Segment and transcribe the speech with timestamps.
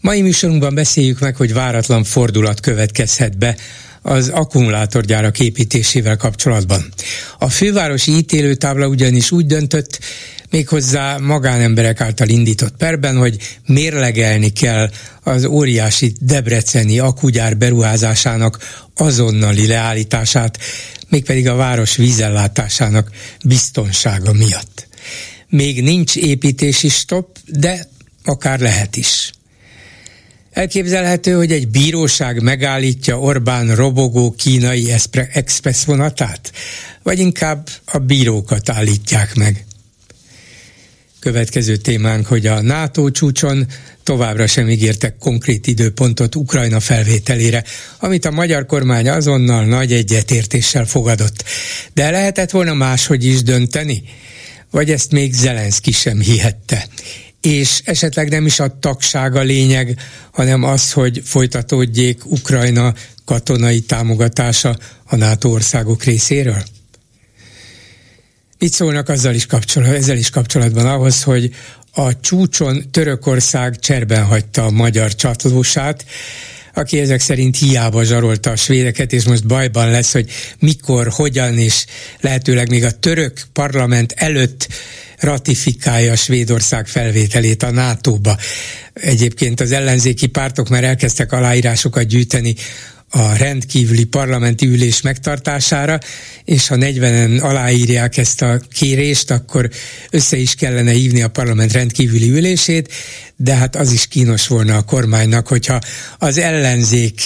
[0.00, 3.56] Mai műsorunkban beszéljük meg, hogy váratlan fordulat következhet be
[4.02, 6.92] az akkumulátorgyárak építésével kapcsolatban.
[7.38, 9.98] A fővárosi ítélőtábla ugyanis úgy döntött,
[10.50, 14.90] méghozzá magánemberek által indított perben, hogy mérlegelni kell
[15.22, 18.58] az óriási debreceni akugyár beruházásának
[18.94, 20.58] azonnali leállítását,
[21.08, 23.10] mégpedig a város vízellátásának
[23.44, 24.88] biztonsága miatt.
[25.48, 27.88] Még nincs építési stop, de
[28.24, 29.30] akár lehet is.
[30.56, 34.92] Elképzelhető, hogy egy bíróság megállítja Orbán robogó kínai
[35.32, 36.52] express vonatát,
[37.02, 39.64] vagy inkább a bírókat állítják meg.
[41.20, 43.66] Következő témánk, hogy a NATO csúcson
[44.02, 47.64] továbbra sem ígértek konkrét időpontot Ukrajna felvételére,
[47.98, 51.44] amit a magyar kormány azonnal nagy egyetértéssel fogadott.
[51.94, 54.02] De lehetett volna máshogy is dönteni?
[54.70, 56.86] Vagy ezt még Zelenszky sem hihette?
[57.46, 60.00] És esetleg nem is a tagság a lényeg,
[60.32, 62.94] hanem az, hogy folytatódjék Ukrajna
[63.24, 66.62] katonai támogatása a NATO országok részéről?
[68.58, 71.54] Mit szólnak azzal is kapcsolatban, ezzel is kapcsolatban ahhoz, hogy
[71.92, 76.04] a csúcson Törökország cserben hagyta a magyar csatlósát,
[76.76, 81.84] aki ezek szerint hiába zsarolta a svédeket, és most bajban lesz, hogy mikor, hogyan, és
[82.20, 84.68] lehetőleg még a török parlament előtt
[85.18, 88.36] ratifikálja Svédország felvételét a NATO-ba.
[88.92, 92.54] Egyébként az ellenzéki pártok már elkezdtek aláírásokat gyűjteni
[93.10, 95.98] a rendkívüli parlamenti ülés megtartására,
[96.44, 99.70] és ha 40-en aláírják ezt a kérést, akkor
[100.10, 102.92] össze is kellene hívni a parlament rendkívüli ülését,
[103.36, 105.78] de hát az is kínos volna a kormánynak, hogyha
[106.18, 107.20] az ellenzék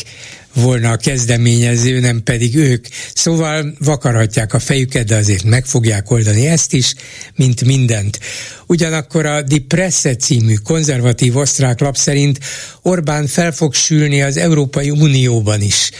[0.61, 2.87] volna a kezdeményező, nem pedig ők.
[3.15, 6.95] Szóval vakarhatják a fejüket, de azért meg fogják oldani ezt is,
[7.37, 8.21] mint mindent.
[8.67, 12.39] Ugyanakkor a Die Presse című konzervatív osztrák lap szerint
[12.83, 15.91] Orbán fel fog sülni az Európai Unióban is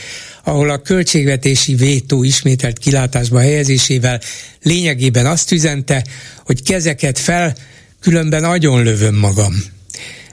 [0.43, 4.21] ahol a költségvetési vétó ismételt kilátásba helyezésével
[4.61, 6.05] lényegében azt üzente,
[6.45, 7.55] hogy kezeket fel,
[7.99, 9.53] különben agyon lövöm magam.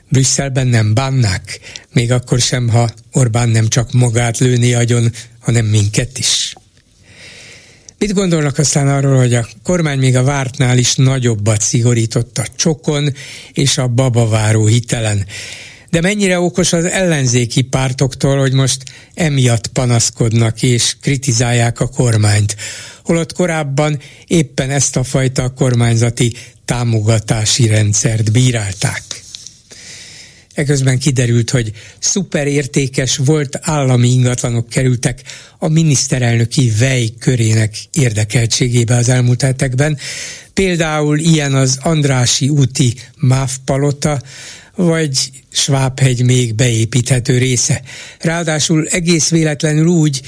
[0.09, 1.61] Brüsszelben nem bánnák,
[1.93, 6.55] még akkor sem, ha Orbán nem csak magát lőni agyon, hanem minket is.
[7.99, 13.15] Mit gondolnak aztán arról, hogy a kormány még a vártnál is nagyobbat szigorított a csokon
[13.53, 15.27] és a babaváró hitelen?
[15.91, 18.83] De mennyire okos az ellenzéki pártoktól, hogy most
[19.15, 22.57] emiatt panaszkodnak és kritizálják a kormányt,
[23.05, 29.08] holott korábban éppen ezt a fajta kormányzati támogatási rendszert bírálták.
[30.59, 35.23] Eközben kiderült, hogy szuperértékes volt állami ingatlanok kerültek
[35.59, 39.99] a miniszterelnöki vej körének érdekeltségébe az elmúlt hetekben.
[40.53, 44.23] Például ilyen az Andrási úti MÁV palota,
[44.75, 47.83] vagy Svábhegy még beépíthető része.
[48.21, 50.21] Ráadásul egész véletlenül úgy,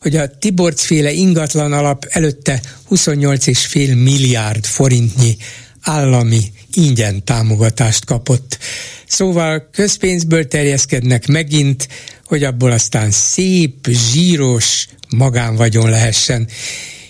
[0.00, 2.60] hogy a Tiborcféle ingatlan alap előtte
[2.90, 5.36] 28,5 milliárd forintnyi
[5.80, 8.58] állami ingyen támogatást kapott.
[9.06, 11.88] Szóval közpénzből terjeszkednek megint,
[12.24, 16.48] hogy abból aztán szép, zsíros magánvagyon lehessen.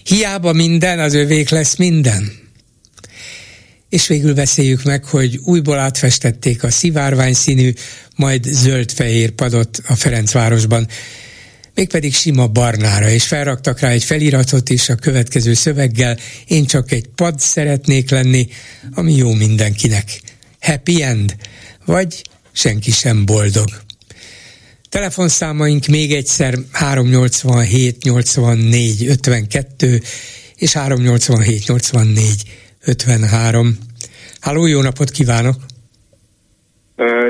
[0.04, 2.32] Hiába minden, az övék lesz minden.
[3.88, 7.72] És végül beszéljük meg, hogy újból átfestették a szivárvány színű,
[8.16, 10.88] majd zöld-fehér padot a Ferencvárosban,
[11.76, 16.16] mégpedig sima barnára, és felraktak rá egy feliratot is a következő szöveggel,
[16.46, 18.48] én csak egy pad szeretnék lenni,
[18.94, 20.20] ami jó mindenkinek.
[20.60, 21.36] Happy end?
[21.84, 22.22] Vagy
[22.52, 23.68] senki sem boldog.
[24.88, 30.00] Telefonszámaink még egyszer 387 84 52
[30.56, 32.42] és 387 84
[32.84, 33.78] 53.
[34.40, 35.56] Háló, jó napot kívánok!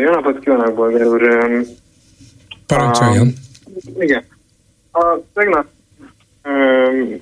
[0.04, 1.22] Jó napot kívánok, Bolgár úr!
[2.66, 3.34] Parancsoljon!
[3.98, 4.35] igen.
[4.98, 5.66] A tegnap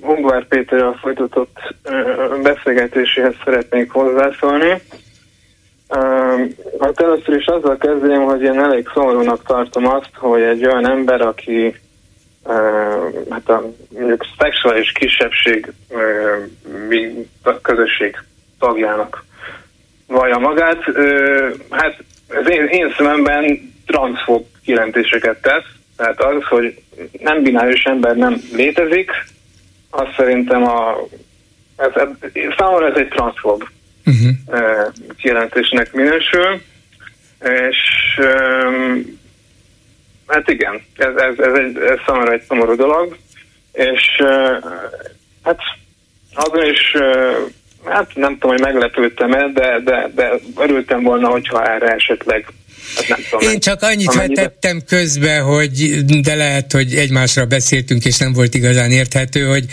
[0.01, 1.57] Ungvár Péterrel folytatott
[2.43, 4.81] beszélgetéséhez szeretnék hozzászólni.
[6.79, 11.21] Hát először is azzal kezdeném, hogy én elég szomorúnak tartom azt, hogy egy olyan ember,
[11.21, 11.75] aki
[13.29, 15.73] hát a mondjuk szexuális kisebbség
[17.61, 18.17] közösség
[18.59, 19.25] tagjának
[20.07, 20.83] vallja magát,
[21.69, 26.81] hát az én, én szememben transzfób kijelentéseket tesz, Tehát az, hogy
[27.19, 29.11] nem bináris ember nem létezik,
[29.89, 30.97] azt szerintem a,
[31.77, 32.07] ez, ez,
[32.57, 33.63] számomra ez egy transzfob
[34.05, 34.93] uh-huh.
[35.17, 36.61] kijelentésnek minősül,
[37.39, 37.77] és
[40.27, 43.17] hát igen, ez, ez, ez, egy, ez számomra egy szomorú dolog,
[43.71, 44.23] és
[45.43, 45.59] hát
[46.33, 46.93] azon is
[47.85, 52.45] hát nem tudom, hogy meglepődtem-e, de, de, de örültem volna, hogyha erre esetleg
[53.07, 54.41] Hát Én csak annyit amennyire...
[54.41, 59.65] tettem közbe, hogy de lehet, hogy egymásra beszéltünk, és nem volt igazán érthető, hogy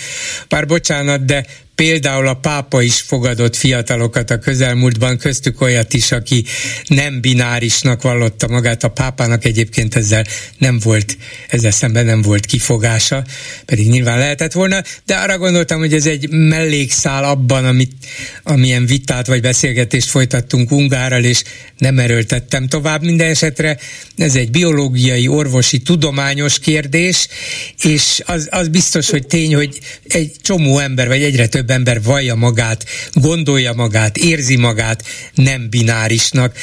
[0.48, 6.44] pár bocsánat, de Például a pápa is fogadott fiatalokat a közelmúltban, köztük olyat is, aki
[6.86, 8.84] nem binárisnak vallotta magát.
[8.84, 10.24] A pápának egyébként ezzel
[10.58, 11.16] nem volt,
[11.48, 13.24] ezzel szemben nem volt kifogása,
[13.64, 17.92] pedig nyilván lehetett volna, de arra gondoltam, hogy ez egy mellékszál abban, amit,
[18.42, 21.42] amilyen vitát vagy beszélgetést folytattunk Ungárral, és
[21.78, 23.02] nem erőltettem tovább.
[23.02, 23.78] Minden esetre
[24.16, 27.28] ez egy biológiai, orvosi, tudományos kérdés,
[27.82, 29.78] és az, az biztos, hogy tény, hogy
[30.08, 35.02] egy csomó ember, vagy egyre több ember vallja magát, gondolja magát, érzi magát
[35.34, 36.54] nem binárisnak.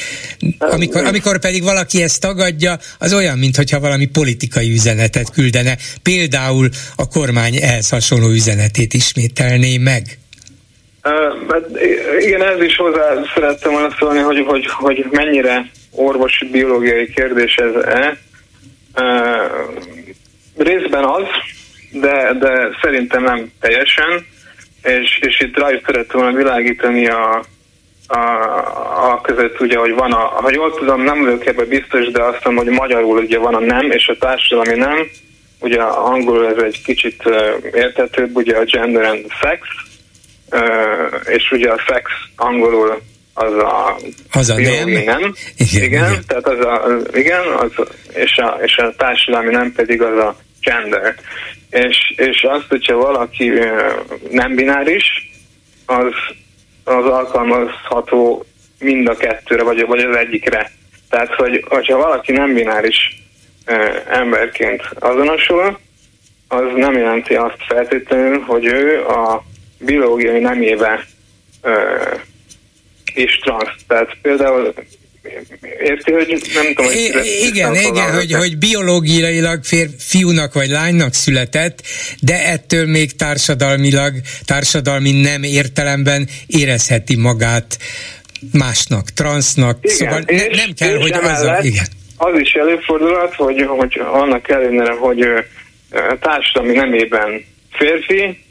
[0.58, 5.78] Amikor, amikor pedig valaki ezt tagadja, az olyan, mintha valami politikai üzenetet küldene.
[6.04, 10.18] Például a kormány ehhez hasonló üzenetét ismételné meg.
[11.04, 17.56] Uh, igen, ez is hozzá szerettem volna szólni, hogy, hogy, hogy mennyire orvosi biológiai kérdés
[17.56, 18.18] ez-e.
[20.58, 21.24] Részben az,
[21.92, 24.26] de, de szerintem nem teljesen
[24.84, 27.44] és, és itt rá is szerettem volna világítani a,
[28.08, 28.20] a,
[29.12, 32.44] a között ugye, hogy van a, ha jól tudom, nem vagyok ebben biztos, de azt
[32.44, 35.08] mondom, hogy magyarul ugye van a nem, és a társadalmi nem,
[35.60, 37.36] ugye angolul ez egy kicsit uh,
[37.74, 39.60] értetőbb, ugye a gender and sex,
[40.52, 43.02] uh, és ugye a sex angolul
[43.34, 44.00] az a,
[44.32, 44.90] az a nem.
[44.90, 45.34] nem.
[45.56, 47.72] Igen, igen, igen, tehát az a, az, igen, az,
[48.14, 51.16] és, a, és a társadalmi nem pedig az a gender
[51.70, 53.52] és, és azt, hogyha valaki
[54.30, 55.32] nem bináris,
[55.86, 56.14] az,
[56.84, 58.46] az alkalmazható
[58.80, 60.72] mind a kettőre, vagy, vagy az egyikre.
[61.10, 63.24] Tehát, hogy, hogyha valaki nem bináris
[64.10, 65.80] emberként azonosul,
[66.48, 69.44] az nem jelenti azt feltétlenül, hogy ő a
[69.80, 71.06] biológiai nemébe
[73.14, 73.84] is transz.
[73.88, 74.74] Tehát például
[75.80, 79.60] érti, hogy nem tudom, hogy I- Igen, igen, hogy, hogy biológiailag
[79.98, 81.82] fiúnak vagy lánynak született,
[82.22, 84.14] de ettől még társadalmilag,
[84.46, 87.78] társadalmi nem értelemben érezheti magát
[88.52, 91.86] másnak, transznak, igen, szóval és, ne, nem kell, hogy az a, igen.
[92.18, 95.26] Az is előfordulhat, hogy, hogy annak ellenére, hogy
[96.20, 98.48] társadalmi nemében férfi,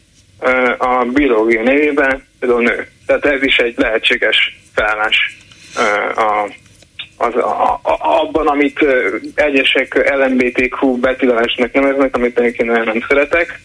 [0.78, 2.88] a biológia nevében például nő.
[3.06, 5.37] Tehát ez is egy lehetséges felállás
[6.14, 6.50] a,
[7.16, 8.86] az, a, a, abban, amit
[9.34, 13.60] egyesek LMBTQ betilásnak neveznek, amit én nem szeretek,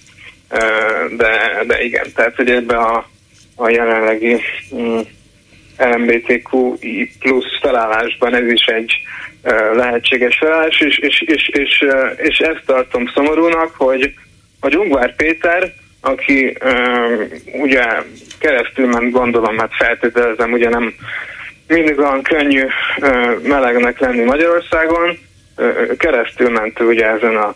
[1.17, 3.09] de, de igen, tehát hogy ebbe a,
[3.55, 4.41] a jelenlegi
[4.75, 4.99] mm,
[5.77, 6.77] LMBTQ
[7.19, 8.93] plusz felállásban ez is egy
[9.73, 11.85] lehetséges felállás, és, és, és, és,
[12.17, 14.13] és ezt tartom szomorúnak, hogy,
[14.59, 16.57] hogy Ungvár Péter, aki
[17.53, 17.83] ugye
[18.39, 20.93] keresztül ment gondolom, hát feltételezem, ugye nem
[21.67, 22.65] mindig olyan könnyű
[23.43, 25.17] melegnek lenni Magyarországon,
[25.97, 27.55] keresztül ment ugye ezen a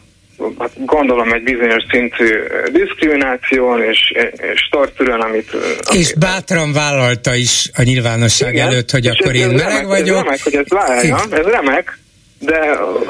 [0.60, 2.40] hát gondolom egy bizonyos szintű
[2.72, 4.14] diszkrimináción és,
[4.54, 5.52] és tortúrán, amit...
[5.94, 10.18] És amit, bátran vállalta is a nyilvánosság igen, előtt, hogy akkor én meleg remek, vagyok.
[10.18, 12.00] Ez remek, hogy ez vállalja, ez remek,
[12.40, 12.58] de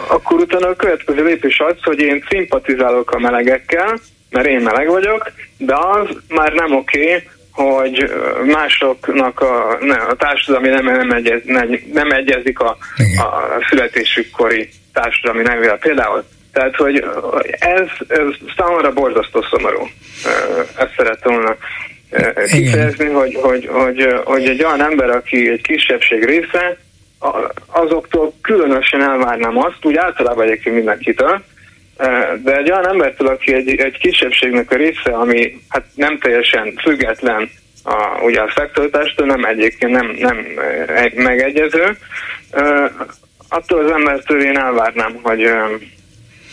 [0.08, 4.00] akkor utána a következő lépés az, hogy én szimpatizálok a melegekkel,
[4.30, 7.24] mert én meleg vagyok, de az már nem oké, okay,
[7.64, 8.12] hogy
[8.46, 12.78] másoknak a, ne, a társadalmi nem, nem, egyez, nem, nem egyezik a,
[13.18, 15.78] a születésükkori társadalmi nevével.
[15.78, 16.24] Például
[16.54, 17.06] tehát, hogy
[17.60, 19.88] ez, ez számomra borzasztó szomorú.
[20.78, 21.56] Ezt szerettem volna
[22.52, 26.78] kifejezni, hogy, hogy, hogy, hogy egy olyan ember, aki egy kisebbség része,
[27.66, 31.44] azoktól különösen elvárnám azt, úgy általában egyébként mindenkitől,
[32.44, 37.50] de egy olyan embertől, aki egy, egy kisebbségnek a része, ami hát nem teljesen független
[37.84, 40.46] a, ugye a szektoritástól, nem egyébként nem, nem
[41.16, 41.98] megegyező,
[43.50, 45.51] attól az embertől én elvárnám, hogy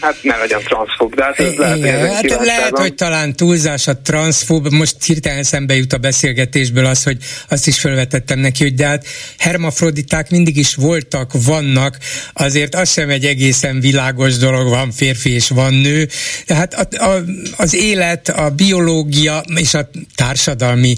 [0.01, 3.99] Hát ne legyen transzfób, de hát ez lehet, Igen, hát lehet, hogy talán túlzás a
[3.99, 7.17] transzfób, most hirtelen szembe jut a beszélgetésből az, hogy
[7.49, 9.07] azt is felvetettem neki, hogy de hát
[9.39, 11.99] hermafroditák mindig is voltak, vannak,
[12.33, 16.09] azért az sem egy egészen világos dolog, van férfi és van nő,
[16.47, 17.23] tehát a, a,
[17.57, 20.97] az élet, a biológia és a társadalmi,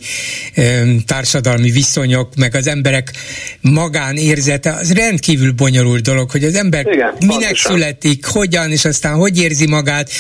[1.07, 3.11] társadalmi viszonyok, meg az emberek
[3.61, 7.73] magánérzete, az rendkívül bonyolult dolog, hogy az ember Igen, minek pontosan.
[7.73, 10.11] születik, hogyan, és aztán hogy érzi magát,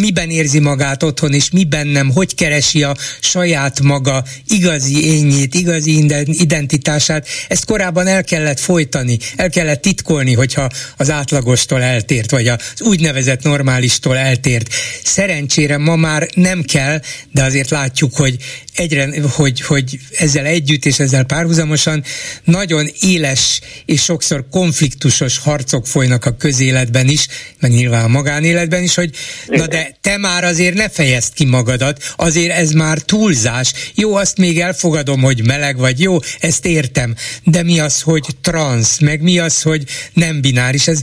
[0.00, 6.06] miben érzi magát otthon, és miben nem, hogy keresi a saját maga igazi ényét, igazi
[6.26, 12.58] identitását, ezt korábban el kellett folytani, el kellett titkolni, hogyha az átlagostól eltért, vagy az
[12.78, 14.74] úgynevezett normálistól eltért.
[15.04, 17.00] Szerencsére ma már nem kell,
[17.32, 18.36] de azért látjuk, hogy
[18.74, 22.04] egyre, hogy, hogy ezzel együtt és ezzel párhuzamosan
[22.44, 27.26] nagyon éles és sokszor konfliktusos harcok folynak a közéletben is,
[27.60, 29.10] meg nyilván a magánéletben is, hogy
[29.46, 33.72] na de te már azért ne fejezd ki magadat, azért ez már túlzás.
[33.94, 37.14] Jó, azt még elfogadom, hogy meleg vagy, jó, ezt értem,
[37.44, 41.00] de mi az, hogy trans, meg mi az, hogy nem bináris, ez,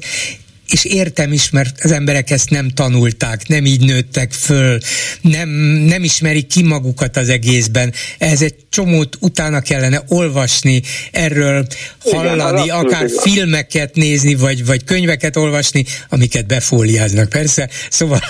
[0.71, 4.79] és értem is, mert az emberek ezt nem tanulták, nem így nőttek föl,
[5.21, 5.49] nem,
[5.85, 7.93] nem ismerik ki magukat az egészben.
[8.17, 11.67] Ehhez egy csomót utána kellene olvasni, erről
[11.99, 13.21] hallani, Igen, akár igaz.
[13.21, 17.69] filmeket nézni, vagy, vagy könyveket olvasni, amiket befóliáznak, persze.
[17.89, 18.21] Szóval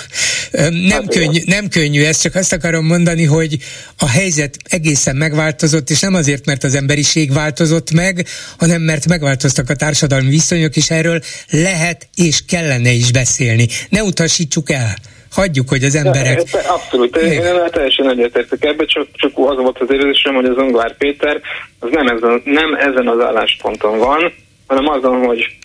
[0.51, 3.57] nem, hát könnyű, nem könnyű ez, csak azt akarom mondani, hogy
[3.97, 9.69] a helyzet egészen megváltozott, és nem azért, mert az emberiség változott meg, hanem mert megváltoztak
[9.69, 13.65] a társadalmi viszonyok, és erről lehet és és kellene is beszélni.
[13.89, 14.93] Ne utasítsuk el.
[15.31, 16.41] Hagyjuk, hogy az emberek...
[16.51, 20.57] Ja, abszolút, én, én teljesen egyetértek ebbe, csak, csak az volt az érzésem, hogy az
[20.57, 21.41] Ungvár Péter
[21.79, 24.33] az nem ezen, nem ezen az állásponton van,
[24.67, 25.57] hanem azon, hogy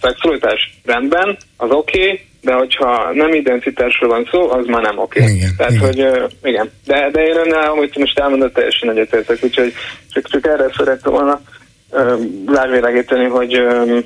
[0.00, 5.20] szexualitás rendben, az oké, okay, de hogyha nem identitásról van szó, az már nem oké.
[5.20, 5.34] Okay.
[5.34, 5.84] Igen, Tehát, igen.
[5.86, 6.70] hogy uh, igen.
[6.86, 9.72] De, de én önnel, amit most elmondott, teljesen egyetértek, úgyhogy
[10.12, 11.40] csak, csak erre szerettem volna
[11.90, 14.04] uh, rávilágítani, hogy uh,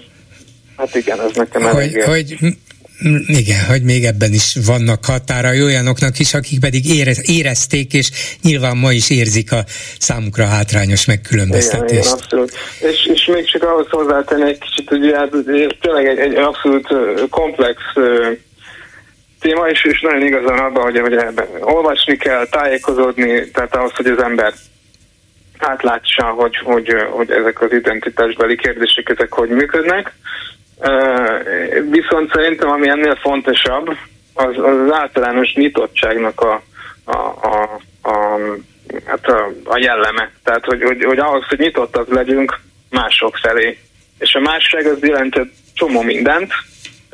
[0.76, 2.02] Hát igen, ez nekem hogy, elég...
[2.02, 2.36] Hogy
[3.26, 6.84] igen, hogy még ebben is vannak határai olyanoknak is, akik pedig
[7.28, 8.10] érezték, és
[8.42, 9.64] nyilván ma is érzik a
[9.98, 11.90] számukra hátrányos megkülönböztetést.
[11.90, 12.52] Igen, igen abszolút.
[12.80, 15.30] És, és még csak ahhoz hozzátenni egy kicsit, hogy hát
[15.80, 16.88] tényleg egy, egy abszolút
[17.30, 17.76] komplex
[19.40, 24.06] téma, és, és nagyon igazán abban, hogy, hogy ebben olvasni kell, tájékozódni, tehát ahhoz, hogy
[24.06, 24.52] az ember
[25.58, 30.12] átlássa, hogy, hogy, hogy ezek az identitásbeli kérdések, ezek hogy működnek.
[31.90, 33.96] Viszont szerintem, ami ennél fontosabb,
[34.34, 36.62] az az, általános nyitottságnak a,
[37.04, 38.38] a, a, a,
[39.04, 40.30] hát a, a jelleme.
[40.42, 42.60] Tehát, hogy, hogy, hogy ahhoz, hogy nyitottak legyünk
[42.90, 43.78] mások felé.
[44.18, 46.52] És a másság az jelentett csomó mindent,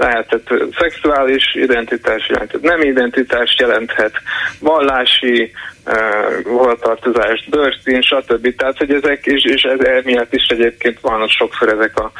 [0.01, 4.13] lehetett szexuális identitás, jelentett nem identitás, jelenthet
[4.61, 5.53] vallási
[5.87, 8.57] uh, hovatartozást, bőrszín, stb.
[8.57, 12.13] Tehát, hogy ezek, és, és ez emiatt is egyébként vannak sokszor ezek a,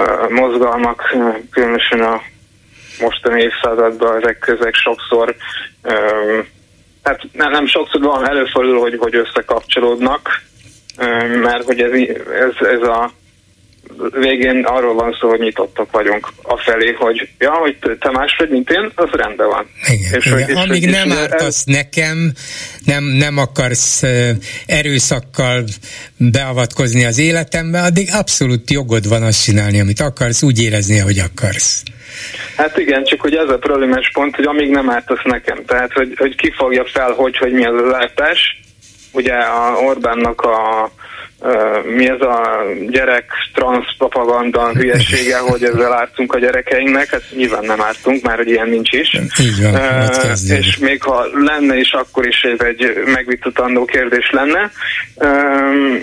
[0.00, 1.16] a mozgalmak,
[1.50, 2.22] különösen a
[3.00, 5.34] mostani évszázadban ezek, ezek sokszor
[5.82, 6.46] um,
[7.02, 10.40] hát nem, nem sokszor van, előfordul, hogy, hogy összekapcsolódnak,
[11.42, 11.92] mert hogy ez,
[12.32, 13.10] ez, ez a
[14.10, 18.48] végén arról van szó, hogy nyitottak vagyunk a felé, hogy ja, hogy te más vagy,
[18.48, 19.66] mint én, az rendben van.
[19.88, 20.38] Igen, és igen.
[20.38, 21.74] Hogy, és Amíg és nem és ártasz ez...
[21.74, 22.32] nekem,
[22.84, 24.02] nem, nem akarsz
[24.66, 25.64] erőszakkal
[26.16, 31.82] beavatkozni az életembe, addig abszolút jogod van azt csinálni, amit akarsz, úgy érezni, ahogy akarsz.
[32.56, 36.14] Hát igen, csak hogy ez a problémás pont, hogy amíg nem ártasz nekem, tehát hogy,
[36.16, 38.60] hogy ki fogja fel, hogy, hogy mi az az ártás,
[39.12, 40.90] ugye a Orbánnak a
[41.84, 47.80] mi ez a gyerek trans propaganda hülyesége, hogy ezzel ártunk a gyerekeinknek, hát nyilván nem
[47.80, 49.20] ártunk, már hogy ilyen nincs is.
[49.62, 54.70] Van, uh, és még ha lenne is, akkor is ez egy megvitatandó kérdés lenne.
[55.14, 56.00] Uh,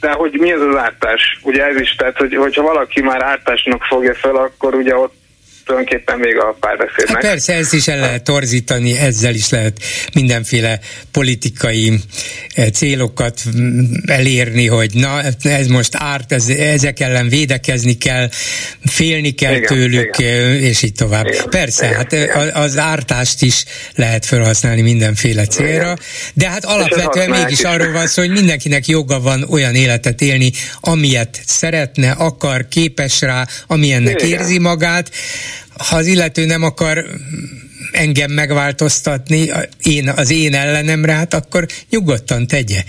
[0.00, 1.38] de hogy mi ez az ártás?
[1.42, 5.21] Ugye ez is, tehát hogy, hogyha valaki már ártásnak fogja fel, akkor ugye ott
[5.64, 7.08] tulajdonképpen még a párbeszédnek.
[7.08, 9.82] Hát persze, ezt is el lehet torzítani, ezzel is lehet
[10.14, 11.92] mindenféle politikai
[12.54, 18.28] eh, célokat mm, elérni, hogy na, ez most árt, ez, ezek ellen védekezni kell,
[18.84, 20.32] félni kell igen, tőlük, igen.
[20.32, 21.26] Eh, és így tovább.
[21.26, 22.48] Igen, persze, igen, hát eh, igen.
[22.48, 23.64] az ártást is
[23.94, 25.98] lehet felhasználni mindenféle célra, igen.
[26.34, 27.64] de hát alapvetően mégis is.
[27.64, 30.50] arról van szó, hogy mindenkinek joga van olyan életet élni,
[30.80, 34.38] amilyet szeretne, akar, képes rá, amilyennek igen.
[34.38, 35.10] érzi magát,
[35.88, 37.06] ha az illető nem akar
[37.92, 39.50] engem megváltoztatni
[39.82, 42.84] én, az én ellenemre, hát akkor nyugodtan tegye.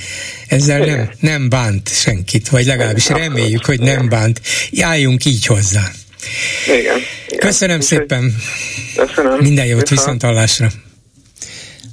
[0.47, 4.41] Ezzel nem, nem bánt senkit, vagy legalábbis reméljük, hogy nem bánt.
[4.69, 5.91] Jáljunk így hozzá.
[6.65, 6.77] Igen.
[6.77, 7.39] igen.
[7.39, 8.35] Köszönöm Úgy, szépen.
[8.95, 9.37] Köszönöm.
[9.39, 10.71] Minden jót, viszont hallásra.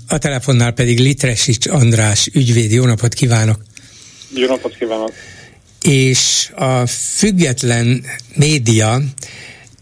[0.09, 2.73] A telefonnál pedig Litresics András ügyvéd.
[2.73, 3.62] Jó napot kívánok!
[4.35, 5.12] Jó napot kívánok!
[5.83, 8.04] És a független
[8.35, 9.02] média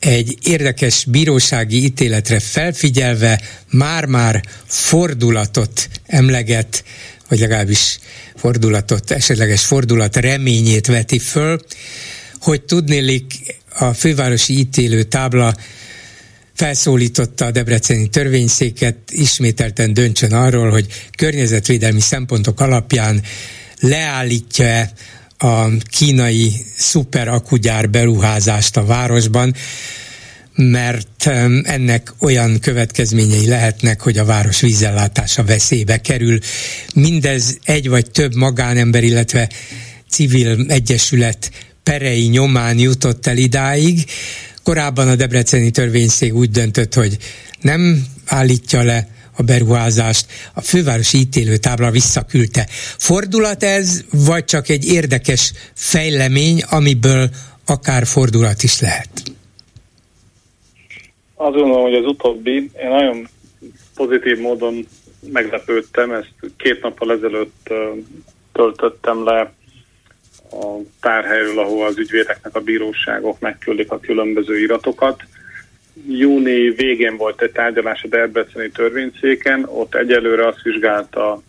[0.01, 3.41] egy érdekes bírósági ítéletre felfigyelve
[3.71, 6.85] már-már fordulatot emleget,
[7.29, 7.99] vagy legalábbis
[8.37, 11.61] fordulatot, esetleges fordulat reményét veti föl,
[12.41, 15.55] hogy tudnélik a fővárosi ítélő tábla
[16.55, 20.87] felszólította a debreceni törvényszéket, ismételten döntsön arról, hogy
[21.17, 23.23] környezetvédelmi szempontok alapján
[23.81, 24.91] leállítja
[25.39, 29.55] a kínai szuperakugyár beruházást a városban,
[30.55, 31.27] mert
[31.63, 36.39] ennek olyan következményei lehetnek, hogy a város vízellátása veszélybe kerül.
[36.95, 39.51] Mindez egy vagy több magánember, illetve
[40.11, 41.51] civil egyesület
[41.83, 44.05] perei nyomán jutott el idáig.
[44.63, 47.17] Korábban a Debreceni törvényszék úgy döntött, hogy
[47.61, 52.67] nem állítja le a beruházást, a fővárosi ítélőtábla visszaküldte.
[52.99, 57.29] Fordulat ez, vagy csak egy érdekes fejlemény, amiből
[57.67, 59.11] akár fordulat is lehet?
[61.35, 63.29] Azt gondolom, hogy az utóbbi, én nagyon
[63.95, 64.87] pozitív módon
[65.33, 67.73] meglepődtem, ezt két nappal ezelőtt
[68.53, 69.53] töltöttem le
[70.51, 75.23] a tárhelyről, ahol az ügyvédeknek a bíróságok megküldik a különböző iratokat.
[76.07, 81.43] Júni végén volt egy tárgyalás a Debreceni törvényszéken, ott egyelőre azt vizsgálta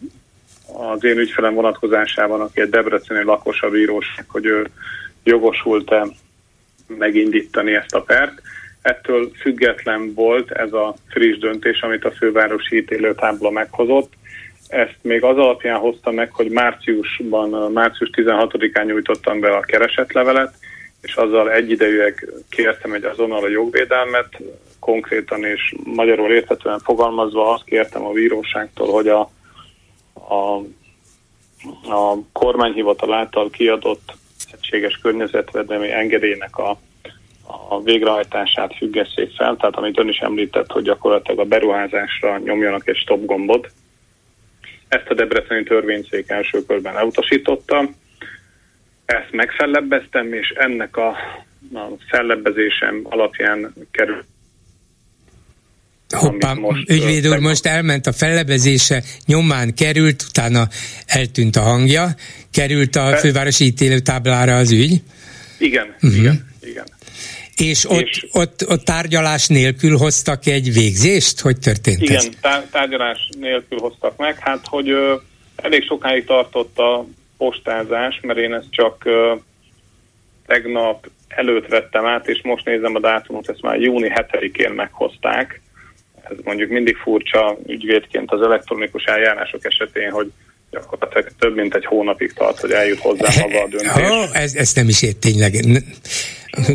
[0.74, 4.70] az én ügyfelem vonatkozásában, aki egy Debreceni lakos a bíróság, hogy ő
[5.24, 6.08] jogosult-e
[6.88, 8.42] megindítani ezt a pert.
[8.82, 14.14] Ettől független volt ez a friss döntés, amit a fővárosi ítélőtábla meghozott.
[14.68, 20.54] Ezt még az alapján hozta meg, hogy márciusban, március 16-án nyújtottam be a keresetlevelet,
[21.02, 24.42] és azzal egyidejűleg kértem egy azonnal a jogvédelmet,
[24.80, 29.32] konkrétan és magyarul érthetően fogalmazva azt kértem a bíróságtól, hogy a,
[30.14, 30.56] a,
[31.94, 34.14] a kormányhivatal által kiadott
[34.52, 36.80] egységes környezetvédelmi engedélynek a
[37.70, 42.96] a végrehajtását függesszék fel, tehát amit ön is említett, hogy gyakorlatilag a beruházásra nyomjanak egy
[42.96, 43.72] stop gombot.
[44.88, 47.90] Ezt a Debreceni törvényszék első körben elutasította,
[49.10, 51.08] ezt megfellebbeztem, és ennek a,
[51.74, 54.24] a fellebbezésem alapján kerül
[56.18, 60.68] Hoppá, most, ügyvéd úr most elment a fellebezése, nyomán került, utána
[61.06, 62.08] eltűnt a hangja,
[62.52, 65.02] került a fővárosi ítélőtáblára az ügy.
[65.58, 66.18] Igen, uh-huh.
[66.20, 66.86] igen, igen.
[67.56, 71.40] És ott, és ott, ott tárgyalás nélkül hoztak egy végzést?
[71.40, 72.26] Hogy történt igen, ez?
[72.26, 74.38] Igen, tárgyalás nélkül hoztak meg.
[74.40, 75.16] Hát, hogy ö,
[75.56, 77.06] elég sokáig tartott a
[77.40, 79.10] postázás, mert én ezt csak
[80.46, 85.62] tegnap előtt vettem át, és most nézem a dátumot, ezt már júni 7-én meghozták.
[86.24, 90.32] Ez mondjuk mindig furcsa ügyvédként az elektronikus eljárások esetén, hogy
[90.72, 94.10] gyakorlatilag több mint egy hónapig tart, hogy eljut hozzá maga a döntés.
[94.10, 95.54] Oh, ez, ez nem is ért tényleg.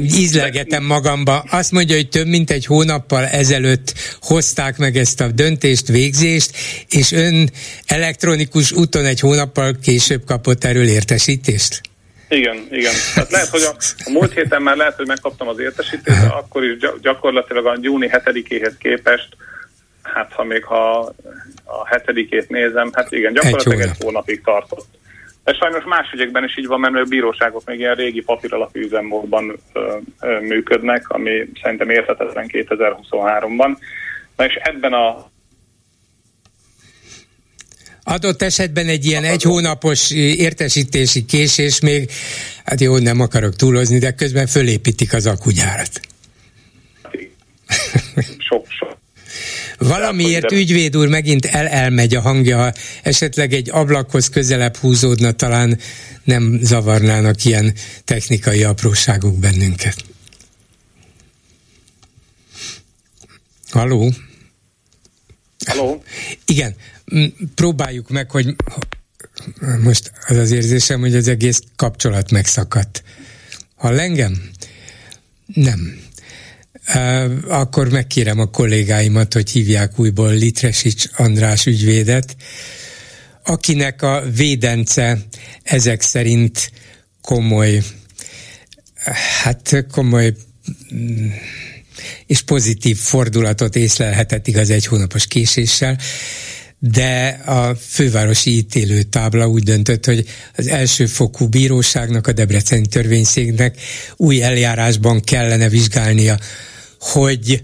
[0.02, 1.44] Ízlelgetem magamba.
[1.50, 6.56] Azt mondja, hogy több mint egy hónappal ezelőtt hozták meg ezt a döntést, végzést,
[6.88, 7.50] és ön
[7.86, 11.80] elektronikus úton egy hónappal később kapott erről értesítést?
[12.28, 12.92] Igen, igen.
[13.14, 16.64] Tehát lehet, hogy a, a múlt héten már lehet, hogy megkaptam az értesítést, de akkor
[16.64, 19.28] is gyakorlatilag a júni 7-éhez képest
[20.04, 21.14] hát ha még ha
[21.64, 24.86] a hetedikét nézem, hát igen, gyakorlatilag egy, egy hónapig tartott.
[25.44, 28.78] De sajnos más ügyekben is így van, mert a bíróságok még ilyen régi papír alapú
[28.78, 29.58] üzemmódban
[30.40, 31.30] működnek, ami
[31.62, 33.76] szerintem érthetetlen 2023-ban.
[34.36, 35.32] Na és ebben a
[38.06, 42.10] Adott esetben egy ilyen egy hónapos értesítési késés még,
[42.64, 46.00] hát jó, nem akarok túlozni, de közben fölépítik az akugyárat.
[48.48, 48.93] Sok, sok,
[49.78, 55.78] Valamiért ügyvéd úr megint el-elmegy a hangja, ha esetleg egy ablakhoz közelebb húzódna, talán
[56.24, 60.04] nem zavarnának ilyen technikai apróságok bennünket.
[63.70, 64.12] Haló?
[65.66, 66.02] Haló?
[66.46, 66.74] Igen,
[67.54, 68.54] próbáljuk meg, hogy
[69.82, 73.02] most az az érzésem, hogy az egész kapcsolat megszakadt.
[73.74, 74.50] Hall engem?
[75.46, 76.03] Nem
[77.48, 82.36] akkor megkérem a kollégáimat, hogy hívják újból Litresics András ügyvédet,
[83.44, 85.18] akinek a védence
[85.62, 86.72] ezek szerint
[87.22, 87.82] komoly,
[89.42, 90.34] hát komoly
[90.94, 91.28] mm,
[92.26, 95.98] és pozitív fordulatot észlelhetett igaz egy hónapos késéssel,
[96.90, 103.80] de a fővárosi ítélő tábla úgy döntött, hogy az elsőfokú bíróságnak, a Debreceni törvényszéknek
[104.16, 106.38] új eljárásban kellene vizsgálnia
[107.12, 107.62] hogy,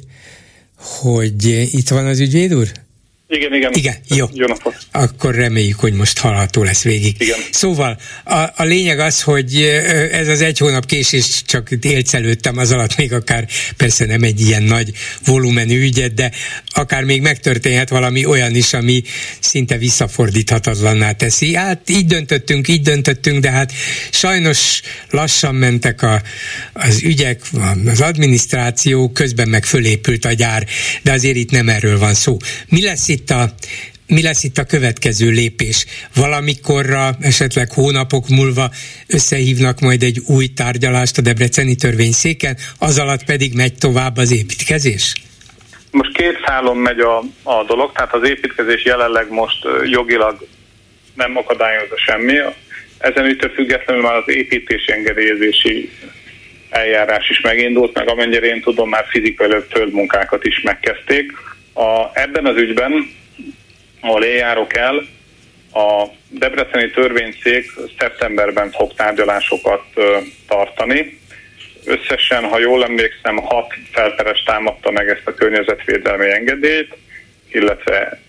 [0.74, 2.72] hogy itt van az ügyvéd úr?
[3.30, 3.72] Igen, igen.
[3.72, 4.26] Igen, jó.
[4.32, 4.76] Jó napot.
[4.90, 7.14] Akkor reméljük, hogy most hallható lesz végig.
[7.18, 7.38] Igen.
[7.50, 9.62] Szóval a, a lényeg az, hogy
[10.12, 14.62] ez az egy hónap késés csak élcelődtem az alatt, még akár persze nem egy ilyen
[14.62, 14.90] nagy
[15.24, 16.30] volumenű ügyet, de
[16.66, 19.02] akár még megtörténhet valami olyan is, ami
[19.40, 21.54] szinte visszafordíthatatlanná teszi.
[21.54, 23.72] Hát így döntöttünk, így döntöttünk, de hát
[24.10, 26.22] sajnos lassan mentek a,
[26.72, 27.40] az ügyek,
[27.86, 30.66] az adminisztráció, közben meg fölépült a gyár,
[31.02, 32.36] de azért itt nem erről van szó.
[32.68, 33.44] Mi lesz itt itt a
[34.06, 35.86] mi lesz itt a következő lépés?
[36.14, 38.70] Valamikorra, esetleg hónapok múlva
[39.08, 45.14] összehívnak majd egy új tárgyalást a Debreceni törvényszéken, az alatt pedig megy tovább az építkezés?
[45.90, 50.46] Most két szálon megy a, a dolog, tehát az építkezés jelenleg most jogilag
[51.14, 52.34] nem akadályozza semmi.
[52.98, 55.90] Ezen ügytől függetlenül már az építési engedélyezési
[56.70, 61.32] eljárás is megindult, meg amennyire én tudom, már fizikailag földmunkákat is megkezdték.
[61.74, 63.18] A, ebben az ügyben
[64.00, 65.06] ahol én járok el,
[65.72, 69.82] a Debreceni törvényszék szeptemberben fog tárgyalásokat
[70.48, 71.18] tartani.
[71.84, 76.96] Összesen, ha jól emlékszem, hat felperes támadta meg ezt a környezetvédelmi engedélyt,
[77.48, 78.20] illetve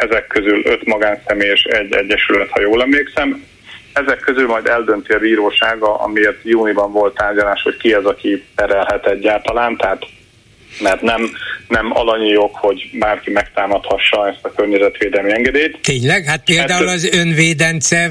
[0.00, 3.44] ezek közül öt magánszemély és egy egyesület, ha jól emlékszem.
[3.92, 9.06] Ezek közül majd eldönti a bírósága, amiért júniban volt tárgyalás, hogy ki az, aki perelhet
[9.06, 10.06] egyáltalán, tehát
[10.80, 11.30] mert nem,
[11.68, 15.78] nem alanyi jog, hogy bárki megtámadhassa ezt a környezetvédelmi engedélyt.
[15.82, 16.24] Tényleg?
[16.24, 18.10] Hát például az önvédence,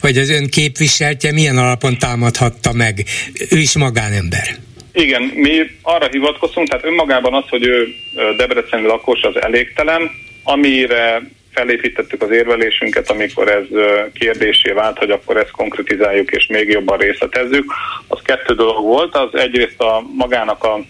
[0.00, 3.04] vagy az ön képviseltje milyen alapon támadhatta meg?
[3.50, 4.46] Ő is magánember.
[4.92, 7.88] Igen, mi arra hivatkozunk, tehát önmagában az, hogy ő
[8.36, 10.10] Debreceni lakos, az elégtelen,
[10.42, 13.64] amire felépítettük az érvelésünket, amikor ez
[14.12, 17.72] kérdésé vált, hogy akkor ezt konkretizáljuk és még jobban részletezzük.
[18.06, 20.80] Az kettő dolog volt, az egyrészt a magának a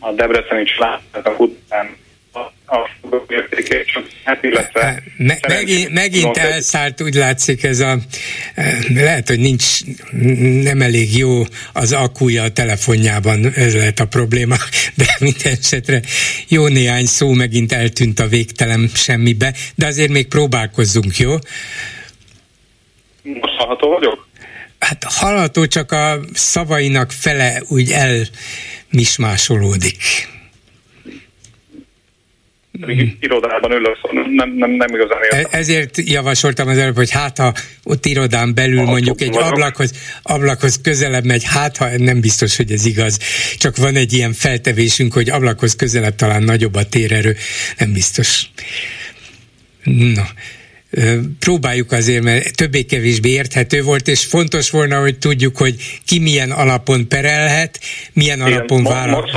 [0.00, 1.98] a Debreceni családnak után
[4.24, 7.96] Hát, illetve Me, megint, megint elszállt, úgy látszik ez a,
[8.94, 9.64] lehet, hogy nincs,
[10.62, 14.56] nem elég jó az akúja a telefonjában, ez lehet a probléma,
[14.96, 16.00] de minden esetre
[16.48, 21.30] jó néhány szó megint eltűnt a végtelen semmibe, de azért még próbálkozzunk, jó?
[23.22, 24.19] Most hallható vagyok?
[24.80, 29.96] Hát hallható, csak a szavainak fele úgy elmismásolódik.
[33.20, 35.40] irodában ülök, szóval nem, nem, nem igazán értem.
[35.40, 39.92] E- ezért javasoltam az előbb, hogy hát ha ott irodán belül ha mondjuk egy ablakhoz,
[40.22, 43.18] ablakhoz közelebb megy, hát ha nem biztos, hogy ez igaz.
[43.58, 47.36] Csak van egy ilyen feltevésünk, hogy ablakhoz közelebb talán nagyobb a térerő,
[47.78, 48.50] nem biztos.
[49.84, 50.28] Na,
[51.38, 55.74] próbáljuk azért, mert többé-kevésbé érthető volt, és fontos volna, hogy tudjuk, hogy
[56.06, 57.80] ki milyen alapon perelhet,
[58.12, 59.30] milyen igen, alapon várhat.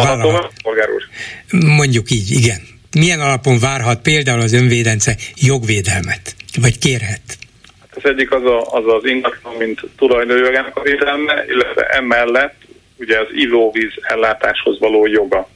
[1.50, 2.62] Mondjuk így, igen.
[2.92, 7.38] Milyen alapon várhat például az önvédence jogvédelmet, vagy kérhet?
[7.80, 12.56] Hát az egyik az a, az, az ingatlan, mint tulajdonjogának a védelme, illetve emellett
[12.98, 15.50] ugye az ivóvíz ellátáshoz való joga.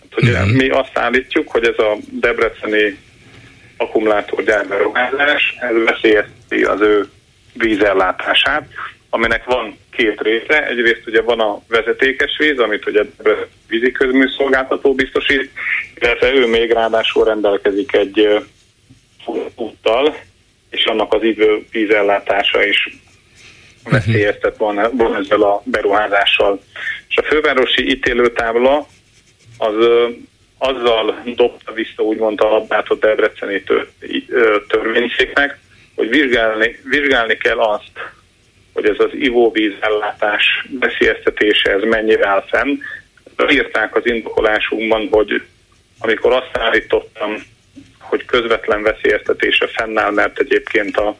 [0.00, 0.56] Hát, ugye uh-huh.
[0.56, 2.98] mi azt állítjuk, hogy ez a debreceni
[3.78, 7.08] akkumulátorgyár beruházás, ez veszélyezteti az ő
[7.52, 8.68] vízellátását,
[9.10, 10.66] aminek van két része.
[10.66, 13.02] Egyrészt ugye van a vezetékes víz, amit ugye
[13.68, 15.50] vízi közműszolgáltató biztosít,
[15.94, 18.44] illetve ő még ráadásul rendelkezik egy
[19.54, 20.16] úttal,
[20.70, 22.88] és annak az idő vízellátása is
[23.84, 26.60] veszélyeztet van, van ezzel a beruházással.
[27.08, 28.86] És a fővárosi ítélőtábla
[29.58, 29.74] az
[30.58, 33.62] azzal dobta vissza úgymond a labdát a Debreceni
[34.68, 35.58] törvényszéknek,
[35.94, 37.92] hogy vizsgálni, vizsgálni kell azt,
[38.72, 42.78] hogy ez az ivóvíz ellátás veszélyeztetése ez mennyire áll fenn.
[43.50, 45.42] Írták az indokolásunkban, hogy
[45.98, 47.36] amikor azt állítottam,
[47.98, 51.16] hogy közvetlen veszélyeztetése fennáll, mert egyébként a,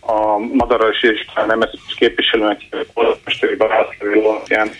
[0.00, 2.60] a Madaras és nem ezt képviselőnek
[2.94, 4.70] polgármesteri válaszlevő alapján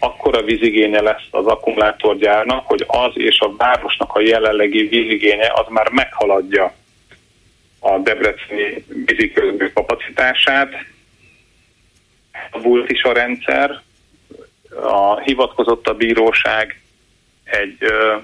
[0.00, 5.88] akkora vízigénye lesz az akkumulátorgyárnak, hogy az és a városnak a jelenlegi vízigénye az már
[5.88, 6.74] meghaladja
[7.78, 10.72] a debreceni víziközmű kapacitását.
[12.50, 13.80] Volt is a rendszer,
[14.82, 16.80] a hivatkozott a bíróság
[17.44, 18.16] egy ö,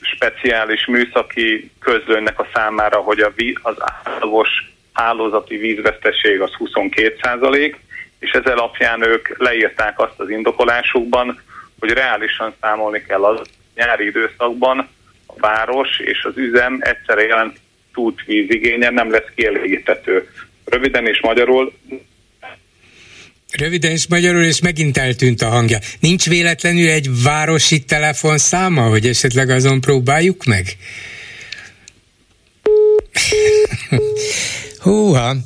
[0.00, 4.48] speciális műszaki közlőnek a számára, hogy a víz, az átlagos
[4.92, 7.78] hálózati vízveszteség az 22 százalék,
[8.26, 11.42] és ez alapján ők leírták azt az indokolásukban,
[11.78, 13.40] hogy reálisan számolni kell az
[13.74, 14.88] nyári időszakban
[15.26, 17.56] a város és az üzem egyszerre jelent
[17.94, 20.28] túlt vízigénye nem lesz kielégítető.
[20.64, 21.72] Röviden és magyarul
[23.52, 25.78] Röviden és magyarul, és megint eltűnt a hangja.
[26.00, 30.66] Nincs véletlenül egy városi telefonszáma, hogy esetleg azon próbáljuk meg?
[34.78, 35.36] Húha,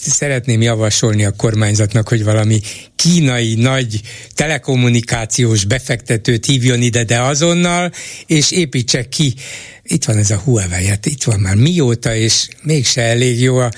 [0.00, 2.60] szeretném javasolni a kormányzatnak, hogy valami
[2.96, 4.00] kínai nagy
[4.34, 7.92] telekommunikációs befektetőt hívjon ide, de azonnal,
[8.26, 9.34] és építse ki.
[9.82, 13.70] Itt van ez a Huawei, hát itt van már mióta, és mégse elég jó a,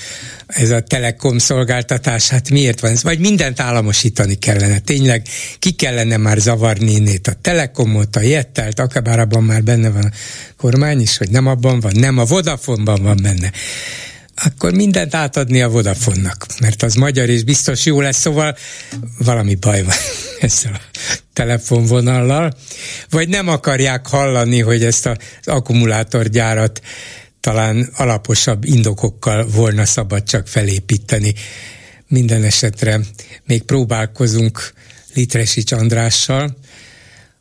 [0.47, 3.03] ez a telekom szolgáltatás, hát miért van ez?
[3.03, 5.27] Vagy mindent államosítani kellene, tényleg
[5.59, 10.11] ki kellene már zavarni innét a telekomot, a jettelt, akár abban már benne van a
[10.57, 13.53] kormány is, hogy nem abban van, nem a Vodafone-ban van benne
[14.45, 18.57] akkor mindent átadni a Vodafonnak, mert az magyar és biztos jó lesz, szóval
[19.19, 19.95] valami baj van
[20.41, 20.99] ezzel a
[21.33, 22.55] telefonvonallal,
[23.11, 26.81] vagy nem akarják hallani, hogy ezt az akkumulátorgyárat
[27.41, 31.35] talán alaposabb indokokkal volna szabad csak felépíteni.
[32.09, 33.01] Minden esetre
[33.47, 34.73] még próbálkozunk
[35.15, 36.57] Litresics Andrással,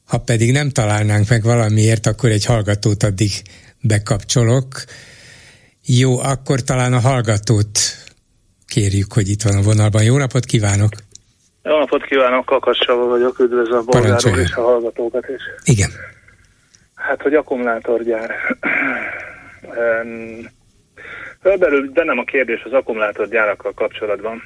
[0.05, 3.31] ha pedig nem találnánk meg valamiért, akkor egy hallgatót addig
[3.81, 4.83] bekapcsolok,
[5.87, 7.79] jó, akkor talán a hallgatót
[8.67, 10.03] kérjük, hogy itt van a vonalban.
[10.03, 10.91] Jó napot kívánok!
[11.63, 15.41] Jó napot kívánok, Kakas Csaba vagyok, üdvözlöm a bolgárok és a hallgatókat is.
[15.63, 15.89] Igen.
[16.95, 18.35] Hát, hogy akkumulátorgyár.
[21.41, 24.41] Fölbelül nem a kérdés az akkumulátorgyárakkal kapcsolatban,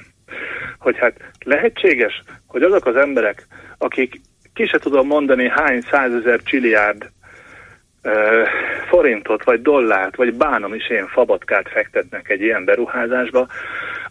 [0.80, 1.13] hogy hát
[1.45, 4.21] lehetséges, hogy azok az emberek, akik
[4.54, 7.10] ki se tudom mondani hány százezer csiliárd
[8.87, 13.47] forintot, vagy dollárt, vagy bánom is én fabatkát fektetnek egy ilyen beruházásba,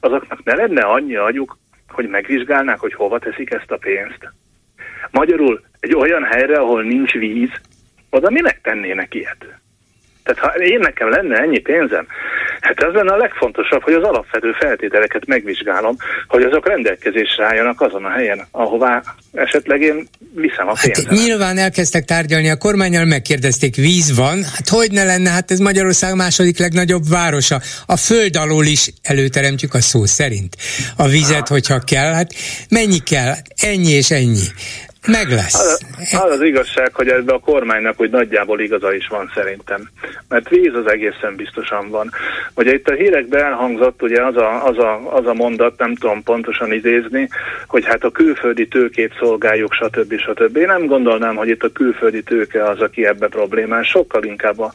[0.00, 4.33] azoknak ne lenne annyi agyuk, hogy megvizsgálnák, hogy hova teszik ezt a pénzt.
[5.11, 7.50] Magyarul egy olyan helyre, ahol nincs víz,
[8.11, 9.46] oda minek tennének ilyet?
[10.35, 12.07] Tehát ha én nekem lenne ennyi pénzem,
[12.61, 18.05] hát ez lenne a legfontosabb, hogy az alapvető feltételeket megvizsgálom, hogy azok rendelkezésre álljanak azon
[18.05, 21.05] a helyen, ahová esetleg én viszem a pénzem.
[21.05, 25.59] Hát nyilván elkezdtek tárgyalni a kormányal, megkérdezték, víz van, hát hogy ne lenne, hát ez
[25.59, 27.61] Magyarország második legnagyobb városa.
[27.87, 30.57] A föld alól is előteremtjük a szó szerint.
[30.97, 32.33] A vizet, hogyha kell, hát
[32.69, 33.35] mennyi kell?
[33.57, 34.47] Ennyi és ennyi.
[35.07, 35.61] Meg lesz.
[35.61, 39.89] Az, az az igazság, hogy ebben a kormánynak úgy nagyjából igaza is van szerintem.
[40.29, 42.11] Mert víz az egészen biztosan van.
[42.55, 46.23] Ugye itt a hírekben elhangzott ugye az a, az, a, az a mondat, nem tudom
[46.23, 47.29] pontosan idézni,
[47.67, 50.19] hogy hát a külföldi tőkét szolgáljuk, stb.
[50.19, 50.57] stb.
[50.57, 53.89] Én nem gondolnám, hogy itt a külföldi tőke az, aki ebbe problémás.
[53.89, 54.73] Sokkal inkább a,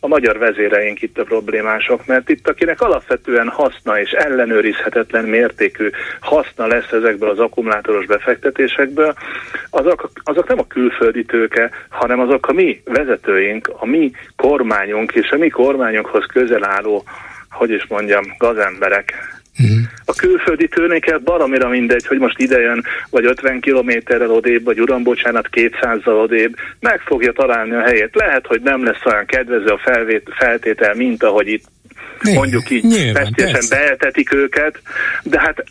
[0.00, 6.66] a magyar vezéreink itt a problémások, mert itt akinek alapvetően haszna és ellenőrizhetetlen mértékű haszna
[6.66, 9.14] lesz ezekből az akkumulátoros befektetésekből,
[9.70, 15.30] azok, azok nem a külföldi tőke, hanem azok a mi vezetőink, a mi kormányunk és
[15.30, 17.04] a mi kormányunkhoz közel álló,
[17.50, 19.14] hogy is mondjam, gazemberek.
[19.60, 19.78] Uh-huh.
[20.04, 25.02] A külföldi tőnéket baromira mindegy, hogy most ide jön, vagy 50 kilométerrel odébb, vagy uram,
[25.02, 28.14] bocsánat, 200-zal odébb, meg fogja találni a helyét.
[28.14, 31.64] Lehet, hogy nem lesz olyan kedvező a felvét, feltétel, mint ahogy itt
[32.22, 34.80] mondjuk így feszélyesen beeltetik őket,
[35.22, 35.64] de hát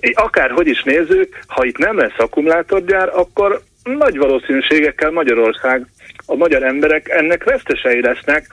[0.26, 5.86] akárhogy is nézzük, ha itt nem lesz akkumulátorgyár, akkor nagy valószínűségekkel Magyarország,
[6.26, 8.46] a magyar emberek ennek vesztesei lesznek,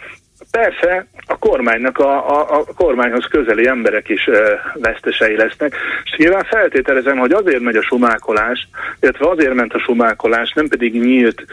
[0.51, 6.43] Persze a kormánynak, a, a, a kormányhoz közeli emberek is e, vesztesei lesznek, és nyilván
[6.43, 8.67] feltételezem, hogy azért megy a sumákolás,
[8.99, 11.45] illetve azért ment a sumákolás, nem pedig nyílt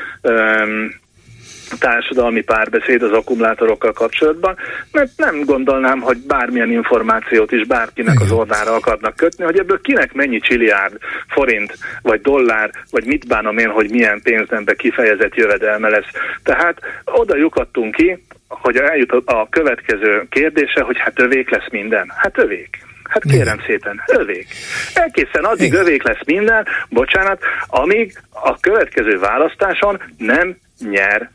[1.78, 4.56] társadalmi párbeszéd az akkumulátorokkal kapcsolatban,
[4.92, 10.12] mert nem gondolnám, hogy bármilyen információt is bárkinek az ordára akarnak kötni, hogy ebből kinek
[10.12, 16.10] mennyi csiliárd, forint, vagy dollár, vagy mit bánom én, hogy milyen pénznembe kifejezett jövedelme lesz.
[16.42, 22.12] Tehát oda lyukadtunk ki, hogy eljut a következő kérdése, hogy hát övék lesz minden.
[22.16, 22.78] Hát övék.
[23.12, 23.62] Hát kérem Igen.
[23.66, 24.46] szépen, övék.
[24.94, 25.80] Elkészen addig Igen.
[25.80, 30.56] övék lesz minden, bocsánat, amíg a következő választáson nem
[30.90, 31.30] nyer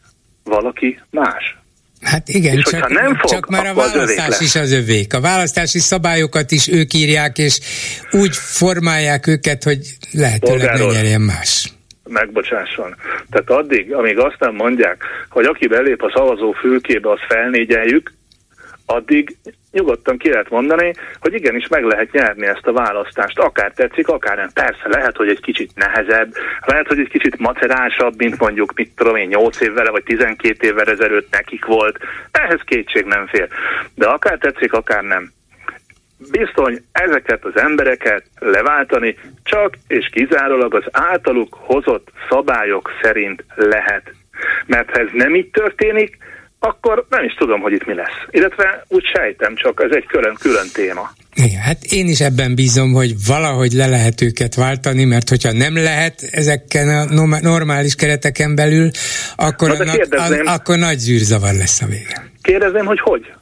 [0.47, 1.57] valaki más.
[2.01, 5.13] Hát igen, csak, nem fog, csak már a választás az is az övék.
[5.13, 7.59] A választási szabályokat is ők írják, és
[8.11, 9.79] úgy formálják őket, hogy
[10.11, 11.75] lehetőleg ne nyerjen más
[12.09, 12.95] megbocsásson.
[13.29, 18.13] Tehát addig, amíg azt nem mondják, hogy aki belép a szavazó fülkébe, azt felnégyeljük,
[18.85, 19.37] addig
[19.77, 23.39] nyugodtan ki lehet mondani, hogy igenis meg lehet nyerni ezt a választást.
[23.39, 24.49] Akár tetszik, akár nem.
[24.53, 26.33] Persze lehet, hogy egy kicsit nehezebb,
[26.65, 30.85] lehet, hogy egy kicsit macerásabb, mint mondjuk, mit tudom én, 8 évvel vagy 12 évvel
[30.85, 31.97] ezelőtt nekik volt.
[32.31, 33.47] Ehhez kétség nem fér.
[33.95, 35.31] De akár tetszik, akár nem.
[36.31, 44.11] Bizony ezeket az embereket leváltani csak és kizárólag az általuk hozott szabályok szerint lehet.
[44.65, 46.17] Mert ha ez nem így történik,
[46.59, 48.17] akkor nem is tudom, hogy itt mi lesz.
[48.29, 51.11] Illetve úgy sejtem, csak ez egy külön, külön téma.
[51.35, 55.75] Igen, hát én is ebben bízom, hogy valahogy le lehet őket váltani, mert hogyha nem
[55.75, 58.89] lehet ezeken a normális kereteken belül,
[59.35, 59.73] akkor, a,
[60.09, 62.25] a, akkor nagy zűrzavar lesz a vége.
[62.41, 63.33] Kérdezném, hogy hogy?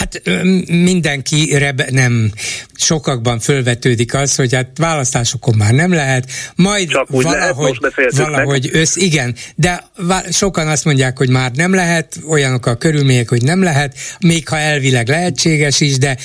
[0.00, 0.22] Hát
[0.68, 1.58] mindenki
[1.90, 2.32] nem.
[2.74, 8.96] Sokakban fölvetődik az, hogy hát választásokon már nem lehet, majd Csak valahogy, lehet, valahogy össz,
[8.96, 9.90] igen, de
[10.30, 14.58] sokan azt mondják, hogy már nem lehet, olyanok a körülmények, hogy nem lehet, még ha
[14.58, 16.16] elvileg lehetséges is, de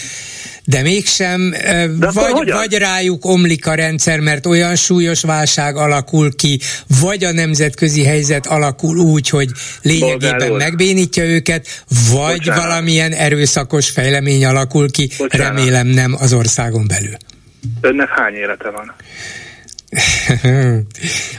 [0.65, 1.51] de mégsem,
[1.99, 6.59] de vagy, vagy rájuk omlik a rendszer, mert olyan súlyos válság alakul ki,
[7.01, 9.49] vagy a nemzetközi helyzet alakul úgy, hogy
[9.81, 12.63] lényegében megbénítja őket, vagy Bocsánat.
[12.63, 15.47] valamilyen erőszakos fejlemény alakul ki, Bocsánat.
[15.47, 17.17] remélem nem az országon belül.
[17.81, 18.93] Önnek hány élete van?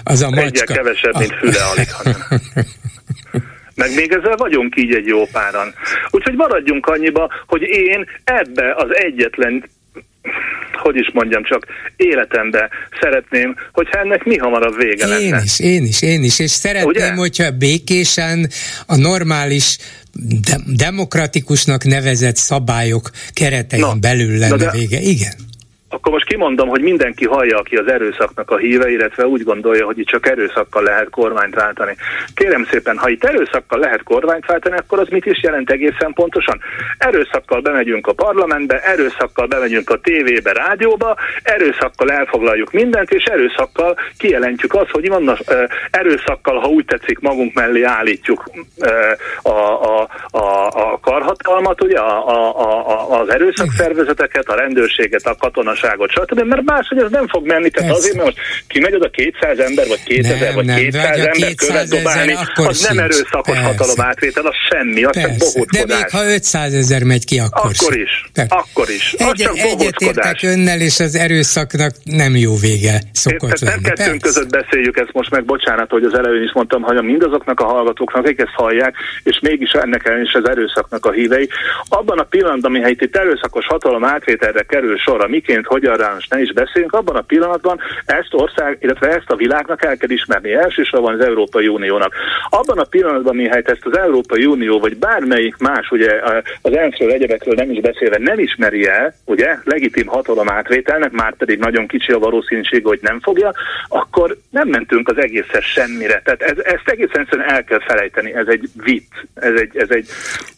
[0.05, 0.45] az a macska.
[0.45, 2.25] Egyel kevesebb, mint füle alig, hanem.
[3.77, 5.75] Meg még ezzel vagyunk így egy jó páran.
[6.11, 9.65] Úgyhogy maradjunk annyiba, hogy én ebbe az egyetlen
[10.73, 12.69] hogy is mondjam csak, életembe
[13.01, 15.21] szeretném, hogyha ennek mi hamarabb vége lenne.
[15.21, 17.13] Én is, én is, én is, és szeretném, Ugye?
[17.15, 18.51] hogyha békésen
[18.87, 19.79] a normális
[20.13, 24.99] de- demokratikusnak nevezett szabályok keretein Na, belül lenne de, vége.
[25.01, 25.33] Igen
[25.97, 29.99] akkor most kimondom, hogy mindenki hallja, aki az erőszaknak a híve, illetve úgy gondolja, hogy
[29.99, 31.97] itt csak erőszakkal lehet kormányt váltani.
[32.35, 36.61] Kérem szépen, ha itt erőszakkal lehet kormányt váltani, akkor az mit is jelent egészen pontosan?
[36.99, 44.75] Erőszakkal bemegyünk a parlamentbe, erőszakkal bemegyünk a tévébe, rádióba, erőszakkal elfoglaljuk mindent, és erőszakkal kijelentjük
[44.75, 45.39] azt, hogy vannak
[45.91, 48.51] erőszakkal, ha úgy tetszik, magunk mellé állítjuk
[49.43, 55.85] a, a, a, a karhatalmat, ugye, a, a, a, az erőszakszervezeteket, a rendőrséget, a katonaságot,
[55.87, 56.41] biztonságot, stb.
[56.49, 57.71] Mert máshogy ez nem fog menni.
[57.71, 61.55] Tehát azért, mert most kimegy oda 200 ember, vagy 2000, nem, vagy nem, 200 ember
[61.55, 62.89] követ dobálni, az sincs.
[62.89, 63.63] nem erőszakos Persze.
[63.63, 65.29] hatalom átvétel, az semmi, az Persze.
[65.29, 65.87] csak bohóckodás.
[65.87, 68.55] De még ha 500 ezer megy ki, akkor Akkor is, Persze.
[68.55, 69.15] akkor is.
[69.19, 73.81] Az Egy, csak egyetértek önnel, és az erőszaknak nem jó vége szokott lenni.
[73.83, 77.61] Nem kettőnk között beszéljük ezt most meg, bocsánat, hogy az elején is mondtam, hogy mindazoknak
[77.61, 81.49] a hallgatóknak, akik ezt hallják, és mégis ennek ellen is az erőszaknak a hívei.
[81.89, 86.53] Abban a pillanatban, amihely itt erőszakos hatalom átvételre kerül sor, miként hogyan most ne is
[86.53, 91.25] beszéljünk, abban a pillanatban ezt ország, illetve ezt a világnak el kell ismerni, elsősorban az
[91.25, 92.15] Európai Uniónak.
[92.49, 96.21] Abban a pillanatban, mihelyt ezt az Európai Unió, vagy bármelyik más, ugye
[96.63, 101.59] az ENSZ-ről, egyebekről nem is beszélve nem ismeri el, ugye, legitim hatalom átvételnek, már pedig
[101.59, 103.53] nagyon kicsi a valószínűség, hogy nem fogja,
[103.89, 106.21] akkor nem mentünk az egészen semmire.
[106.25, 110.07] Tehát ez, ezt egészen el kell felejteni, ez egy vicc, ez egy, ez egy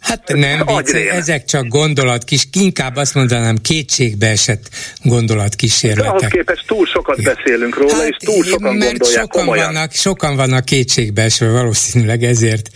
[0.08, 4.68] Hát nem vicc, ezek csak gondolat, kis, inkább azt mondanám kétségbeesett
[5.02, 6.10] gondolatkísérletek.
[6.10, 9.72] Ahhoz képest túl sokat beszélünk róla, hát, és túl sokan mert gondolják sokan komolyan.
[9.72, 12.68] Vannak, sokan vannak kétségbeesve valószínűleg ezért.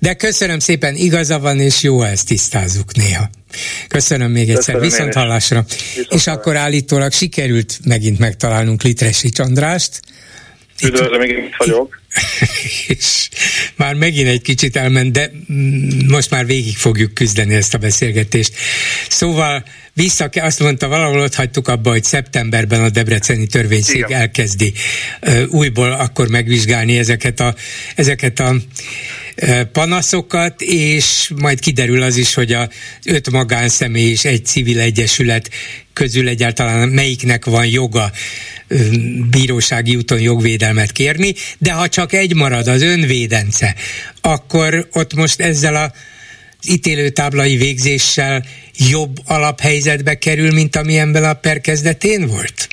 [0.00, 3.30] De köszönöm szépen, igaza van, és jó, ezt tisztázzuk néha.
[3.88, 5.64] Köszönöm még egyszer, Köszönöm viszont hallásra.
[5.68, 10.00] Viszont és akkor állítólag sikerült megint megtalálnunk Litresi Csandrást.
[10.82, 12.00] Üdvözlöm, még itt vagyok.
[12.86, 13.28] És
[13.76, 15.30] már megint egy kicsit elment, de
[16.08, 18.54] most már végig fogjuk küzdeni ezt a beszélgetést.
[19.08, 24.20] Szóval vissza, azt mondta, valahol ott hagytuk abba, hogy szeptemberben a Debreceni törvényszék Igen.
[24.20, 24.72] elkezdi
[25.48, 27.54] újból akkor megvizsgálni ezeket a,
[27.94, 28.56] ezeket a
[29.72, 32.68] panaszokat, és majd kiderül az is, hogy a
[33.04, 35.50] öt magánszemély és egy civil egyesület
[35.92, 38.12] közül egyáltalán melyiknek van joga
[39.30, 43.74] bírósági úton jogvédelmet kérni, de ha csak egy marad az önvédence,
[44.20, 45.92] akkor ott most ezzel a
[46.68, 48.44] ítélőtáblai végzéssel
[48.90, 52.68] jobb alaphelyzetbe kerül, mint amilyenben a perkezdetén volt?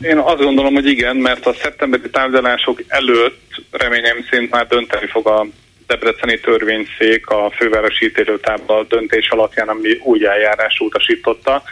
[0.00, 5.26] Én azt gondolom, hogy igen, mert a szeptemberi tárgyalások előtt reményem szerint már dönteni fog
[5.26, 5.46] a
[5.86, 11.62] Debreceni törvényszék a fővárosi ítélőtábla döntés alapján, ami új eljárás utasította,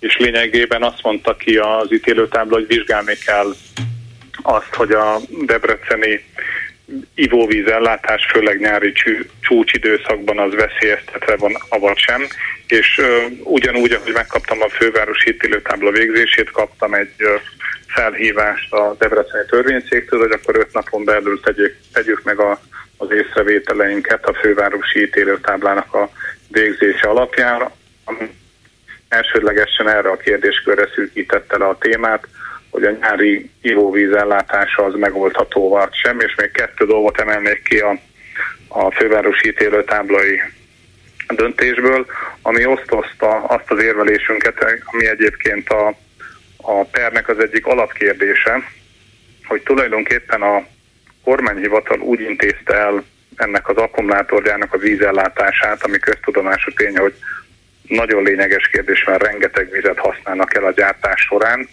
[0.00, 3.54] és lényegében azt mondta ki az ítélőtábla, hogy vizsgálni kell
[4.42, 6.24] azt, hogy a debreceni
[7.14, 8.92] ivóvízellátás, főleg nyári
[9.40, 12.26] csúcsidőszakban az veszélyeztetve van, avagy sem.
[12.68, 13.00] És
[13.42, 17.14] ugyanúgy, ahogy megkaptam a fővárosi ítélőtábla végzését, kaptam egy
[17.86, 22.60] felhívást a Debreceni törvényszéktől, hogy akkor öt napon belül tegyük, tegyük meg a,
[22.96, 26.10] az észrevételeinket a fővárosi ítélőtáblának a
[26.48, 27.70] végzése alapján.
[29.08, 32.26] Elsődlegesen erre a kérdéskörre szűkítette le a témát,
[32.70, 37.78] hogy a nyári ivóvíz ellátása az megoldható vagy sem, és még kettő dolgot emelnék ki
[37.78, 38.00] a,
[38.68, 40.40] a fővárosi ítélőtáblai
[41.34, 42.06] döntésből,
[42.42, 45.94] ami osztozta azt az érvelésünket, ami egyébként a,
[46.56, 48.62] a pernek az egyik alapkérdése,
[49.44, 50.66] hogy tulajdonképpen a
[51.24, 53.04] kormányhivatal úgy intézte el
[53.36, 57.14] ennek az akkumulátorjának a vízellátását, ami köztudomású tény, hogy
[57.88, 61.68] nagyon lényeges kérdés, mert rengeteg vizet használnak el a gyártás során,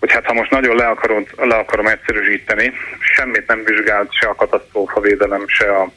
[0.00, 4.34] hogy hát ha most nagyon le akarom, le akarom egyszerűsíteni, semmit nem vizsgált se a
[4.34, 5.92] katasztrófa védelem, se a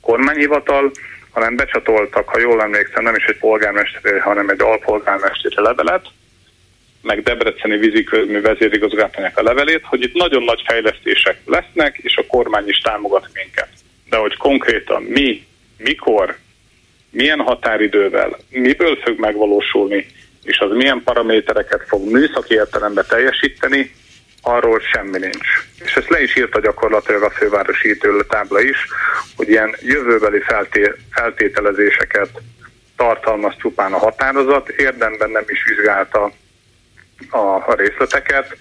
[0.00, 0.90] kormányhivatal,
[1.34, 6.06] hanem becsatoltak, ha jól emlékszem, nem is egy polgármester, hanem egy alpolgármesteri levelet,
[7.02, 12.68] meg Debreceni víziközmű vezérigazgatónak a levelét, hogy itt nagyon nagy fejlesztések lesznek, és a kormány
[12.68, 13.68] is támogat minket.
[14.10, 16.36] De hogy konkrétan mi, mikor,
[17.10, 20.06] milyen határidővel, miből fog megvalósulni,
[20.42, 23.94] és az milyen paramétereket fog műszaki értelemben teljesíteni,
[24.44, 25.48] arról semmi nincs.
[25.84, 28.76] És ezt le is írta gyakorlatilag a fővárosi tábla is,
[29.36, 32.28] hogy ilyen jövőbeli felté- feltételezéseket
[32.96, 36.32] tartalmaz csupán a határozat, érdemben nem is vizsgálta
[37.30, 38.56] a, részleteket,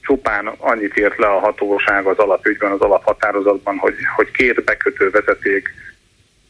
[0.00, 5.74] csupán annyit ért le a hatóság az alapügyben, az alaphatározatban, hogy, hogy két bekötő vezeték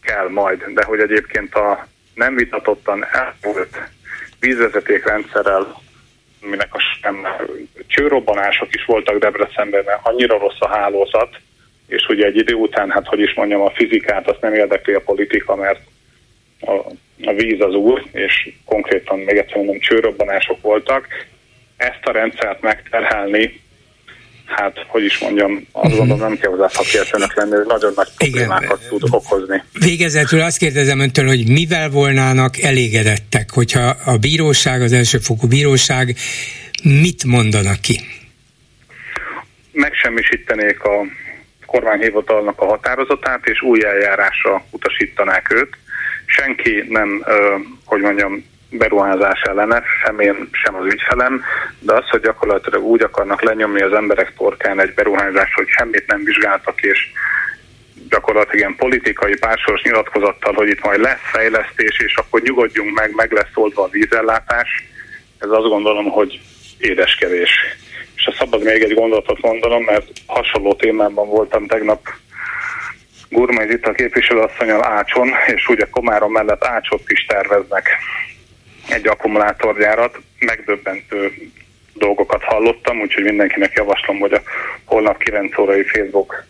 [0.02, 3.78] kell majd, de hogy egyébként a nem vitatottan elvolt
[4.40, 5.82] vízvezetékrendszerrel,
[6.40, 7.26] minek a sem
[7.86, 11.36] csőrobbanások is voltak Debrecenben, mert annyira rossz a hálózat,
[11.86, 15.00] és ugye egy idő után, hát hogy is mondjam, a fizikát azt nem érdekli a
[15.00, 15.80] politika, mert
[16.60, 16.72] a,
[17.24, 21.06] a víz az úr, és konkrétan még egyszer mondom, csőrobbanások voltak.
[21.76, 23.60] Ezt a rendszert megterhelni
[24.50, 25.98] hát, hogy is mondjam, azt uh-huh.
[25.98, 28.88] gondolom nem kell hozzá szakértőnek lenni, hogy nagyon nagy problémákat Igen.
[28.88, 29.62] tud okozni.
[29.72, 36.16] Végezetül azt kérdezem öntől, hogy mivel volnának elégedettek, hogyha a bíróság, az elsőfokú bíróság
[36.82, 38.00] mit mondanak ki?
[39.72, 41.04] Megsemmisítenék a
[41.66, 45.76] kormányhivatalnak a határozatát, és új eljárásra utasítanák őt.
[46.26, 47.24] Senki nem,
[47.84, 51.44] hogy mondjam, beruházás ellene, sem én, sem az ügyfelem,
[51.78, 56.24] de az, hogy gyakorlatilag úgy akarnak lenyomni az emberek torkán egy beruházást, hogy semmit nem
[56.24, 56.98] vizsgáltak, és
[58.08, 63.32] gyakorlatilag ilyen politikai pársoros nyilatkozattal, hogy itt majd lesz fejlesztés, és akkor nyugodjunk meg, meg
[63.32, 64.68] lesz oldva a vízellátás,
[65.38, 66.40] ez azt gondolom, hogy
[66.78, 67.50] édeskedés.
[68.16, 72.08] És a szabad még egy gondolatot mondanom, mert hasonló témában voltam tegnap
[73.28, 77.88] Gurmai a képviselőasszonyal Ácson, és ugye Komárom mellett Ácsot is terveznek
[78.90, 81.32] egy akkumulátorgyárat, megdöbbentő
[81.94, 84.42] dolgokat hallottam, úgyhogy mindenkinek javaslom, hogy a
[84.84, 86.44] holnap 9 órai Facebook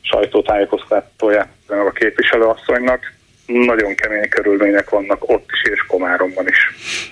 [0.00, 3.14] sajtótájékoztatóját meg a képviselőasszonynak.
[3.46, 6.56] Nagyon kemény körülmények vannak ott is és Komáromban is,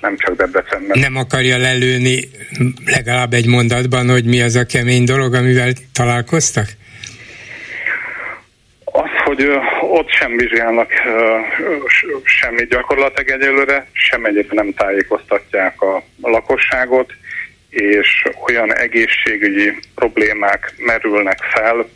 [0.01, 0.99] nem csak Debrecenben.
[0.99, 2.29] Nem akarja lelőni
[2.85, 6.67] legalább egy mondatban, hogy mi az a kemény dolog, amivel találkoztak?
[9.25, 10.91] Hogy ott sem vizsgálnak
[12.25, 17.13] semmit gyakorlatilag egyelőre, sem egyébként nem tájékoztatják a lakosságot,
[17.71, 21.89] és olyan egészségügyi problémák merülnek fel,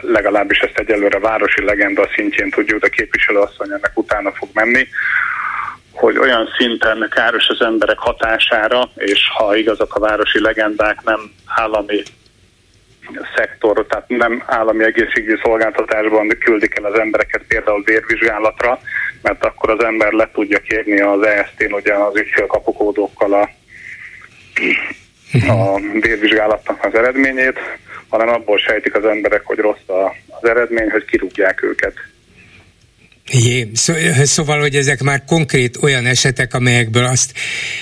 [0.00, 4.88] legalábbis ezt egyelőre városi legenda szintjén tudjuk, de képviselőasszony ennek utána fog menni,
[5.92, 12.02] hogy olyan szinten káros az emberek hatására, és ha igazak a városi legendák, nem állami
[13.36, 18.80] szektor, tehát nem állami egészségügyi szolgáltatásban küldik el az embereket például vérvizsgálatra,
[19.22, 23.50] mert akkor az ember le tudja kérni az EST-n ugye az ügyfélkapukódókkal a,
[25.52, 27.58] a vérvizsgálatnak az eredményét,
[28.08, 29.88] hanem abból sejtik az emberek, hogy rossz
[30.26, 31.94] az eredmény, hogy kirúgják őket.
[33.32, 33.70] Jé,
[34.22, 37.32] szóval, hogy ezek már konkrét olyan esetek, amelyekből azt,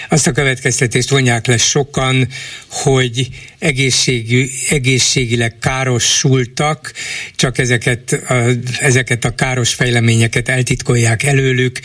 [0.08, 2.28] azt a következtetést vonják le sokan,
[2.68, 3.28] hogy
[3.58, 6.92] egészségű, egészségileg károsultak,
[7.36, 8.34] csak ezeket a,
[8.80, 11.80] ezeket a káros fejleményeket eltitkolják előlük,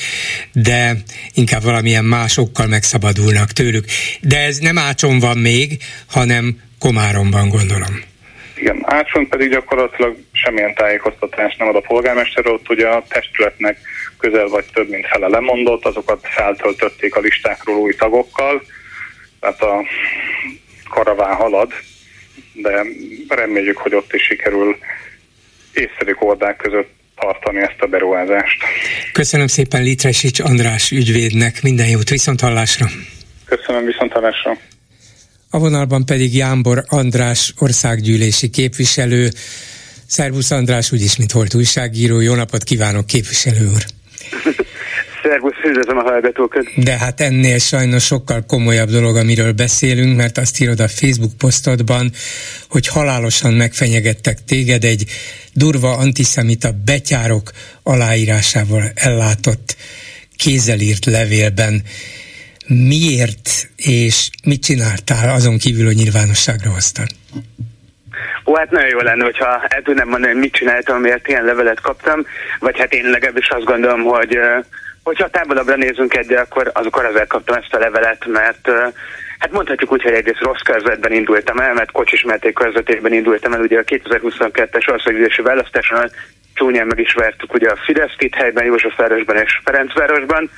[0.54, 1.04] de
[1.34, 3.86] inkább valamilyen másokkal megszabadulnak tőlük.
[4.22, 8.13] De ez nem ácson van még, hanem Komáromban gondolom.
[8.64, 13.78] Igen, Ácson pedig gyakorlatilag semmilyen tájékoztatást nem ad a polgármester, ott ugye a testületnek
[14.18, 18.64] közel vagy több mint fele lemondott, azokat feltöltötték a listákról új tagokkal,
[19.40, 19.84] tehát a
[20.90, 21.72] karaván halad,
[22.54, 22.84] de
[23.28, 24.78] reméljük, hogy ott is sikerül
[25.74, 28.64] észszerű kordák között tartani ezt a beruházást.
[29.14, 32.86] Köszönöm szépen Litresics András ügyvédnek, minden jót, viszont hallásra!
[33.46, 34.58] Köszönöm, viszont hallásra!
[35.54, 39.30] A vonalban pedig Jámbor András országgyűlési képviselő.
[40.08, 42.20] Szervusz András, úgyis, mint volt újságíró.
[42.20, 43.84] Jó napot kívánok, képviselő úr!
[45.24, 46.66] Szervusz, üdvözlöm a hallgatókat!
[46.76, 52.12] De hát ennél sajnos sokkal komolyabb dolog, amiről beszélünk, mert azt írod a Facebook posztodban,
[52.70, 55.06] hogy halálosan megfenyegettek téged egy
[55.54, 57.52] durva antiszemita betyárok
[57.84, 59.76] aláírásával ellátott
[60.36, 61.84] kézzelírt levélben
[62.68, 67.08] miért és mit csináltál azon kívül, hogy nyilvánosságra hoztad?
[68.46, 71.82] Ó, hát nagyon jó lenne, hogyha el tudnám mondani, hogy mit csináltam, miért ilyen levelet
[71.82, 72.26] kaptam,
[72.60, 74.38] vagy hát én legalábbis azt gondolom, hogy
[75.04, 78.70] hogyha távolabbra nézünk egyre, akkor azokor azért kaptam ezt a levelet, mert
[79.40, 83.80] hát mondhatjuk úgy, hogy egész rossz körzetben indultam el, mert kocsismerték körzetében indultam el, ugye
[83.80, 86.12] a 2022-es országgyűlési választáson
[86.54, 90.50] csúnyán meg is vertük ugye a Fidesz itt helyben, Józsefvárosban és Ferencvárosban.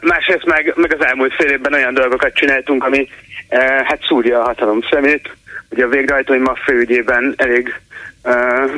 [0.00, 3.08] Másrészt meg, meg az elmúlt fél évben olyan dolgokat csináltunk, ami
[3.48, 5.36] uh, hát szúrja a hatalom szemét.
[5.70, 7.80] Ugye a végrehajtói maffia ügyében elég
[8.24, 8.70] uh,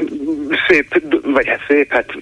[0.69, 2.13] szép, vagy hát szép, hát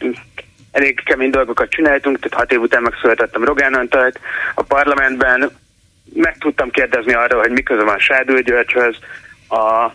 [0.73, 4.21] elég kemény dolgokat csináltunk, tehát hat év után megszületettem Rogán Antalt
[4.55, 5.51] a parlamentben,
[6.15, 8.97] meg tudtam kérdezni arra, hogy mi köze van Sádő Györgyhöz,
[9.49, 9.93] a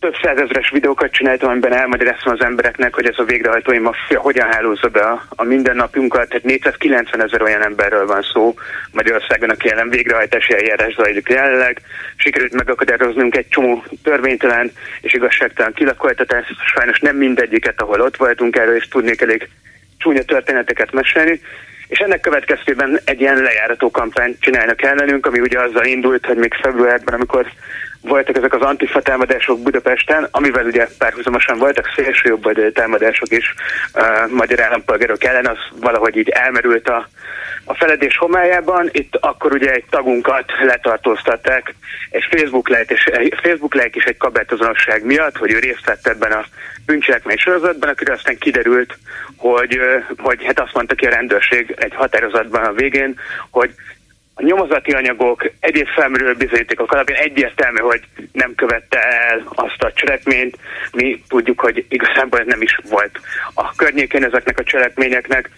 [0.00, 4.88] több százezres videókat csináltam, amiben elmagyaráztam az embereknek, hogy ez a végrehajtói maffia hogyan hálózza
[4.88, 6.28] be a, a mindennapjunkat.
[6.28, 8.54] Tehát 490 ezer olyan emberről van szó
[8.92, 11.80] Magyarországon, aki ellen végrehajtási eljárás zajlik jelenleg.
[12.16, 16.54] Sikerült megakadályoznunk egy csomó törvénytelen és igazságtalan kilakoltatást.
[16.74, 19.48] Sajnos nem mindegyiket, ahol ott voltunk, erről és tudnék elég
[19.98, 21.40] csúnya történeteket mesélni.
[21.88, 26.54] És ennek következtében egy ilyen lejárató kampányt csinálnak ellenünk, ami ugye azzal indult, hogy még
[26.54, 27.46] februárban, amikor
[28.00, 33.54] voltak ezek az antifa támadások Budapesten, amivel ugye párhuzamosan voltak szélső jobb támadások is
[33.94, 37.08] uh, magyar állampolgárok ellen, az valahogy így elmerült a,
[37.64, 38.88] a feledés homályában.
[38.92, 41.74] Itt akkor ugye egy tagunkat letartóztatták,
[42.10, 43.08] és Facebook like, és,
[43.42, 46.44] Facebook like is egy kabátozonosság miatt, hogy ő részt vett ebben a
[46.86, 48.98] bűncselekmény sorozatban, akiről aztán kiderült,
[49.36, 49.80] hogy,
[50.18, 53.18] hogy hát azt mondta ki a rendőrség egy határozatban a végén,
[53.50, 53.74] hogy
[54.38, 58.00] a nyomozati anyagok, egyéb felmerülő bizonyítékok alapján egyértelmű, hogy
[58.32, 60.56] nem követte el azt a cselekményt.
[60.92, 63.20] Mi tudjuk, hogy igazából ez nem is volt
[63.54, 65.50] a környékén ezeknek a cselekményeknek,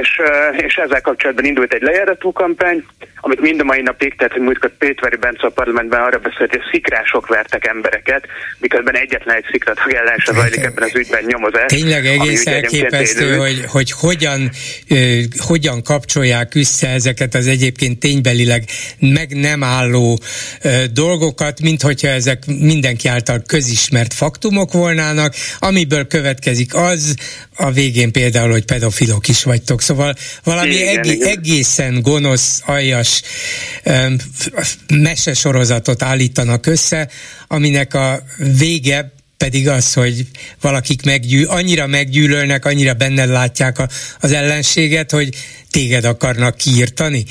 [0.00, 0.20] és,
[0.66, 2.84] és ezzel kapcsolatban indult egy lejáratú kampány,
[3.20, 6.62] amit mind a mai napig, tehát hogy múltkor Pétveri Bence a parlamentben arra beszélt, hogy
[6.70, 8.26] szikrások vertek embereket,
[8.58, 11.64] miközben egyetlen egy szikratagellásra zajlik ebben az ügyben nyomozás.
[11.66, 14.50] Tényleg egész elképesztő, hogy, hogy hogyan,
[15.46, 18.64] hogyan kapcsolják össze ezeket az egyébként ténybelileg
[18.98, 20.18] meg nem álló
[20.92, 27.16] dolgokat, mint hogyha ezek mindenki által közismert faktumok volnának, amiből következik az,
[27.56, 29.80] a végén például, hogy pedofilok is vagytok.
[29.82, 30.14] Szóval
[30.44, 31.28] valami igen, egé- igen.
[31.28, 33.22] egészen gonosz, aljas
[33.84, 34.16] um,
[34.88, 37.08] mesesorozatot állítanak össze,
[37.46, 38.22] aminek a
[38.58, 40.26] vége pedig az, hogy
[40.60, 43.88] valakik meggyűl, annyira meggyűlölnek, annyira benned látják a,
[44.20, 45.34] az ellenséget, hogy
[45.70, 47.24] téged akarnak kiírtani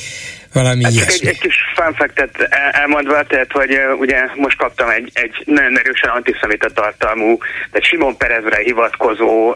[0.54, 1.28] valami hát ilyesmi.
[1.28, 6.70] Egy, egy kis fanfektet elmondva, tehát hogy ugye most kaptam egy, egy nagyon erősen antiszemita
[6.70, 7.38] tartalmú,
[7.72, 9.56] tehát Simon Perezre hivatkozó uh,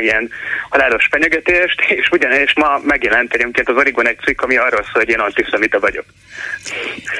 [0.00, 0.30] ilyen
[0.68, 5.08] halálos fenyegetést, és ugyanis ma megjelent egyébként az Origon egy cikk, ami arról szól, hogy
[5.08, 6.04] én antiszemita vagyok.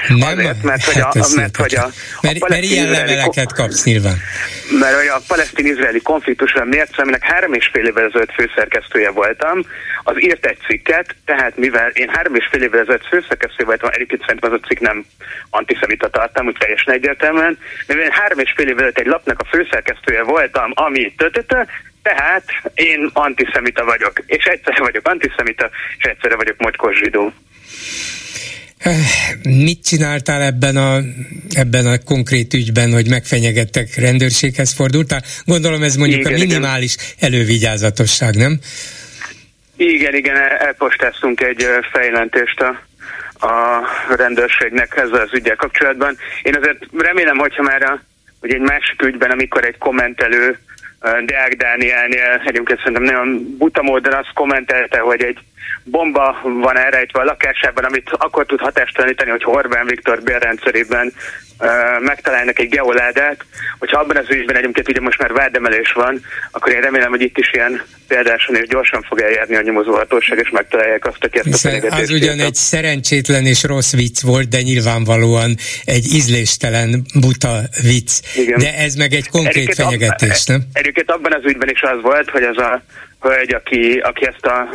[0.07, 1.89] Nem, Azért, mert hogy a, hát mert, hogy a,
[2.21, 4.17] mert, a mert ilyen leveleket kapsz nyilván.
[4.79, 9.65] Mert hogy a palesztin-izraeli konfliktusra miért aminek három és fél évvel ezelőtt főszerkesztője voltam,
[10.03, 14.21] az írt egy cikket, tehát mivel én három és fél évvel ezelőtt főszerkesztő voltam, egyébként
[14.21, 15.05] szerintem az a cikk nem
[15.49, 17.57] antiszemita tartalmú, teljesen egyértelműen,
[17.87, 21.57] mivel én három és fél évvel egy lapnak a főszerkesztője voltam, ami tötötö,
[22.01, 22.43] tehát
[22.73, 27.33] én antiszemita vagyok, és egyszerre vagyok antiszemita, és egyszerre vagyok mocskos zsidó.
[29.43, 31.01] Mit csináltál ebben a,
[31.49, 35.21] ebben a konkrét ügyben, hogy megfenyegettek rendőrséghez fordultál?
[35.45, 37.33] Gondolom ez mondjuk igen, a minimális igen.
[37.33, 38.59] elővigyázatosság, nem?
[39.77, 42.81] Igen, igen, elpostáztunk egy fejlentést a,
[43.43, 46.17] a rendőrségnek ezzel az ügyel kapcsolatban.
[46.43, 48.01] Én azért remélem, hogyha már a,
[48.39, 50.57] hogy egy másik ügyben, amikor egy kommentelő
[51.25, 55.39] Deák Dánielnél egyébként szerintem nagyon buta módon azt kommentelte, hogy egy
[55.83, 61.13] bomba van elrejtve a lakásában, amit akkor tud hatástalanítani, hogy Orbán Viktor bérrendszerében
[61.59, 63.45] uh, megtalálnak egy geoládát.
[63.79, 67.37] Hogyha abban az ügyben egyébként ugye most már vádemelés van, akkor én remélem, hogy itt
[67.37, 71.81] is ilyen példáson és gyorsan fog eljárni a nyomozóhatóság, és megtalálják azt, aki ezt Hiszen
[71.81, 75.55] a Az ugyan egy szerencsétlen és rossz vicc volt, de nyilvánvalóan
[75.85, 78.11] egy ízléstelen, buta vicc.
[78.35, 78.59] Igen.
[78.59, 80.63] De ez meg egy konkrét egyébként fenyegetés, ab, nem?
[80.73, 82.83] Egyébként abban az ügyben is az volt, hogy az a
[83.23, 84.69] hölgy, aki, aki ezt a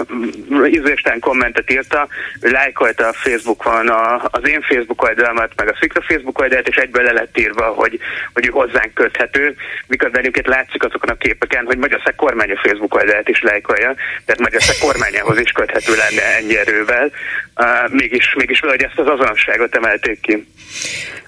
[0.66, 2.08] ízléstelen kommentet írta,
[2.40, 6.76] ő lájkolta a Facebookon a, az én Facebook oldalamat, meg a Szikra Facebook oldalát, és
[6.76, 7.98] egyből le lett írva, hogy,
[8.32, 9.54] hogy ő hozzánk köthető,
[9.86, 13.94] miközben egyébként látszik azokon a képeken, hogy Magyarország kormány a Facebook oldalát is lájkolja,
[14.24, 17.10] tehát Magyarország kormányához is köthető lenne ennyi erővel,
[17.56, 20.46] uh, mégis, mégis valahogy ezt az azonosságot emelték ki.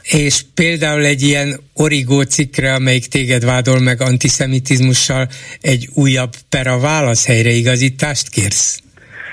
[0.03, 5.29] És például egy ilyen origó cikkre, amelyik téged vádol meg antiszemitizmussal,
[5.61, 8.79] egy újabb pera válasz helyreigazítást kérsz?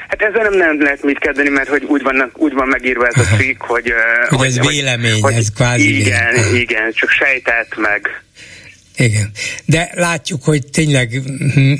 [0.07, 3.17] Hát ezzel nem, nem lehet mit kezdeni, mert hogy úgy, vannak, úgy van megírva ez
[3.17, 3.93] a cikk, hogy...
[4.29, 6.61] hogy, hogy ez vélemény, hogy, ez kvázi Igen, vélemény.
[6.61, 8.21] igen, csak sejtett meg.
[8.99, 9.31] Igen,
[9.65, 11.21] de látjuk, hogy tényleg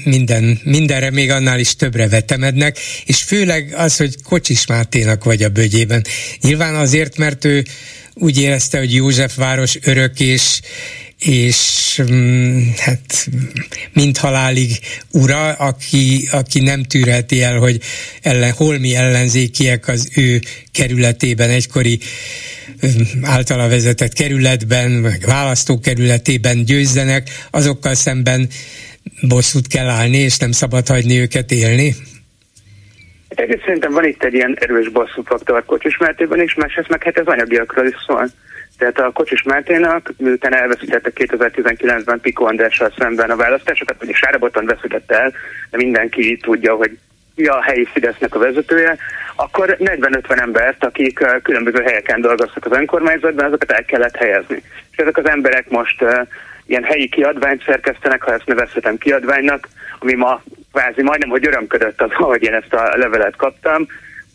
[0.04, 5.50] minden, mindenre még annál is többre vetemednek, és főleg az, hogy Kocsis Máténak vagy a
[5.50, 6.06] bögyében.
[6.42, 7.64] Nyilván azért, mert ő
[8.20, 10.59] úgy érezte, hogy Józsefváros örök és,
[11.20, 13.30] és mm, hát
[13.93, 14.80] mind halálig
[15.11, 17.82] ura, aki, aki nem tűrheti el, hogy
[18.22, 20.41] ellen, holmi ellenzékiek az ő
[20.72, 21.99] kerületében, egykori
[22.86, 28.49] mm, általa vezetett kerületben, meg választókerületében győzzenek, azokkal szemben
[29.22, 31.95] bosszút kell állni, és nem szabad hagyni őket élni?
[33.38, 37.26] Egyrészt szerintem van itt egy ilyen erős bosszúfaktor Kocsis Mártében is, másrészt meg hát ez
[37.26, 38.28] anyagiakról is szól.
[38.78, 45.22] Tehát a Kocsis Márténak, miután elveszítette 2019-ben Piko Andrással szemben a választásokat, vagyis Sáraboton veszítette
[45.22, 45.34] el,
[45.70, 46.98] de mindenki tudja, hogy
[47.36, 48.98] mi a helyi Fidesznek a vezetője,
[49.36, 54.62] akkor 40-50 embert, akik különböző helyeken dolgoztak az önkormányzatban, azokat el kellett helyezni.
[54.92, 56.06] És ezek az emberek most
[56.68, 59.68] ilyen helyi kiadványt szerkesztenek, ha ezt nevezhetem kiadványnak,
[59.99, 60.41] ami ma
[60.72, 63.88] kvázi majdnem, hogy örömködött az, hogy én ezt a levelet kaptam,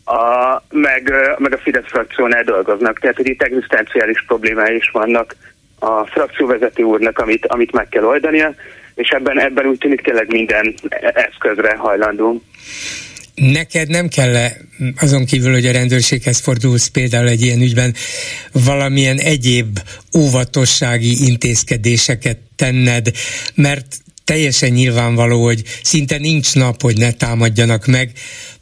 [0.05, 5.35] a, meg, meg a Fidesz frakciónál dolgoznak, tehát hogy itt egzisztenciális problémái is vannak
[5.79, 8.53] a frakcióvezető úrnak, amit, amit meg kell oldania,
[8.95, 10.73] és ebben, ebben úgy tűnik tényleg minden
[11.13, 12.41] eszközre hajlandó.
[13.35, 14.51] Neked nem kell
[14.95, 17.95] azon kívül, hogy a rendőrséghez fordulsz például egy ilyen ügyben,
[18.51, 19.79] valamilyen egyéb
[20.17, 23.11] óvatossági intézkedéseket tenned,
[23.55, 28.11] mert teljesen nyilvánvaló, hogy szinte nincs nap, hogy ne támadjanak meg.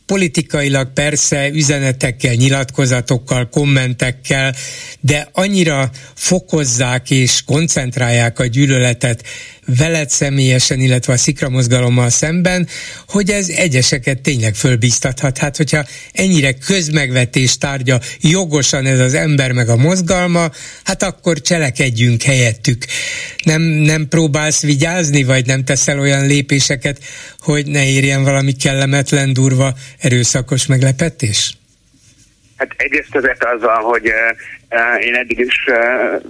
[0.05, 4.55] Politikailag persze üzenetekkel, nyilatkozatokkal, kommentekkel,
[4.99, 9.24] de annyira fokozzák és koncentrálják a gyűlöletet
[9.78, 12.67] veled személyesen, illetve a szikramozgalommal szemben,
[13.07, 15.38] hogy ez egyeseket tényleg fölbíztathat.
[15.38, 20.51] Hát, hogyha ennyire közmegvetés tárgya jogosan ez az ember meg a mozgalma,
[20.84, 22.86] hát akkor cselekedjünk helyettük.
[23.43, 26.99] Nem, nem próbálsz vigyázni, vagy nem teszel olyan lépéseket,
[27.39, 31.55] hogy ne érjen valami kellemetlen, durva, erőszakos meglepetés?
[32.62, 34.07] Hát egyrészt azért azzal, hogy
[34.70, 36.22] uh, én eddig is uh,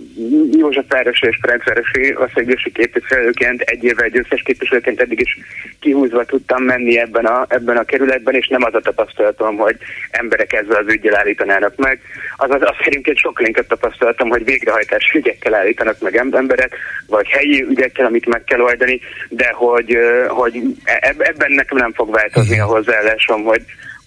[0.52, 5.38] József Városi és Ferencvárosi országgyűlési képviselőként, egy évvel győztes képviselőként eddig is
[5.80, 9.78] kihúzva tudtam menni ebben a, ebben a kerületben, és nem az a tapasztalatom, hogy
[10.12, 12.00] emberek ezzel az ügyel állítanának meg.
[12.38, 16.78] Azaz azt szerint sokkal inkább tapasztalatom, hogy végrehajtás ügyekkel állítanak meg emberek,
[17.08, 21.94] vagy helyi ügyekkel, amit meg kell oldani, de hogy, uh, hogy e-, ebben nekem nem
[21.94, 23.62] fog változni a hozzáállásom, hogy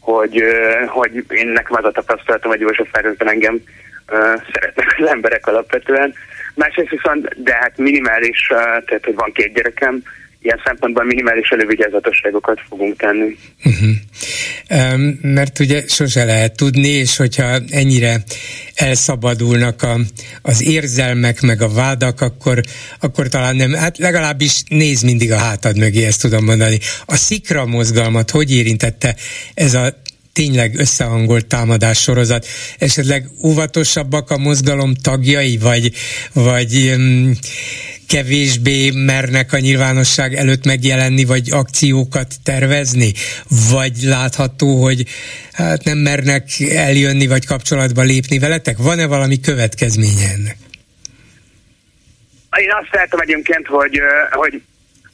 [0.05, 0.43] hogy,
[0.87, 4.19] hogy én nekem az a tapasztalatom, hogy József Városban engem uh,
[4.53, 6.15] szeretnek az emberek alapvetően.
[6.55, 10.03] Másrészt viszont, de hát minimális, uh, tehát hogy van két gyerekem,
[10.45, 13.37] ilyen szempontból minimális elővigyázatosságokat fogunk tenni.
[13.65, 13.95] Uh-huh.
[15.23, 18.23] Mert ugye sose lehet tudni, és hogyha ennyire
[18.75, 19.97] elszabadulnak a,
[20.43, 22.61] az érzelmek, meg a vádak, akkor,
[23.01, 26.79] akkor talán nem, hát legalábbis néz mindig a hátad mögé, ezt tudom mondani.
[27.07, 29.15] A szikra mozgalmat hogy érintette
[29.55, 30.03] ez a
[30.35, 32.47] tényleg összehangolt támadás sorozat.
[32.78, 35.93] Esetleg óvatosabbak a mozgalom tagjai, vagy,
[36.32, 37.32] vagy um,
[38.09, 43.12] kevésbé mernek a nyilvánosság előtt megjelenni, vagy akciókat tervezni,
[43.70, 45.05] vagy látható, hogy
[45.53, 48.76] hát nem mernek eljönni, vagy kapcsolatba lépni veletek?
[48.78, 50.57] Van-e valami következménye ennek?
[52.57, 54.62] Én azt látom egyébként, hogy, hogy,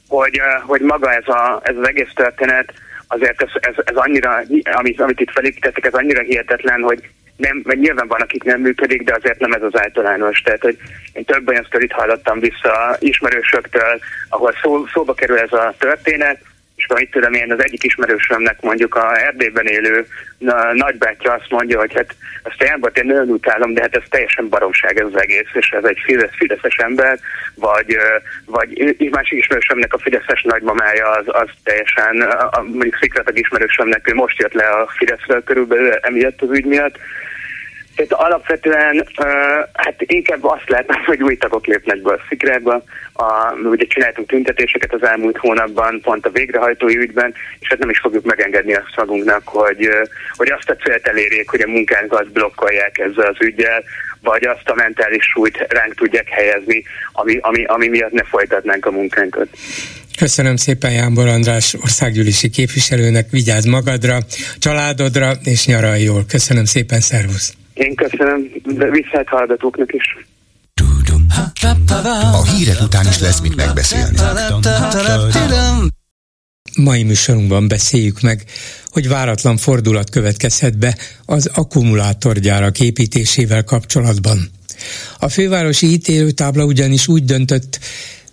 [0.07, 2.73] hogy, hogy maga ez, a, ez az egész történet,
[3.11, 7.79] azért ez, ez, ez annyira, amit, amit itt felépítettek, ez annyira hihetetlen, hogy nem, vagy
[7.79, 10.41] nyilván van, akik nem működik, de azért nem ez az általános.
[10.41, 10.77] Tehát, hogy
[11.13, 13.99] én több olyan sztorit hallottam vissza ismerősöktől,
[14.29, 16.39] ahol szó, szóba kerül ez a történet,
[16.87, 20.05] és itt tudom én, az egyik ismerősömnek mondjuk a Erdélyben élő
[20.37, 24.03] na, nagybátyja azt mondja, hogy hát ezt a Jánbort én nagyon utálom, de hát ez
[24.09, 27.19] teljesen baromság ez az egész, és ez egy Fidesz, Fideszes ember,
[27.55, 27.97] vagy,
[28.45, 34.39] vagy másik ismerősömnek a Fideszes nagymamája az, az teljesen, a, mondjuk szikratag ismerősömnek, ő most
[34.39, 36.97] jött le a Fideszről körülbelül emiatt az ügy miatt,
[38.07, 39.07] tehát alapvetően
[39.73, 42.83] hát inkább azt lehetne, hogy új tagok lépnek be a szikrába.
[43.13, 47.99] A, ugye csináltunk tüntetéseket az elmúlt hónapban, pont a végrehajtói ügyben, és hát nem is
[47.99, 49.89] fogjuk megengedni azt magunknak, hogy,
[50.35, 53.83] hogy azt a célt elérjék, hogy a munkánkat blokkolják ezzel az ügyel,
[54.21, 58.91] vagy azt a mentális súlyt ránk tudják helyezni, ami, ami, ami miatt ne folytatnánk a
[58.91, 59.47] munkánkat.
[60.17, 64.17] Köszönöm szépen Jánbor András országgyűlési képviselőnek, vigyázz magadra,
[64.59, 66.25] családodra, és nyaralj jól.
[66.27, 67.60] Köszönöm szépen, szervusz!
[67.73, 70.03] Én köszönöm, de viszont hallgatóknak is.
[72.31, 74.17] A hírek után is lesz mit megbeszélni.
[76.77, 78.43] Mai műsorunkban beszéljük meg,
[78.89, 84.49] hogy váratlan fordulat következhet be az akkumulátorgyárak építésével kapcsolatban.
[85.19, 87.79] A fővárosi ítélőtábla ugyanis úgy döntött,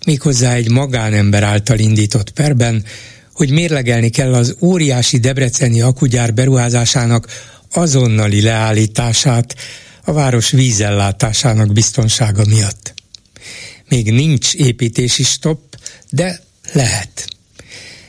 [0.06, 2.84] méghozzá egy magánember által indított perben,
[3.32, 7.26] hogy mérlegelni kell az óriási debreceni akugyár beruházásának
[7.72, 9.54] azonnali leállítását
[10.04, 12.94] a város vízellátásának biztonsága miatt.
[13.88, 15.74] Még nincs építési stopp,
[16.10, 16.40] de
[16.72, 17.28] lehet.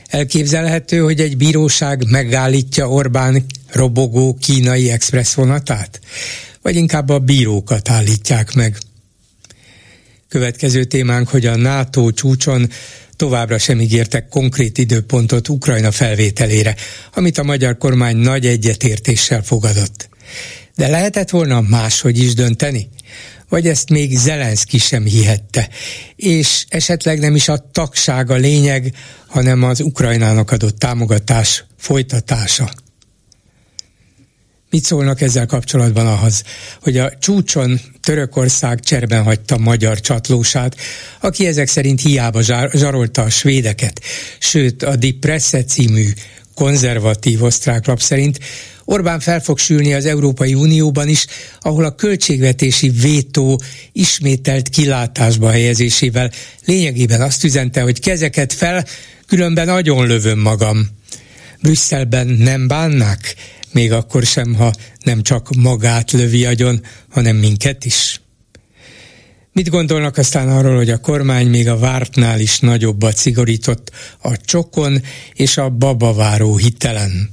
[0.06, 6.00] Elképzelhető, hogy egy bíróság megállítja Orbán robogó kínai express vonatát?
[6.62, 8.78] Vagy inkább a bírókat állítják meg?
[10.28, 12.70] Következő témánk, hogy a NATO csúcson
[13.20, 16.74] továbbra sem ígértek konkrét időpontot Ukrajna felvételére,
[17.14, 20.08] amit a magyar kormány nagy egyetértéssel fogadott.
[20.76, 22.88] De lehetett volna máshogy is dönteni?
[23.48, 25.68] Vagy ezt még Zelenszky sem hihette?
[26.16, 28.94] És esetleg nem is a tagság a lényeg,
[29.26, 32.70] hanem az Ukrajnának adott támogatás folytatása.
[34.70, 36.42] Mit szólnak ezzel kapcsolatban ahhoz,
[36.82, 40.76] hogy a csúcson Törökország cserben hagyta magyar csatlósát,
[41.20, 42.42] aki ezek szerint hiába
[42.72, 44.00] zsarolta a svédeket,
[44.38, 46.08] sőt a Die Presse című
[46.54, 48.38] konzervatív osztrák lap szerint
[48.90, 51.26] Orbán fel fog sülni az Európai Unióban is,
[51.60, 53.60] ahol a költségvetési vétó
[53.92, 56.30] ismételt kilátásba helyezésével
[56.64, 58.84] lényegében azt üzente, hogy kezeket fel,
[59.26, 60.88] különben agyon lövöm magam.
[61.62, 63.34] Brüsszelben nem bánnák,
[63.72, 64.72] még akkor sem, ha
[65.04, 68.20] nem csak magát lövi agyon, hanem minket is.
[69.52, 73.90] Mit gondolnak aztán arról, hogy a kormány még a vártnál is nagyobbat szigorított
[74.22, 75.02] a csokon
[75.34, 77.28] és a babaváró hitelen?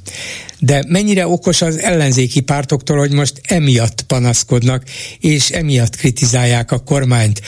[0.59, 4.83] De mennyire okos az ellenzéki pártoktól, hogy most emiatt panaszkodnak,
[5.19, 7.41] és emiatt kritizálják a kormányt,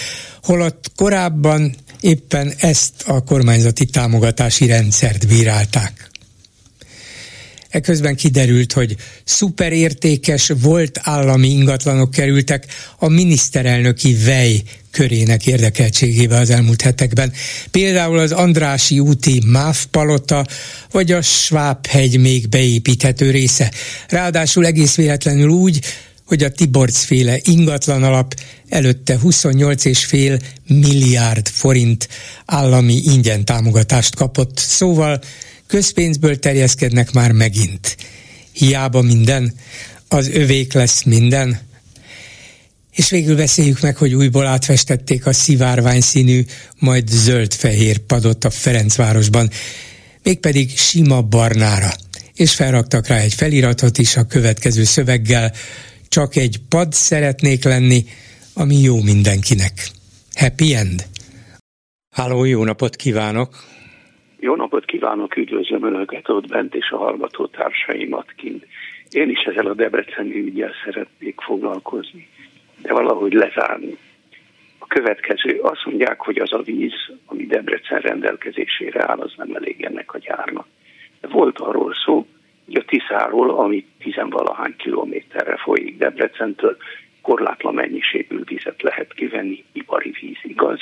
[0.43, 6.09] holott korábban éppen ezt a kormányzati támogatási rendszert bírálták.
[7.70, 12.65] Eközben kiderült, hogy szuperértékes volt állami ingatlanok kerültek
[12.97, 14.61] a miniszterelnöki vej
[14.91, 17.34] körének érdekeltségébe az elmúlt hetekben.
[17.72, 20.45] Például az Andrási úti MÁV palota,
[20.91, 23.72] vagy a Sváb-hegy még beépíthető része.
[24.07, 25.80] Ráadásul egész véletlenül úgy,
[26.26, 28.36] hogy a Tiborc féle ingatlan alap
[28.70, 32.07] előtte 28,5 milliárd forint
[32.45, 34.57] állami ingyen támogatást kapott.
[34.57, 35.22] Szóval
[35.70, 37.97] közpénzből terjeszkednek már megint.
[38.51, 39.53] Hiába minden,
[40.07, 41.59] az övék lesz minden.
[42.91, 46.45] És végül beszéljük meg, hogy újból átfestették a szivárvány színű,
[46.80, 49.49] majd zöld-fehér padot a Ferencvárosban,
[50.24, 51.91] mégpedig sima barnára.
[52.34, 55.53] És felraktak rá egy feliratot is a következő szöveggel,
[56.07, 58.05] csak egy pad szeretnék lenni,
[58.53, 59.91] ami jó mindenkinek.
[60.34, 61.07] Happy end!
[62.09, 63.78] Háló, jó napot kívánok!
[64.41, 68.65] Jó napot kívánok, üdvözlöm Önöket ott bent és a hallgató társaimat kint.
[69.09, 72.27] Én is ezzel a debreceni ügyel szeretnék foglalkozni,
[72.81, 73.97] de valahogy lezárni.
[74.77, 76.93] A következő, azt mondják, hogy az a víz,
[77.25, 80.67] ami Debrecen rendelkezésére áll, az nem elég ennek a gyárnak.
[81.21, 82.27] De volt arról szó,
[82.65, 86.77] hogy a Tiszáról, ami tizenvalahány kilométerre folyik Debrecentől,
[87.21, 90.79] korlátlan mennyiségű vizet lehet kivenni, ipari víz, igaz?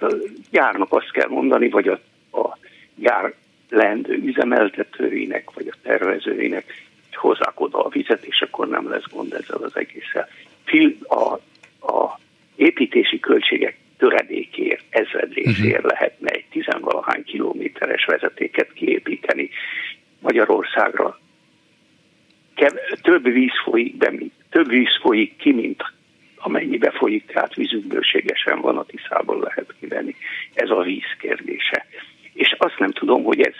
[0.00, 0.14] A
[0.50, 2.00] gyárnak azt kell mondani, vagy a
[2.32, 2.58] a
[2.94, 3.34] gyár
[3.68, 6.64] lendő üzemeltetőinek, vagy a tervezőinek,
[7.08, 10.28] hogy hozzák oda a vizet, és akkor nem lesz gond ezzel az egésszel.
[11.08, 11.32] A,
[11.92, 12.18] a
[12.56, 15.90] építési költségek töredékért, ezredrészért uh-huh.
[15.90, 19.50] lehetne egy tizenvalahány kilométeres vezetéket kiépíteni
[20.18, 21.18] Magyarországra.
[23.02, 24.12] Több víz folyik be,
[24.50, 25.82] több víz folyik ki, mint
[26.36, 30.14] amennyibe folyik, tehát vízünkbőségesen van a Tiszából lehet kivenni.
[30.54, 31.86] Ez a víz kérdése
[32.40, 33.54] és azt nem tudom, hogy ez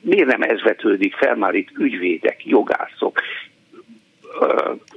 [0.00, 3.20] miért nem ez vetődik fel, már itt ügyvédek, jogászok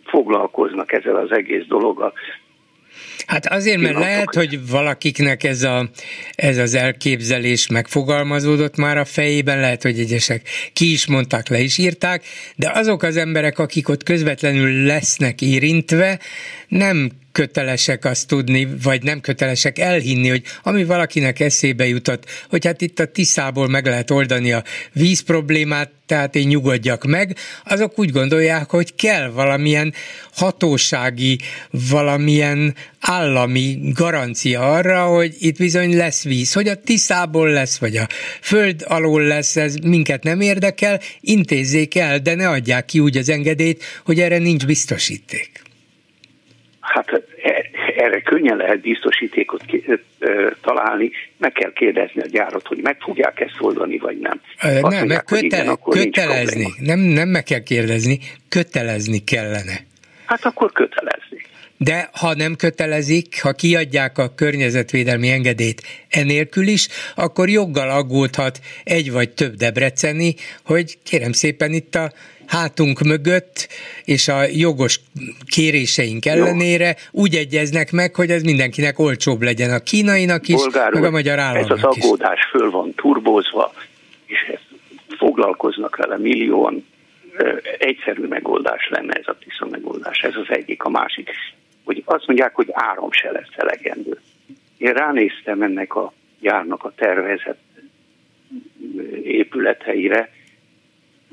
[0.05, 2.13] foglalkoznak ezzel az egész dologgal.
[3.27, 5.89] Hát azért, mert lehet, hogy valakiknek ez, a,
[6.35, 10.41] ez az elképzelés megfogalmazódott már a fejében, lehet, hogy egyesek
[10.73, 12.23] ki is mondták, le is írták,
[12.55, 16.19] de azok az emberek, akik ott közvetlenül lesznek érintve,
[16.67, 22.81] nem kötelesek azt tudni, vagy nem kötelesek elhinni, hogy ami valakinek eszébe jutott, hogy hát
[22.81, 28.11] itt a Tiszából meg lehet oldani a víz problémát, tehát én nyugodjak meg, azok úgy
[28.11, 29.93] gondolják, hogy kell valamilyen
[30.33, 37.97] hatósági, valamilyen állami garancia arra, hogy itt bizony lesz víz, hogy a Tiszából lesz, vagy
[37.97, 38.07] a
[38.41, 43.29] föld alól lesz, ez minket nem érdekel, intézzék el, de ne adják ki úgy az
[43.29, 45.62] engedélyt, hogy erre nincs biztosíték.
[46.93, 47.65] Hát e,
[47.97, 49.63] erre könnyen lehet biztosítékot
[50.61, 54.41] találni, meg kell kérdezni a gyárat, hogy meg fogják ezt oldani, vagy nem.
[54.61, 58.19] nem, mondják, meg kötele, igen, kötelezni, nem, nem meg kell kérdezni,
[58.49, 59.85] kötelezni kellene.
[60.25, 61.37] Hát akkor kötelezni.
[61.77, 69.11] de ha nem kötelezik, ha kiadják a környezetvédelmi engedélyt enélkül is, akkor joggal aggódhat egy
[69.11, 70.35] vagy több debreceni,
[70.65, 72.11] hogy kérem szépen itt a
[72.53, 73.67] hátunk mögött,
[74.05, 74.99] és a jogos
[75.45, 77.21] kéréseink ellenére Jó.
[77.21, 81.39] úgy egyeznek meg, hogy ez mindenkinek olcsóbb legyen a kínainak is, Bolgár meg a magyar
[81.39, 82.49] államnak Ez az aggódás is.
[82.49, 83.73] föl van turbózva,
[84.25, 84.67] és ezt
[85.17, 86.85] foglalkoznak vele millióan.
[87.77, 90.83] Egyszerű megoldás lenne ez a Tisza megoldás, ez az egyik.
[90.83, 91.29] A másik,
[91.83, 94.19] hogy azt mondják, hogy áram se lesz elegendő.
[94.77, 97.61] Én ránéztem ennek a járnak a tervezett
[99.23, 100.29] épületeire,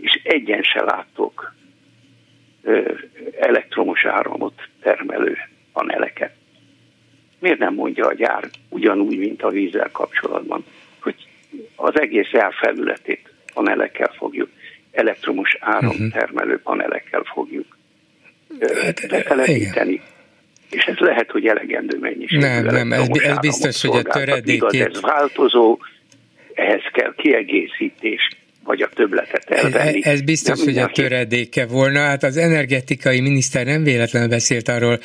[0.00, 1.54] és egyen se látok
[3.38, 5.36] elektromos áramot termelő
[5.72, 6.32] paneleket.
[7.38, 10.64] Miért nem mondja a gyár ugyanúgy, mint a vízzel kapcsolatban,
[11.00, 11.14] hogy
[11.76, 14.48] az egész gyár felületét panelekkel fogjuk,
[14.92, 16.62] elektromos áramtermelő mhm.
[16.62, 17.78] panelekkel fogjuk
[18.60, 20.00] hát, betelepíteni.
[20.70, 22.38] És ez lehet, hogy elegendő mennyiség.
[22.38, 24.72] Nem, nem, ez, ez biztos, hogy a töredékét...
[24.72, 25.78] Igaz, ez változó,
[26.54, 28.28] ehhez kell kiegészítés,
[28.70, 30.00] vagy a többletet elvenni.
[30.02, 31.98] Ez, biztos, hogy a töredéke volna.
[31.98, 35.00] Hát az energetikai miniszter nem véletlenül beszélt arról,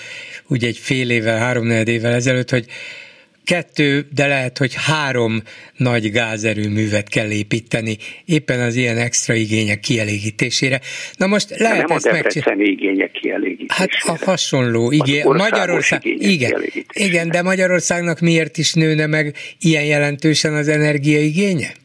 [0.48, 2.66] úgy egy fél évvel, három évvel ezelőtt, hogy
[3.44, 5.42] kettő, de lehet, hogy három
[5.78, 10.80] nagy gázerőművet kell építeni, éppen az ilyen extra igények kielégítésére.
[11.18, 12.64] Na most lehet nem ezt megcsinálni.
[12.64, 13.90] igények kielégítésére.
[14.06, 15.24] Hát a hasonló igény.
[15.26, 16.64] Magyarország, igen,
[16.94, 21.84] igen, de Magyarországnak miért is nőne meg ilyen jelentősen az energiaigénye?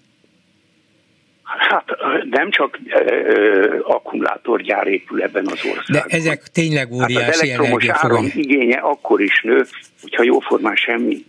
[1.59, 1.85] Hát
[2.31, 5.85] nem csak ö, akkumulátorgyár épül ebben az országban.
[6.09, 9.65] De ezek tényleg óriási hát az elektromos áram igénye akkor is nő,
[10.01, 11.25] hogyha jóformán semmi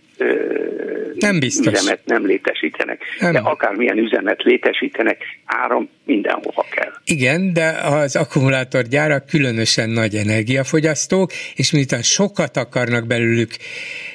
[1.14, 1.72] nem biztos.
[1.72, 3.02] üzemet nem létesítenek.
[3.20, 3.32] Nem.
[3.32, 6.92] De akármilyen üzemet létesítenek, áram mindenhova kell.
[7.04, 13.50] Igen, de az akkumulátorgyárak különösen nagy energiafogyasztók, és miután sokat akarnak belőlük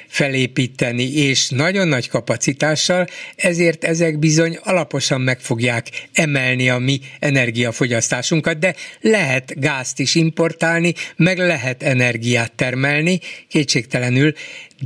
[0.08, 3.06] felépíteni, és nagyon nagy kapacitással,
[3.36, 10.94] ezért ezek bizony alaposan meg fogják emelni a mi energiafogyasztásunkat, de lehet gázt is importálni,
[11.16, 14.32] meg lehet energiát termelni, kétségtelenül,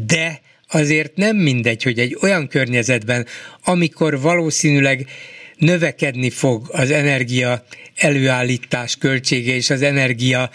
[0.06, 3.26] de azért nem mindegy, hogy egy olyan környezetben,
[3.64, 5.06] amikor valószínűleg
[5.56, 7.64] növekedni fog az energia
[7.96, 10.50] előállítás költsége és az energia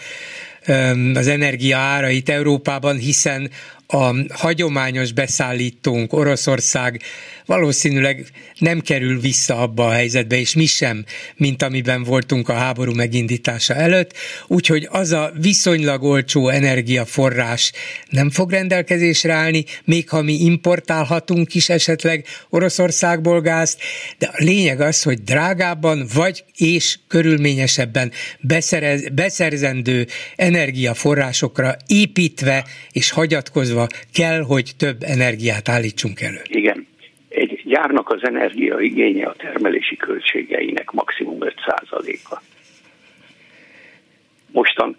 [1.14, 3.50] az energia árait Európában, hiszen
[3.90, 7.02] a hagyományos beszállítónk Oroszország
[7.46, 8.26] valószínűleg
[8.58, 11.04] nem kerül vissza abba a helyzetbe, és mi sem,
[11.36, 14.12] mint amiben voltunk a háború megindítása előtt,
[14.46, 17.72] úgyhogy az a viszonylag olcsó energiaforrás
[18.08, 23.80] nem fog rendelkezésre állni, még ha mi importálhatunk is esetleg Oroszországból gázt,
[24.18, 33.77] de a lényeg az, hogy drágábban vagy és körülményesebben beszerez, beszerzendő energiaforrásokra építve és hagyatkozva
[34.12, 36.40] kell, hogy több energiát állítsunk elő.
[36.48, 36.86] Igen
[37.68, 42.40] gyárnak az energiaigénye a termelési költségeinek maximum 5%-a.
[44.52, 44.96] Mostan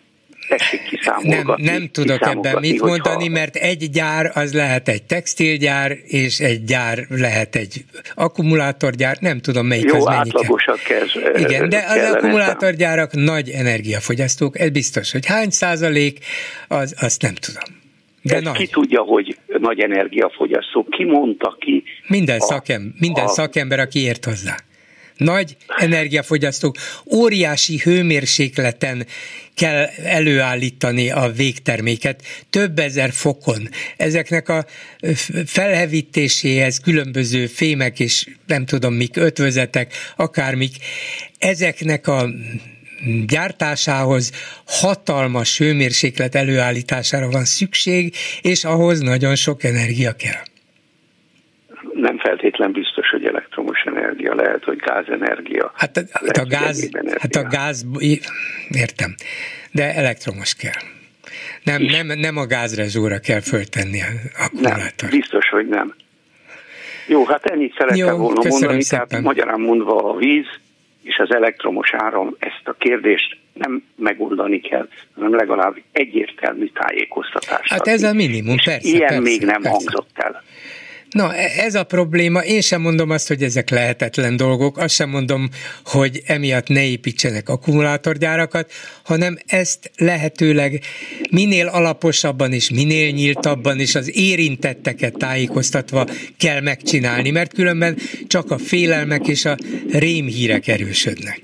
[0.47, 1.63] tessék kiszámolgatni.
[1.63, 6.63] Nem, nem tudok ebben mit mondani, mert egy gyár az lehet egy textilgyár, és egy
[6.63, 11.41] gyár lehet egy akkumulátorgyár, nem tudom melyik Jó, az átlagosak ez.
[11.41, 16.19] Igen, de az akkumulátorgyárak nagy energiafogyasztók, ez biztos, hogy hány százalék,
[16.67, 17.78] az, azt nem tudom.
[18.21, 18.57] De Ezt nagy.
[18.57, 21.83] ki tudja, hogy nagy energiafogyasztó, ki mondta ki.
[22.07, 24.55] Minden, a, szakem, minden a, szakember, aki ért hozzá.
[25.17, 26.75] Nagy energiafogyasztók,
[27.15, 29.05] óriási hőmérsékleten
[29.55, 33.69] kell előállítani a végterméket, több ezer fokon.
[33.97, 34.65] Ezeknek a
[35.45, 40.75] felhevítéséhez különböző fémek és nem tudom mik, ötvözetek, akármik,
[41.39, 42.29] ezeknek a
[43.27, 44.31] gyártásához
[44.65, 50.41] hatalmas hőmérséklet előállítására van szükség, és ahhoz nagyon sok energia kell.
[51.93, 55.71] Nem feltétlen biztos, hogy elektromos energia, lehet, hogy gázenergia.
[55.75, 56.89] Hát a, hát a gáz,
[57.19, 57.85] hát a gáz,
[58.69, 59.15] értem,
[59.71, 60.81] de elektromos kell.
[61.63, 64.07] Nem, nem, nem a gázrezsóra kell föltenni a
[64.43, 65.01] akkumulátort.
[65.01, 65.95] Nem, biztos, hogy nem.
[67.07, 69.07] Jó, hát ennyit szerettem volna mondani, szépen.
[69.07, 70.45] tehát magyarán mondva a víz,
[71.09, 77.71] és az elektromos áram ezt a kérdést nem megoldani kell, hanem legalább egyértelmű tájékoztatást.
[77.71, 78.89] Hát ez a minimum, persze.
[78.89, 79.69] Ilyen persze, még nem persze.
[79.69, 80.43] hangzott el.
[81.11, 82.39] Na, e- ez a probléma.
[82.39, 85.49] Én sem mondom azt, hogy ezek lehetetlen dolgok, azt sem mondom,
[85.85, 88.71] hogy emiatt ne építsenek akkumulátorgyárakat,
[89.03, 90.79] hanem ezt lehetőleg
[91.31, 96.05] minél alaposabban és minél nyíltabban és az érintetteket tájékoztatva
[96.37, 97.97] kell megcsinálni, mert különben
[98.27, 99.55] csak a félelmek és a
[99.91, 101.41] rémhírek erősödnek.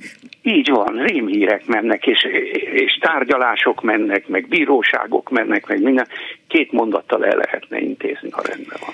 [0.47, 2.27] Így van, rémhírek mennek, és,
[2.73, 6.07] és tárgyalások mennek, meg bíróságok mennek, meg minden.
[6.47, 8.93] Két mondattal el lehetne intézni, ha rendben van.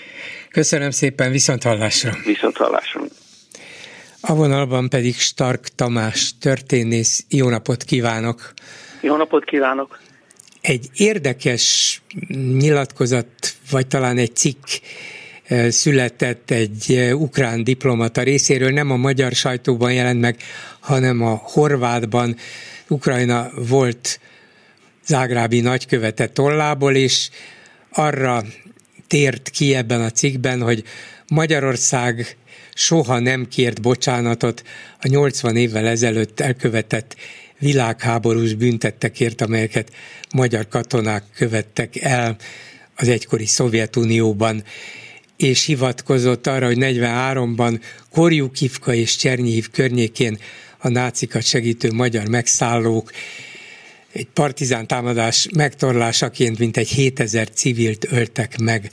[0.52, 2.12] Köszönöm szépen, viszont hallásra.
[2.26, 3.02] Viszont hallásra.
[4.22, 7.26] A vonalban pedig Stark Tamás, történész.
[7.30, 8.54] Jó napot kívánok!
[9.02, 10.00] Jó napot kívánok!
[10.62, 12.02] Egy érdekes
[12.58, 13.28] nyilatkozat,
[13.72, 14.68] vagy talán egy cikk
[15.70, 20.38] született egy ukrán diplomata részéről, nem a magyar sajtóban jelent meg,
[20.80, 22.36] hanem a horvátban.
[22.88, 24.20] Ukrajna volt
[25.06, 27.30] zágrábi nagykövete tollából, és
[27.92, 28.44] arra
[29.12, 30.84] tért ki ebben a cikkben, hogy
[31.28, 32.38] Magyarország
[32.74, 34.64] soha nem kért bocsánatot
[35.00, 37.16] a 80 évvel ezelőtt elkövetett
[37.60, 39.92] világháborús büntettekért, amelyeket
[40.34, 42.38] magyar katonák követtek el
[42.96, 44.64] az egykori Szovjetunióban.
[45.38, 47.82] És hivatkozott arra, hogy 43-ban
[48.12, 50.38] Korjukivka és Csernyihiv környékén
[50.78, 53.12] a nácikat segítő magyar megszállók
[54.12, 58.92] egy partizán támadás megtorlásaként mintegy 7000 civilt öltek meg.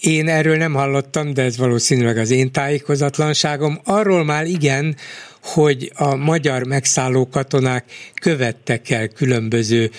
[0.00, 3.80] Én erről nem hallottam, de ez valószínűleg az én tájékozatlanságom.
[3.84, 4.96] Arról már igen,
[5.42, 7.84] hogy a magyar megszálló katonák
[8.20, 9.90] követtek el különböző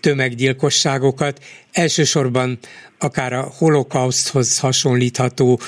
[0.00, 2.58] tömeggyilkosságokat, elsősorban
[2.98, 5.60] akár a holokauszthoz hasonlítható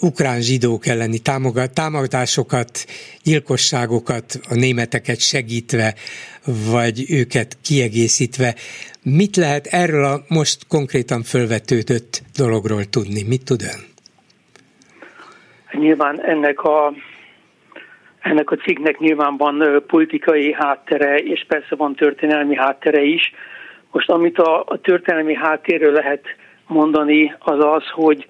[0.00, 1.18] ukrán zsidók elleni
[1.74, 2.70] támogatásokat,
[3.22, 5.94] gyilkosságokat, a németeket segítve,
[6.70, 8.54] vagy őket kiegészítve.
[9.02, 13.22] Mit lehet erről a most konkrétan fölvetődött dologról tudni?
[13.22, 13.80] Mit tud ön?
[15.80, 16.92] Nyilván ennek a
[18.20, 23.32] ennek a cikknek nyilván van politikai háttere, és persze van történelmi háttere is.
[23.90, 26.24] Most amit a, a történelmi háttérről lehet
[26.66, 28.28] mondani, az az, hogy,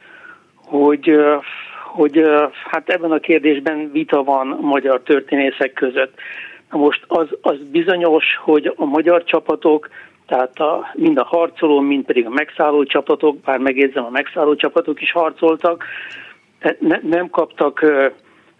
[0.69, 1.17] hogy,
[1.85, 2.23] hogy
[2.71, 6.15] hát ebben a kérdésben vita van a magyar történészek között.
[6.71, 9.89] Na most az, az bizonyos, hogy a magyar csapatok,
[10.27, 15.01] tehát a, mind a harcoló, mind pedig a megszálló csapatok, bár megjegyzem, a megszálló csapatok
[15.01, 15.85] is harcoltak,
[16.79, 17.85] ne, nem kaptak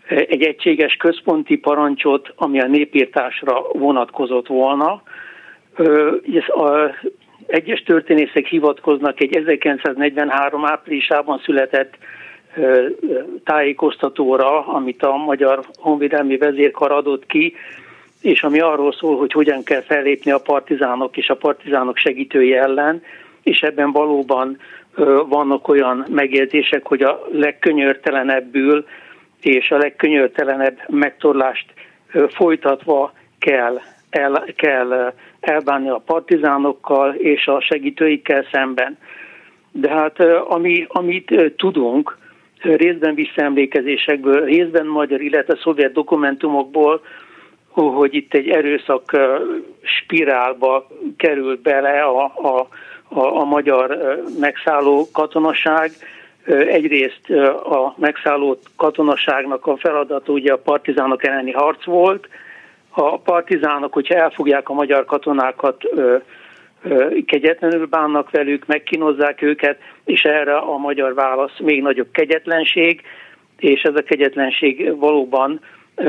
[0.09, 5.03] egy egységes központi parancsot, ami a népírtásra vonatkozott volna.
[7.49, 11.95] Egyes történészek hivatkoznak egy 1943 áprilisában született
[13.45, 17.55] tájékoztatóra, amit a Magyar Honvédelmi Vezérkar adott ki,
[18.23, 23.03] és ami arról szól, hogy hogyan kell fellépni a partizánok és a partizánok segítői ellen,
[23.43, 24.59] és ebben valóban
[25.29, 28.87] vannak olyan megjegyzések, hogy a legkönyörtelenebbül
[29.41, 31.67] és a legkönyörtelenebb megtorlást
[32.29, 33.81] folytatva kell,
[34.11, 38.99] el, kell elbánni a partizánokkal és a segítőikkel szemben.
[39.73, 42.19] De hát ami, amit tudunk,
[42.63, 47.01] részben visszaemlékezésekből, részben magyar, illetve szovjet dokumentumokból,
[47.69, 49.17] hogy itt egy erőszak
[49.83, 50.87] spirálba
[51.17, 52.69] került bele a, a,
[53.09, 53.99] a, a magyar
[54.41, 55.91] megszálló katonaság,
[56.49, 57.31] Egyrészt
[57.65, 62.29] a megszálló katonaságnak a feladata ugye a partizánok elleni harc volt.
[63.01, 65.83] A partizánok, hogyha elfogják a magyar katonákat,
[67.27, 73.03] kegyetlenül bánnak velük, megkínozzák őket, és erre a magyar válasz még nagyobb kegyetlenség,
[73.59, 75.61] és ez a kegyetlenség valóban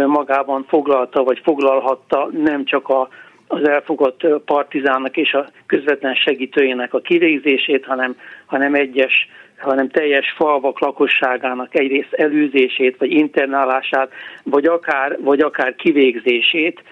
[0.05, 3.09] magában foglalta, vagy foglalhatta nem csak a,
[3.51, 10.79] az elfogott partizának és a közvetlen segítőjének a kivégzését, hanem, hanem egyes hanem teljes falvak
[10.79, 14.11] lakosságának egyrészt előzését, vagy internálását,
[14.43, 16.83] vagy akár, vagy akár kivégzését,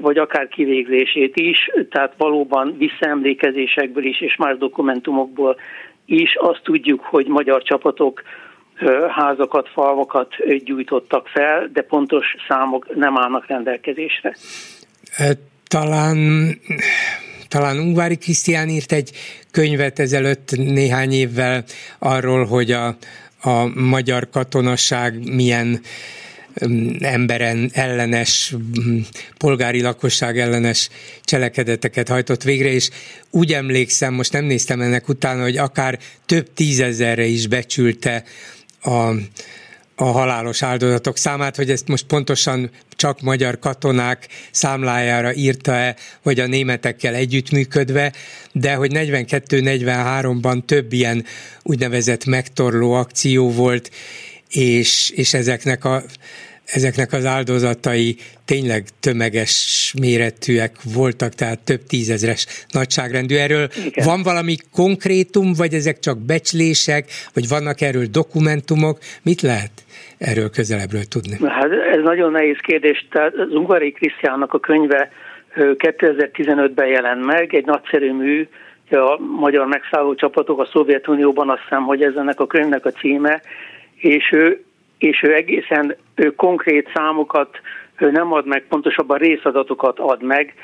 [0.00, 5.56] vagy akár kivégzését is, tehát valóban visszaemlékezésekből is, és más dokumentumokból
[6.06, 8.22] is azt tudjuk, hogy magyar csapatok
[9.08, 10.34] házakat, falvakat
[10.64, 14.36] gyújtottak fel, de pontos számok nem állnak rendelkezésre.
[15.76, 16.60] Talán
[17.48, 19.10] talán Ungvári Krisztián írt egy
[19.50, 21.64] könyvet ezelőtt néhány évvel
[21.98, 22.96] arról, hogy a,
[23.40, 25.80] a magyar katonasság milyen
[26.66, 28.98] mm, emberen ellenes, mm,
[29.38, 30.88] polgári lakosság ellenes
[31.24, 32.90] cselekedeteket hajtott végre, és
[33.30, 38.24] úgy emlékszem, most nem néztem ennek utána, hogy akár több tízezerre is becsülte
[38.82, 39.10] a,
[39.96, 46.46] a halálos áldozatok számát, hogy ezt most pontosan csak magyar katonák számlájára írta-e, vagy a
[46.46, 48.12] németekkel együttműködve,
[48.52, 51.24] de hogy 42-43-ban több ilyen
[51.62, 53.90] úgynevezett megtorló akció volt,
[54.48, 56.02] és, és ezeknek a
[56.66, 63.34] ezeknek az áldozatai tényleg tömeges méretűek voltak, tehát több tízezres nagyságrendű.
[63.36, 64.04] Erről Igen.
[64.04, 67.04] van valami konkrétum, vagy ezek csak becslések,
[67.34, 68.98] vagy vannak erről dokumentumok?
[69.22, 69.70] Mit lehet
[70.18, 71.36] erről közelebbről tudni?
[71.48, 73.06] Hát ez nagyon nehéz kérdés.
[73.10, 75.10] Tehát az Ungari Krisztiánnak a könyve
[75.56, 78.48] 2015-ben jelent meg, egy nagyszerű mű,
[78.90, 83.42] a magyar megszálló csapatok a Szovjetunióban, azt hiszem, hogy ez ennek a könyvnek a címe,
[83.96, 84.64] és ő,
[84.98, 87.60] és ő egészen ő konkrét számokat
[87.98, 90.54] ő nem ad meg, pontosabban részadatokat ad meg,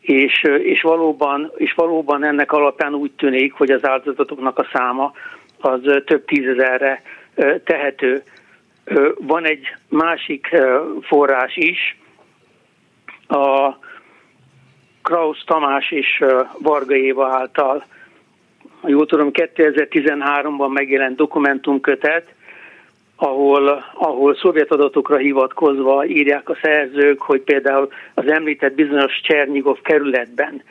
[0.00, 5.12] és, és, valóban, és valóban ennek alapján úgy tűnik, hogy az áldozatoknak a száma
[5.60, 7.02] az több tízezerre
[7.64, 8.22] tehető.
[9.18, 10.56] Van egy másik
[11.00, 11.96] forrás is,
[13.28, 13.76] a
[15.02, 16.24] Kraus Tamás és
[16.58, 17.84] Varga Éva által,
[18.86, 22.34] jól tudom, 2013-ban megjelent dokumentumkötet,
[23.16, 30.62] ahol, ahol szovjet adatokra hivatkozva írják a szerzők, hogy például az említett bizonyos Csernyigov kerületben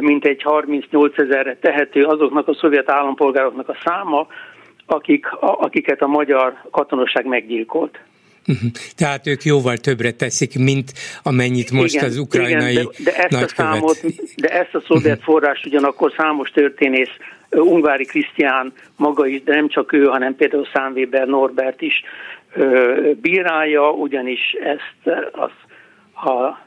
[0.00, 4.26] mint egy 38 ezerre tehető azoknak a szovjet állampolgároknak a száma,
[4.86, 7.98] akik, akiket a magyar katonosság meggyilkolt.
[8.48, 8.70] Uh-huh.
[8.96, 10.92] Tehát ők jóval többre teszik, mint
[11.22, 13.50] amennyit most igen, az ukrajnai igen, de, de ezt nagykövet.
[13.50, 14.00] a számot,
[14.36, 15.34] de ezt a szovjet uh-huh.
[15.34, 17.10] forrást ugyanakkor számos történész,
[17.50, 22.02] Ungvári Krisztián maga is, de nem csak ő, hanem például Számvéber Norbert is
[23.20, 25.50] bírálja, ugyanis ezt az,
[26.32, 26.66] a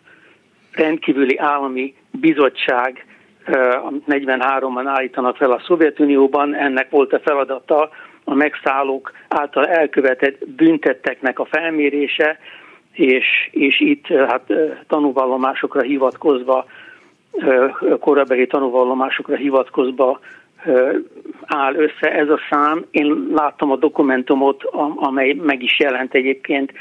[0.72, 3.06] rendkívüli állami bizottság
[3.46, 7.90] 43-ban állítanak fel a Szovjetunióban, ennek volt a feladata,
[8.24, 12.40] a megszállók által elkövetett büntetteknek a felmérése,
[12.92, 14.54] és, és itt hát
[14.88, 16.66] tanúvallomásokra hivatkozva,
[18.00, 20.20] korabeli tanúvallomásokra hivatkozva
[21.46, 22.86] áll össze ez a szám.
[22.92, 24.64] Én láttam a dokumentumot,
[24.96, 26.72] amely meg is jelent egyébként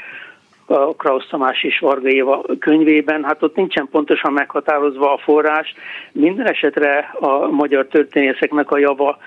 [0.65, 5.73] a Krausz Tamás és Varga Éva könyvében, hát ott nincsen pontosan meghatározva a forrás.
[6.11, 9.17] Minden esetre a magyar történészeknek a java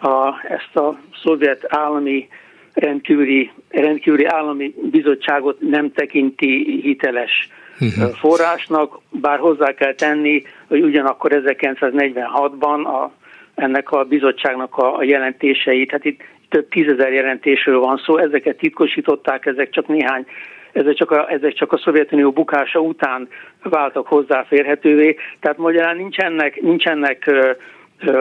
[0.00, 2.28] a, ezt a szovjet állami
[2.74, 7.48] rendkívüli, rendkívüli állami bizottságot nem tekinti hiteles
[7.80, 8.14] uh-huh.
[8.14, 13.12] forrásnak, bár hozzá kell tenni, hogy ugyanakkor 1946-ban a,
[13.54, 19.46] ennek a bizottságnak a, a jelentéseit, hát itt több tízezer jelentésről van szó, ezeket titkosították,
[19.46, 20.26] ezek csak néhány
[20.74, 23.28] ezek csak, a, ezek csak a Szovjetunió bukása után
[23.62, 27.30] váltak hozzáférhetővé, tehát magyarán nincsenek, nincsenek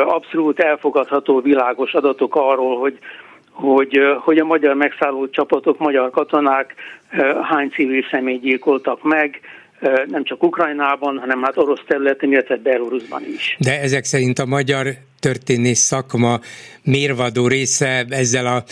[0.06, 3.00] abszolút elfogadható világos adatok arról, hogy
[3.54, 6.76] hogy, hogy a magyar megszálló csapatok, magyar katonák
[7.42, 9.40] hány civil személy gyilkoltak meg,
[10.08, 13.58] nem csak Ukrajnában, hanem hát orosz területen, illetve Belarusban is.
[13.60, 14.88] De ezek szerint a magyar
[15.20, 16.40] történész szakma
[16.84, 18.64] mérvadó része ezzel a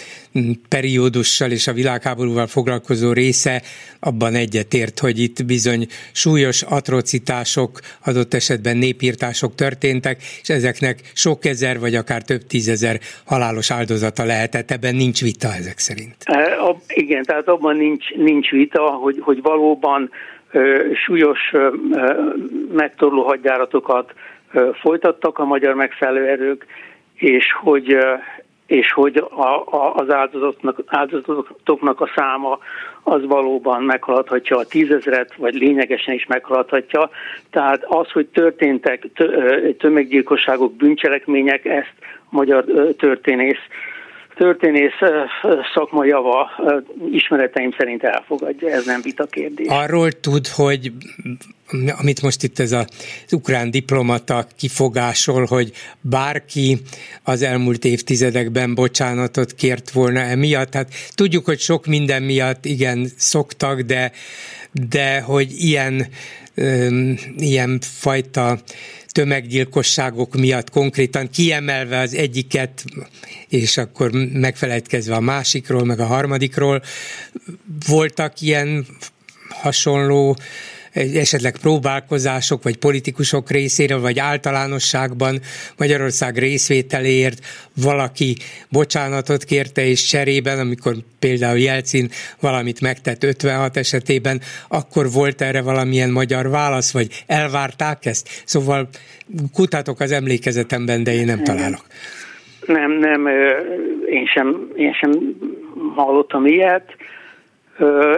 [0.69, 3.61] periódussal és a világháborúval foglalkozó része
[3.99, 11.79] abban egyetért, hogy itt bizony súlyos atrocitások, adott esetben népírtások történtek, és ezeknek sok ezer
[11.79, 14.71] vagy akár több tízezer halálos áldozata lehetett.
[14.71, 16.15] Ebben nincs vita ezek szerint.
[16.23, 16.57] E,
[16.87, 20.09] igen, tehát abban nincs, nincs vita, hogy, hogy valóban
[21.05, 21.51] súlyos
[22.71, 24.13] megtorló hadjáratokat
[24.73, 26.65] folytattak a magyar megszállóerők,
[27.13, 27.97] és hogy
[28.71, 32.59] és hogy a, a, az áldozatoknak, áldozatoknak a száma
[33.03, 37.09] az valóban meghaladhatja a tízezret, vagy lényegesen is meghaladhatja.
[37.49, 39.07] Tehát az, hogy történtek
[39.77, 42.65] tömeggyilkosságok, bűncselekmények, ezt a magyar
[42.97, 43.61] történész
[44.35, 44.99] történész
[45.73, 46.49] szakma java
[47.11, 49.67] ismereteim szerint elfogadja, ez nem vita kérdés.
[49.69, 50.91] Arról tud, hogy
[51.99, 52.87] amit most itt ez az
[53.31, 55.71] ukrán diplomata kifogásol, hogy
[56.01, 56.77] bárki
[57.23, 60.73] az elmúlt évtizedekben bocsánatot kért volna emiatt.
[60.73, 64.11] Hát tudjuk, hogy sok minden miatt igen szoktak, de,
[64.89, 66.05] de hogy ilyen,
[67.37, 68.57] ilyen fajta
[69.11, 72.83] tömeggyilkosságok miatt konkrétan kiemelve az egyiket,
[73.47, 76.83] és akkor megfelejtkezve a másikról, meg a harmadikról.
[77.87, 78.85] Voltak ilyen
[79.49, 80.37] hasonló
[80.93, 85.39] esetleg próbálkozások, vagy politikusok részéről, vagy általánosságban
[85.77, 87.45] Magyarország részvételéért
[87.83, 88.35] valaki
[88.71, 92.09] bocsánatot kérte, és cserében, amikor például Jelcin
[92.41, 98.41] valamit megtett 56 esetében, akkor volt erre valamilyen magyar válasz, vagy elvárták ezt?
[98.45, 98.87] Szóval
[99.53, 101.85] kutatok az emlékezetemben, de én nem találok.
[102.65, 103.27] Nem, nem,
[104.09, 105.11] én sem, én sem
[105.95, 106.95] hallottam ilyet.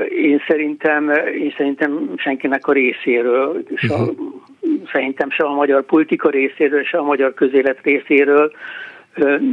[0.10, 1.10] Én szerintem,
[1.40, 4.16] én szerintem senkinek a részéről, és a, uh-huh.
[4.92, 8.52] szerintem se a magyar politika részéről, se a magyar közélet részéről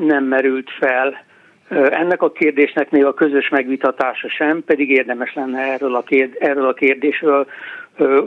[0.00, 1.28] nem merült fel
[1.70, 6.66] ennek a kérdésnek még a közös megvitatása sem, pedig érdemes lenne erről a, kérd, erről
[6.66, 7.46] a kérdésről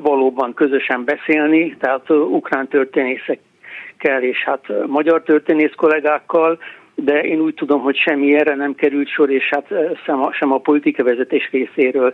[0.02, 6.60] valóban közösen beszélni, tehát ukrán történészekkel és hát magyar történész kollégákkal,
[6.96, 9.68] de én úgy tudom, hogy semmi erre nem került sor, és hát
[10.06, 12.14] sem a, sem a politika vezetés részéről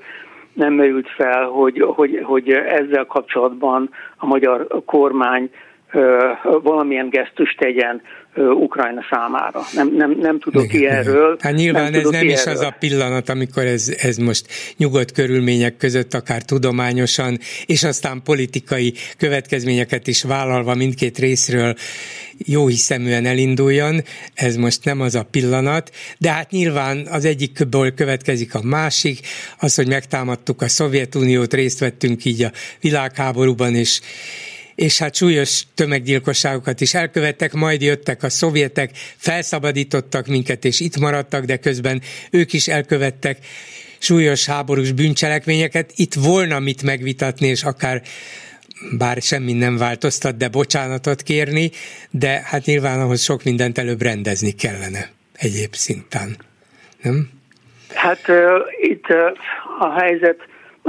[0.53, 5.49] nem merült fel, hogy, hogy, hogy ezzel kapcsolatban a magyar kormány
[6.63, 8.01] valamilyen gesztust tegyen
[8.35, 9.61] Ukrajna számára.
[9.73, 11.37] Nem, nem, nem tudok igen, ki erről.
[11.39, 12.53] Hát nyilván nem ez nem is erről.
[12.53, 14.45] az a pillanat, amikor ez, ez most
[14.77, 21.73] nyugodt körülmények között, akár tudományosan, és aztán politikai következményeket is vállalva mindkét részről
[22.45, 24.01] jó hiszeműen elinduljon,
[24.33, 29.19] ez most nem az a pillanat, de hát nyilván az egyikből következik a másik,
[29.59, 32.51] az, hogy megtámadtuk a Szovjetuniót, részt vettünk így a
[32.81, 33.99] világháborúban, és
[34.79, 41.45] és hát súlyos tömeggyilkosságokat is elkövettek, majd jöttek a szovjetek, felszabadítottak minket, és itt maradtak,
[41.45, 42.01] de közben
[42.31, 43.37] ők is elkövettek
[43.97, 45.91] súlyos háborús bűncselekményeket.
[45.95, 48.01] Itt volna mit megvitatni, és akár
[48.97, 51.71] bár semmi nem változtat, de bocsánatot kérni,
[52.09, 56.37] de hát nyilván ahhoz sok mindent előbb rendezni kellene egyéb szinten,
[57.01, 57.29] nem?
[57.93, 58.37] Hát uh,
[58.81, 59.17] itt uh,
[59.79, 60.37] a helyzet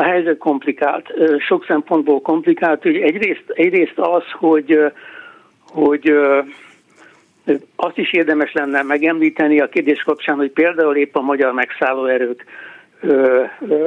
[0.01, 2.85] a helyzet komplikált, sok szempontból komplikált.
[2.85, 4.79] Ugye egyrészt, egyrészt az, hogy,
[5.69, 6.13] hogy
[7.77, 12.45] azt is érdemes lenne megemlíteni a kérdés kapcsán, hogy például épp a magyar megszállóerők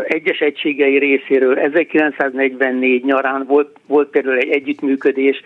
[0.03, 5.41] egyes egységei részéről 1944 nyarán volt, volt például egy együttműködés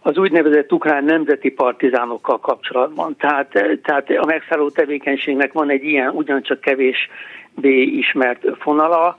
[0.00, 3.16] az úgynevezett ukrán nemzeti partizánokkal kapcsolatban.
[3.16, 3.48] Tehát,
[3.82, 9.16] tehát a megszálló tevékenységnek van egy ilyen ugyancsak kevésbé ismert fonala,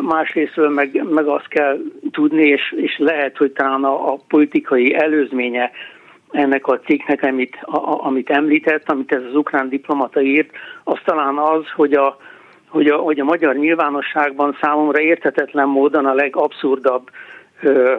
[0.00, 1.78] másrésztről meg, meg azt kell
[2.10, 5.70] tudni, és, és lehet, hogy talán a, a politikai előzménye
[6.30, 10.50] ennek a cikknek, amit, a, amit említett, amit ez az ukrán diplomata írt,
[10.84, 12.16] az talán az, hogy a,
[12.68, 17.10] hogy a, hogy a magyar nyilvánosságban számomra érthetetlen módon a legabszurdabb,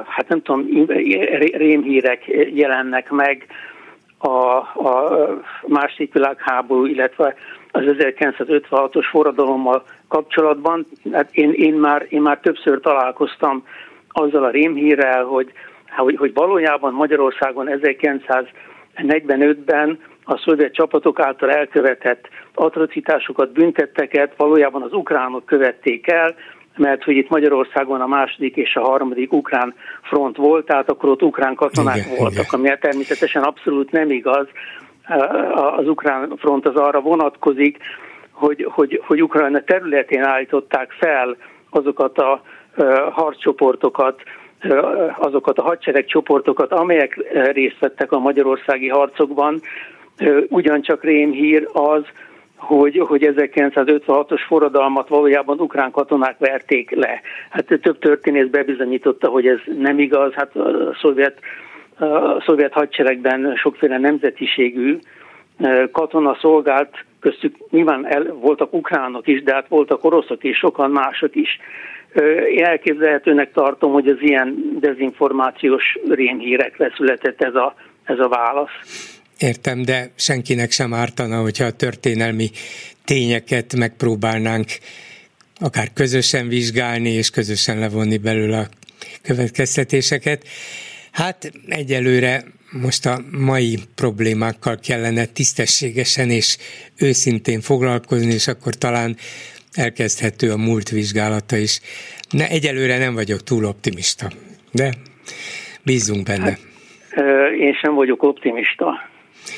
[0.06, 0.86] hát nem tudom,
[1.52, 2.24] rémhírek
[2.54, 3.46] jelennek meg
[4.18, 5.18] a, a
[5.68, 7.36] másik világháború, illetve
[7.78, 10.86] az 1956-os forradalommal kapcsolatban.
[11.12, 13.64] Hát én, én, már, én már többször találkoztam
[14.10, 15.52] azzal a rémhírrel, hogy,
[15.98, 25.46] hogy, hogy valójában Magyarországon 1945-ben a szovjet csapatok által elkövetett atrocitásokat, büntetteket valójában az ukránok
[25.46, 26.36] követték el,
[26.76, 31.24] mert hogy itt Magyarországon a második és a harmadik ukrán front volt, tehát akkor ott
[31.24, 32.60] ukrán katonák igen, voltak, igen.
[32.60, 34.48] ami természetesen abszolút nem igaz.
[35.78, 37.78] Az ukrán front az arra vonatkozik,
[38.32, 41.36] hogy, hogy, hogy Ukrajna területén állították fel
[41.70, 42.42] azokat a
[43.12, 44.22] harccsoportokat,
[45.18, 47.20] azokat a hadseregcsoportokat, amelyek
[47.52, 49.62] részt vettek a magyarországi harcokban.
[50.50, 52.04] Ugyancsak rémhír az,
[52.58, 57.22] hogy, hogy 1956-os forradalmat valójában ukrán katonák verték le.
[57.50, 60.34] Hát több történész bebizonyította, hogy ez nem igaz.
[60.34, 61.40] Hát a szovjet,
[62.00, 65.00] a szovjet hadseregben sokféle nemzetiségű
[65.92, 71.36] katona szolgált, köztük nyilván el, voltak ukránok is, de hát voltak oroszok is, sokan mások
[71.36, 71.60] is.
[72.56, 79.20] Én elképzelhetőnek tartom, hogy az ilyen dezinformációs rémhírekre született ez a, ez a válasz.
[79.40, 82.50] Értem, de senkinek sem ártana, hogyha a történelmi
[83.06, 84.66] tényeket megpróbálnánk
[85.60, 88.68] akár közösen vizsgálni, és közösen levonni belőle a
[89.24, 90.44] következtetéseket.
[91.18, 96.58] Hát egyelőre most a mai problémákkal kellene tisztességesen és
[96.98, 99.16] őszintén foglalkozni, és akkor talán
[99.74, 101.80] elkezdhető a múlt vizsgálata is.
[102.30, 104.32] Ne, egyelőre nem vagyok túl optimista,
[104.72, 104.94] de
[105.84, 106.58] bízunk benne.
[107.10, 109.10] Hát, én sem vagyok optimista.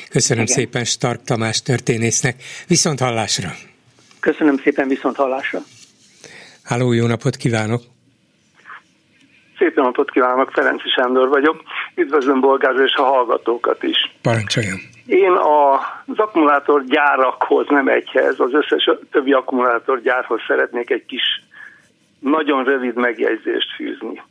[0.10, 0.56] Köszönöm Igen.
[0.56, 2.44] szépen Stark Tamás történésznek.
[2.68, 3.52] Viszont hallásra!
[4.19, 5.60] Köszönöm szépen, viszont hallásra!
[6.64, 7.81] Háló, jó napot kívánok!
[9.60, 11.61] Szép napot kívánok, Ferenci Sándor vagyok.
[11.95, 14.15] Üdvözlöm Bolgár és a hallgatókat is.
[14.22, 14.77] Parancsoljon!
[15.06, 21.44] Én az akkumulátorgyárakhoz, nem egyhez, az összes többi akkumulátorgyárhoz szeretnék egy kis,
[22.19, 24.22] nagyon rövid megjegyzést fűzni.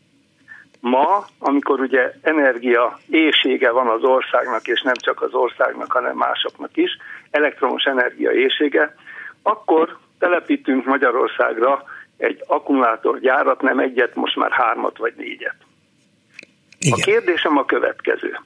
[0.80, 6.76] Ma, amikor ugye energia éjsége van az országnak, és nem csak az országnak, hanem másoknak
[6.76, 6.96] is,
[7.30, 8.94] elektromos energia éjsége,
[9.42, 11.84] akkor telepítünk Magyarországra
[12.19, 15.57] egy akkumulátorgyárat, nem egyet, most már hármat vagy négyet.
[16.78, 16.99] Igen.
[16.99, 18.39] A kérdésem a következő.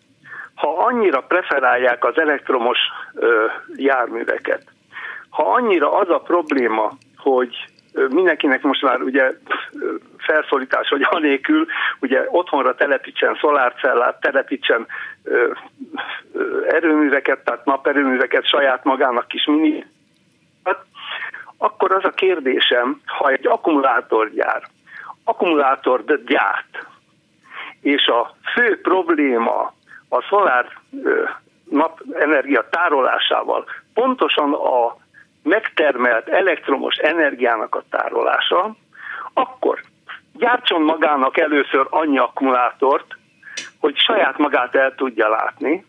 [0.55, 2.79] Ha annyira preferálják az elektromos
[3.15, 3.45] ö,
[3.77, 4.63] járműveket,
[5.31, 7.57] ha annyira az a probléma, hogy
[8.09, 9.31] mindenkinek most már ugye
[10.17, 11.67] felszólítás, hogy anélkül
[12.01, 14.87] ugye otthonra telepítsen szolárcellát, telepítsen
[15.25, 15.51] ö,
[16.33, 19.87] ö, erőműveket, tehát naperőműveket saját magának kis mini
[21.63, 24.63] akkor az a kérdésem, ha egy akkumulátorgyár
[25.25, 26.87] akkumulátort gyárt,
[27.81, 29.73] és a fő probléma
[30.09, 30.67] a szolár
[31.65, 33.65] napenergia tárolásával
[33.95, 34.97] pontosan a
[35.43, 38.75] megtermelt elektromos energiának a tárolása,
[39.33, 39.81] akkor
[40.33, 43.17] gyártson magának először annyi akkumulátort,
[43.81, 45.85] hogy saját magát el tudja látni,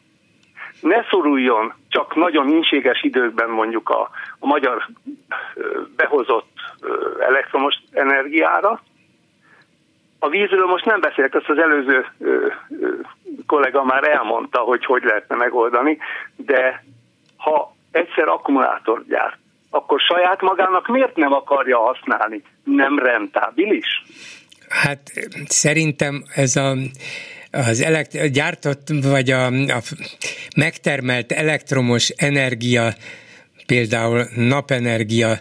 [0.83, 4.87] ne szoruljon csak nagyon inséges időkben mondjuk a, a magyar
[5.95, 6.51] behozott
[7.19, 8.81] elektromos energiára.
[10.19, 12.05] A vízről most nem beszélek, azt az előző
[13.45, 15.97] kollega már elmondta, hogy hogy lehetne megoldani,
[16.35, 16.83] de
[17.37, 19.37] ha egyszer akkumulátor gyárt,
[19.69, 22.41] akkor saját magának miért nem akarja használni?
[22.63, 24.03] Nem rentábilis?
[24.69, 25.01] Hát
[25.45, 26.73] szerintem ez a
[27.53, 29.81] az elekt- gyártott vagy a, a
[30.55, 32.95] megtermelt elektromos energia,
[33.65, 35.39] például napenergia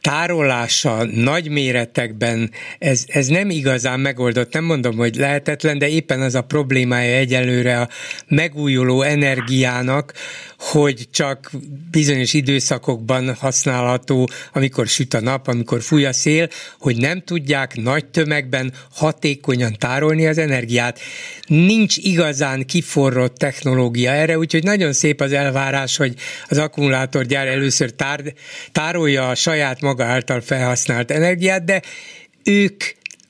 [0.00, 4.52] tárolása nagy méretekben, ez, ez nem igazán megoldott.
[4.52, 7.88] Nem mondom, hogy lehetetlen, de éppen az a problémája egyelőre a
[8.28, 10.12] megújuló energiának,
[10.60, 11.50] hogy csak
[11.90, 18.04] bizonyos időszakokban használható, amikor süt a nap, amikor fúj a szél, hogy nem tudják nagy
[18.04, 21.00] tömegben hatékonyan tárolni az energiát.
[21.46, 26.14] Nincs igazán kiforrott technológia erre, úgyhogy nagyon szép az elvárás, hogy
[26.48, 28.20] az akkumulátorgyár először tár,
[28.72, 31.82] tárolja a saját maga által felhasznált energiát, de
[32.44, 32.84] ők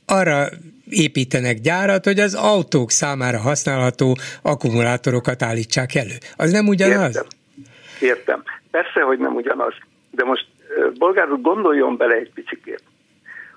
[0.04, 0.48] arra
[0.90, 6.16] építenek gyárat, hogy az autók számára használható akkumulátorokat állítsák elő.
[6.36, 7.16] Az nem ugyanaz?
[7.16, 7.26] Értem.
[8.00, 8.42] Értem.
[8.70, 9.74] Persze, hogy nem ugyanaz.
[10.10, 10.46] De most
[10.98, 12.82] bolgár úr gondoljon bele egy picit.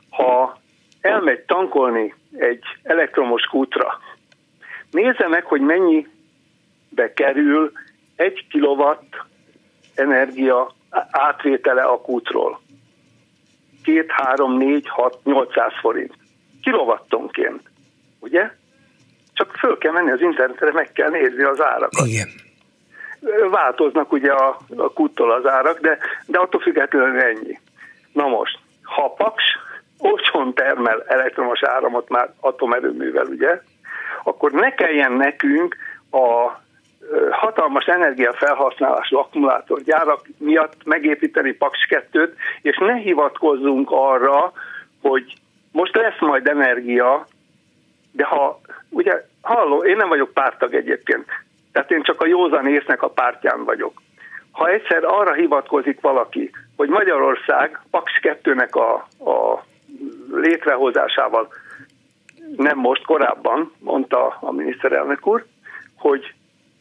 [0.09, 0.61] Ha
[1.01, 3.99] elmegy tankolni egy elektromos kútra,
[4.91, 7.71] nézze meg, hogy mennyibe kerül
[8.15, 9.15] egy kilowatt
[9.95, 10.75] energia
[11.11, 12.61] átvétele a kútról.
[13.83, 16.13] 2, 3, 4, 6, 800 forint.
[16.63, 17.61] Kilowattonként.
[18.19, 18.49] Ugye?
[19.33, 22.05] Csak föl kell menni az internetre, meg kell nézni az árakat.
[22.05, 22.27] Igen.
[23.51, 27.59] Változnak ugye a, a kuttól az árak, de, de attól függetlenül ennyi.
[28.13, 29.43] Na most, ha a Paks
[29.97, 33.61] olcsón termel elektromos áramot már atomerőművel, ugye,
[34.23, 35.75] akkor ne kelljen nekünk
[36.11, 36.61] a
[37.31, 42.31] hatalmas energiafelhasználású akkumulátorgyárak miatt megépíteni Paks 2-t,
[42.61, 44.53] és ne hivatkozzunk arra,
[45.01, 45.33] hogy
[45.73, 47.27] most lesz majd energia,
[48.11, 48.59] de ha,
[48.89, 51.25] ugye, halló, én nem vagyok pártag egyébként,
[51.71, 54.01] tehát én csak a józan észnek a pártján vagyok.
[54.51, 58.93] Ha egyszer arra hivatkozik valaki, hogy Magyarország Paks 2-nek a,
[59.29, 59.63] a
[60.31, 61.47] létrehozásával,
[62.55, 65.45] nem most, korábban, mondta a miniszterelnök úr,
[65.97, 66.33] hogy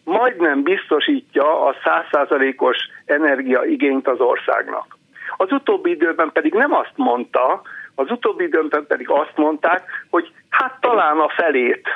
[0.05, 4.97] majdnem biztosítja a százszázalékos energiaigényt az országnak.
[5.36, 7.62] Az utóbbi időben pedig nem azt mondta,
[7.94, 11.89] az utóbbi időben pedig azt mondták, hogy hát talán a felét.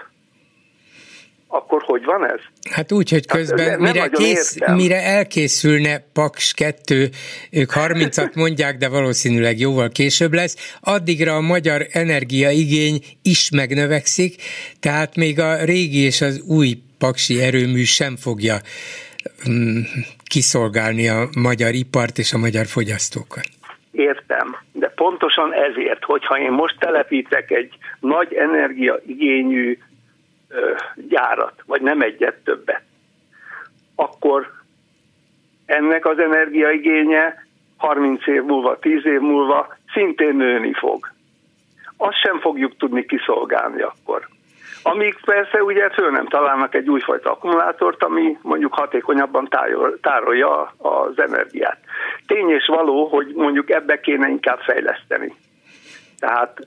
[1.48, 2.40] Akkor hogy van ez?
[2.70, 7.09] Hát úgy, hogy hát közben hát, mire, kész, mire elkészülne Paks 2,
[7.51, 14.43] ők 30-at mondják, de valószínűleg jóval később lesz, addigra a magyar energiaigény is megnövekszik,
[14.81, 18.56] tehát még a régi és az új paksi erőmű sem fogja
[19.48, 19.81] mm,
[20.24, 23.44] kiszolgálni a magyar ipart és a magyar fogyasztókat.
[23.93, 24.56] Értem,
[24.97, 29.78] pontosan ezért, hogyha én most telepítek egy nagy energiaigényű
[30.94, 32.82] gyárat, vagy nem egyet többet,
[33.94, 34.52] akkor
[35.66, 37.47] ennek az energiaigénye
[37.77, 41.10] 30 év múlva, 10 év múlva szintén nőni fog.
[41.97, 44.28] Azt sem fogjuk tudni kiszolgálni akkor.
[44.92, 49.48] Amíg persze ugye föl nem találnak egy újfajta akkumulátort, ami mondjuk hatékonyabban
[50.00, 51.78] tárolja az energiát.
[52.26, 55.34] Tény és való, hogy mondjuk ebbe kéne inkább fejleszteni.
[56.18, 56.58] Tehát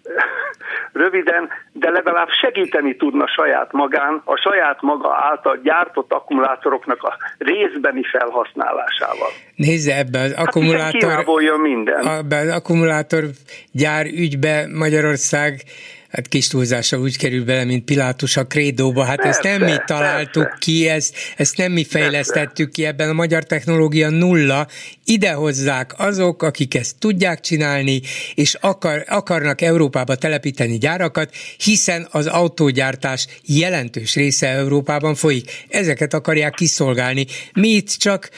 [1.03, 8.03] röviden, de legalább segíteni tudna saját magán, a saját maga által gyártott akkumulátoroknak a részbeni
[8.03, 9.29] felhasználásával.
[9.55, 11.11] Nézze, ebbe az hát akkumulátor...
[11.11, 12.07] Hát minden.
[12.07, 13.23] Ebbe az akkumulátor
[13.71, 15.63] gyár ügybe Magyarország
[16.11, 19.03] hát kis túlzással úgy kerül bele, mint Pilátus a krédóba.
[19.03, 20.57] Hát persze, ezt nem mi találtuk persze.
[20.59, 22.71] ki, ezt, ezt nem mi fejlesztettük persze.
[22.71, 24.67] ki, ebben a magyar technológia nulla.
[25.05, 28.01] Ide hozzák azok, akik ezt tudják csinálni,
[28.35, 35.65] és akar, akarnak Európába telepíteni gyárakat, hiszen az autógyártás jelentős része Európában folyik.
[35.69, 37.25] Ezeket akarják kiszolgálni.
[37.53, 38.29] Mi itt csak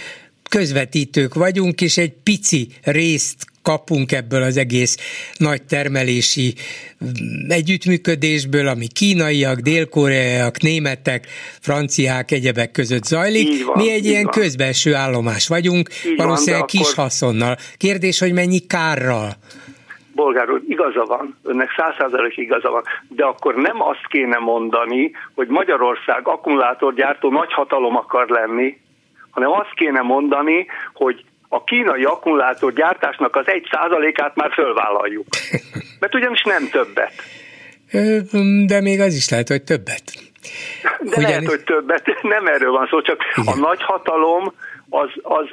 [0.50, 4.98] közvetítők vagyunk, és egy pici részt kapunk ebből az egész
[5.38, 6.54] nagy termelési
[7.04, 11.28] mm, együttműködésből, ami kínaiak, dél-koreaiak, németek,
[11.60, 13.66] franciák, egyebek között zajlik.
[13.66, 14.32] van, Mi egy ilyen van.
[14.34, 17.56] közbenső állomás vagyunk, Így van, valószínűleg de kis akkor- haszonnal.
[17.78, 19.30] Kérdés, hogy mennyi kárral?
[20.16, 25.12] Bolgár úr, igaza van, önnek száz százalék igaza van, de akkor nem azt kéne mondani,
[25.36, 28.80] hogy Magyarország akkumulátorgyártó nagy hatalom akar lenni,
[29.30, 35.26] hanem azt kéne mondani, hogy a kínai akkumulátorgyártásnak az egy százalékát már fölvállaljuk.
[36.00, 37.14] Mert ugyanis nem többet.
[38.66, 40.04] De még az is lehet, hogy többet.
[40.82, 43.54] De Ugyanis- lehet, hogy többet, nem erről van szó, csak Igen.
[43.54, 44.54] a nagy hatalom
[44.90, 45.46] az, az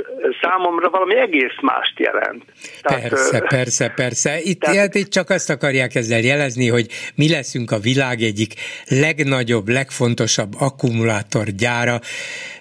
[0.42, 2.44] számomra valami egész mást jelent.
[2.82, 4.40] Persze, ö, persze, persze.
[4.40, 4.94] Itt, Tehát- tehát...
[4.94, 8.52] itt csak azt akarják ezzel jelezni, hogy mi leszünk a világ egyik
[8.88, 12.00] legnagyobb, legfontosabb akkumulátorgyára.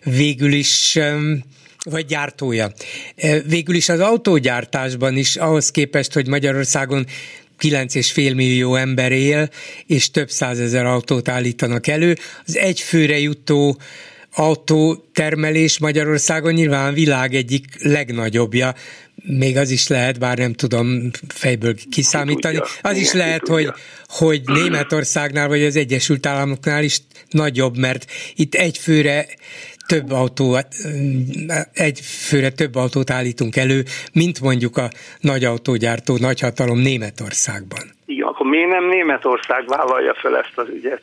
[0.04, 1.00] Végül is
[1.90, 2.72] vagy gyártója.
[3.16, 7.06] E, Végül is az autógyártásban is ahhoz képest, hogy Magyarországon
[7.60, 9.50] 9,5 millió ember él,
[9.86, 13.78] és több százezer autót állítanak elő, az egyfőre jutó
[14.38, 18.74] autótermelés Magyarországon nyilván világ egyik legnagyobbja,
[19.24, 22.72] még az is lehet, bár nem tudom fejből kiszámítani, tudja.
[22.82, 23.72] az is Igen, lehet, hogy,
[24.08, 29.28] hogy Németországnál vagy az Egyesült Államoknál is nagyobb, mert itt egyfőre
[29.88, 30.58] több autó,
[31.74, 33.84] egy főre több autót állítunk elő,
[34.14, 34.90] mint mondjuk a
[35.20, 37.84] nagy autógyártó nagyhatalom Németországban.
[38.06, 41.02] Igen, akkor miért nem Németország vállalja fel ezt az ügyet?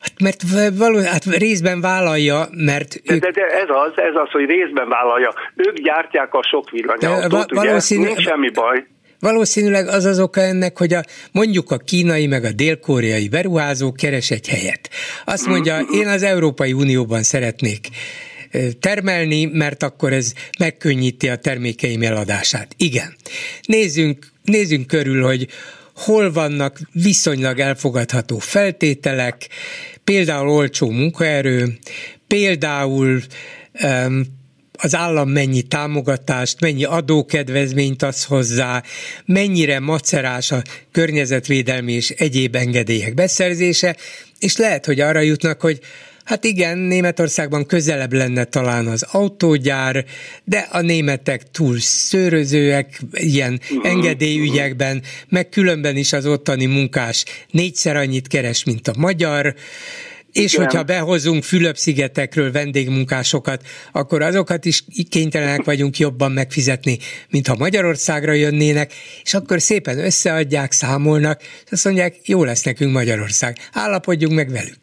[0.00, 0.42] Hát mert
[0.78, 4.88] való, hát részben vállalja, mert De, ők de, de ez az, ez az, hogy részben
[4.88, 5.34] vállalja.
[5.54, 7.80] Ők gyártják a sok De villanyautót, va- ugye?
[7.88, 8.86] Nincs semmi baj.
[9.22, 14.30] Valószínűleg az az oka ennek, hogy a, mondjuk a kínai meg a dél-koreai beruházó keres
[14.30, 14.90] egy helyet.
[15.24, 17.88] Azt mondja, én az Európai Unióban szeretnék
[18.80, 22.74] termelni, mert akkor ez megkönnyíti a termékeim eladását.
[22.76, 23.14] Igen.
[23.62, 25.48] Nézzünk, nézzünk körül, hogy
[25.94, 29.48] hol vannak viszonylag elfogadható feltételek,
[30.04, 31.78] például olcsó munkaerő,
[32.26, 33.22] például
[33.82, 34.40] um,
[34.84, 38.82] az állam mennyi támogatást, mennyi adókedvezményt az hozzá,
[39.24, 43.96] mennyire macerás a környezetvédelmi és egyéb engedélyek beszerzése,
[44.38, 45.80] és lehet, hogy arra jutnak, hogy
[46.24, 50.04] Hát igen, Németországban közelebb lenne talán az autógyár,
[50.44, 58.28] de a németek túl szőrözőek ilyen engedélyügyekben, meg különben is az ottani munkás négyszer annyit
[58.28, 59.54] keres, mint a magyar,
[60.32, 60.64] és Igen.
[60.64, 63.60] hogyha behozunk Fülöp-szigetekről vendégmunkásokat,
[63.92, 66.96] akkor azokat is kénytelenek vagyunk jobban megfizetni,
[67.30, 68.92] mint ha Magyarországra jönnének,
[69.22, 74.80] és akkor szépen összeadják, számolnak, és azt mondják, jó lesz nekünk Magyarország, állapodjunk meg velük.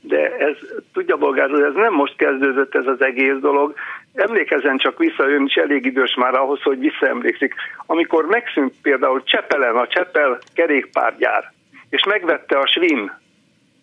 [0.00, 0.56] De ez,
[0.92, 3.74] tudja bolgár úr, ez nem most kezdődött ez az egész dolog.
[4.14, 7.54] Emlékezzen csak vissza, ön is elég idős már ahhoz, hogy visszaemlékszik.
[7.86, 11.52] Amikor megszűnt például Csepelen a Csepel kerékpárgyár,
[11.90, 13.12] és megvette a Svin,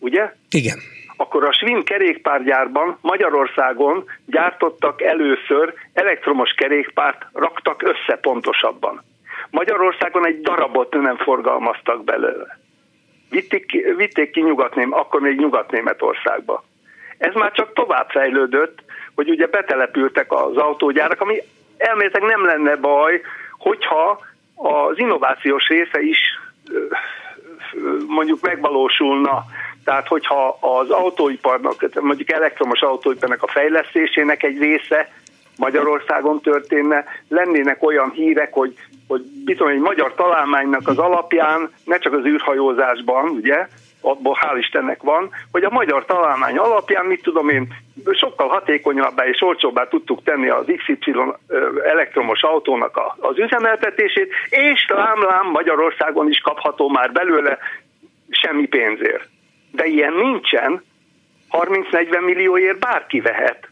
[0.03, 0.34] ugye?
[0.49, 0.77] Igen.
[1.17, 9.03] akkor a Svin kerékpárgyárban Magyarországon gyártottak először elektromos kerékpárt, raktak össze pontosabban.
[9.49, 12.57] Magyarországon egy darabot nem forgalmaztak belőle.
[13.30, 16.63] Vitték vitték ki Nyugatném, akkor még Nyugat-Németországba.
[17.17, 18.80] Ez már csak tovább fejlődött,
[19.15, 21.41] hogy ugye betelepültek az autógyárak, ami
[21.77, 23.21] elméletileg nem lenne baj,
[23.57, 24.19] hogyha
[24.55, 26.19] az innovációs része is
[28.07, 29.45] mondjuk megvalósulna.
[29.84, 35.10] Tehát, hogyha az autóiparnak, mondjuk elektromos autóiparnak a fejlesztésének egy része
[35.57, 38.73] Magyarországon történne, lennének olyan hírek, hogy,
[39.07, 43.68] hogy bizony egy magyar találmánynak az alapján, ne csak az űrhajózásban, ugye,
[44.01, 47.73] abból hál' Istennek van, hogy a magyar találmány alapján, mit tudom én,
[48.11, 51.14] sokkal hatékonyabbá és olcsóbbá tudtuk tenni az XY
[51.84, 57.57] elektromos autónak az üzemeltetését, és lám-lám Magyarországon is kapható már belőle
[58.30, 59.32] semmi pénzért.
[59.73, 60.83] De ilyen nincsen,
[61.49, 63.69] 30-40 millióért bárki vehet,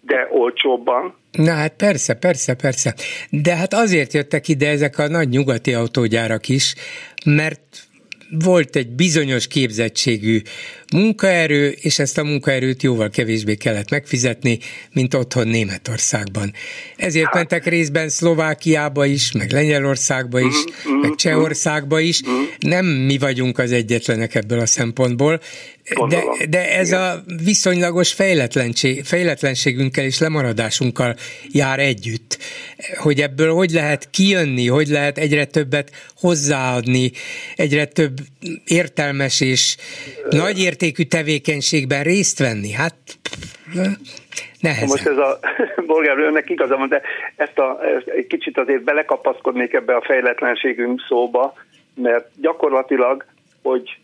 [0.00, 1.14] de olcsóbban.
[1.32, 2.94] Na hát persze, persze, persze.
[3.30, 6.74] De hát azért jöttek ide ezek a nagy nyugati autógyárak is,
[7.24, 7.88] mert
[8.30, 10.40] volt egy bizonyos képzettségű
[10.92, 14.58] munkaerő, és ezt a munkaerőt jóval kevésbé kellett megfizetni,
[14.92, 16.52] mint otthon Németországban.
[16.96, 17.34] Ezért hát.
[17.34, 20.54] mentek részben Szlovákiába is, meg Lengyelországba is,
[20.88, 22.20] mm, meg Csehországba is.
[22.28, 22.42] Mm.
[22.58, 25.40] Nem mi vagyunk az egyetlenek ebből a szempontból,
[26.08, 31.16] de, de ez a viszonylagos fejletlenség, fejletlenségünkkel és lemaradásunkkal
[31.48, 32.38] jár együtt,
[32.96, 37.12] hogy ebből hogy lehet kijönni, hogy lehet egyre többet hozzáadni,
[37.56, 38.18] egyre több
[38.64, 39.76] értelmes és
[40.30, 42.70] nagy értékű tevékenységben részt venni.
[42.70, 42.94] Hát
[44.60, 44.88] Nehezen.
[44.88, 45.38] Most ez a
[45.92, 47.02] bolgár önnek igaza van, de
[47.36, 51.54] ezt, a, ezt egy kicsit azért belekapaszkodnék ebbe a fejletlenségünk szóba,
[51.94, 53.24] mert gyakorlatilag,
[53.62, 53.98] hogy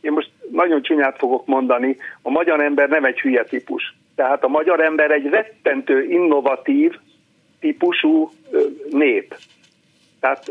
[0.00, 3.94] én most nagyon csúnyát fogok mondani, a magyar ember nem egy hülye típus.
[4.14, 6.92] Tehát a magyar ember egy rettentő innovatív
[7.60, 8.30] típusú
[8.90, 9.34] nép.
[10.20, 10.50] Tehát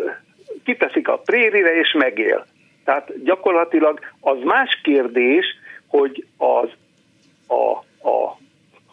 [0.64, 2.46] kiteszik a prérire és megél.
[2.86, 5.46] Tehát gyakorlatilag az más kérdés,
[5.88, 6.70] hogy az
[7.48, 7.72] a,
[8.10, 8.38] a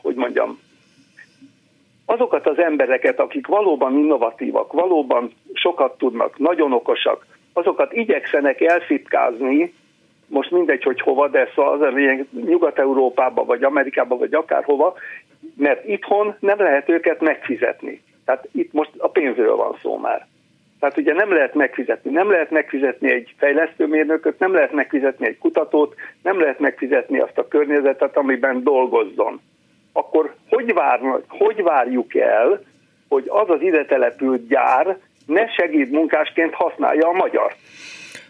[0.02, 0.58] hogy mondjam,
[2.04, 9.74] azokat az embereket, akik valóban innovatívak, valóban sokat tudnak, nagyon okosak, azokat igyekszenek elfitkázni,
[10.26, 11.98] most mindegy, hogy hova, de szóval az a
[12.44, 14.94] Nyugat-Európába, vagy Amerikába, vagy akárhova,
[15.56, 18.02] mert itthon nem lehet őket megfizetni.
[18.24, 20.26] Tehát itt most a pénzről van szó már.
[20.82, 22.10] Tehát ugye nem lehet megfizetni.
[22.10, 27.48] Nem lehet megfizetni egy fejlesztőmérnököt, nem lehet megfizetni egy kutatót, nem lehet megfizetni azt a
[27.48, 29.40] környezetet, amiben dolgozzon.
[29.92, 32.60] Akkor hogy, vár, hogy várjuk el,
[33.08, 34.96] hogy az az ide települt gyár
[35.26, 37.52] ne segédmunkásként használja a magyar?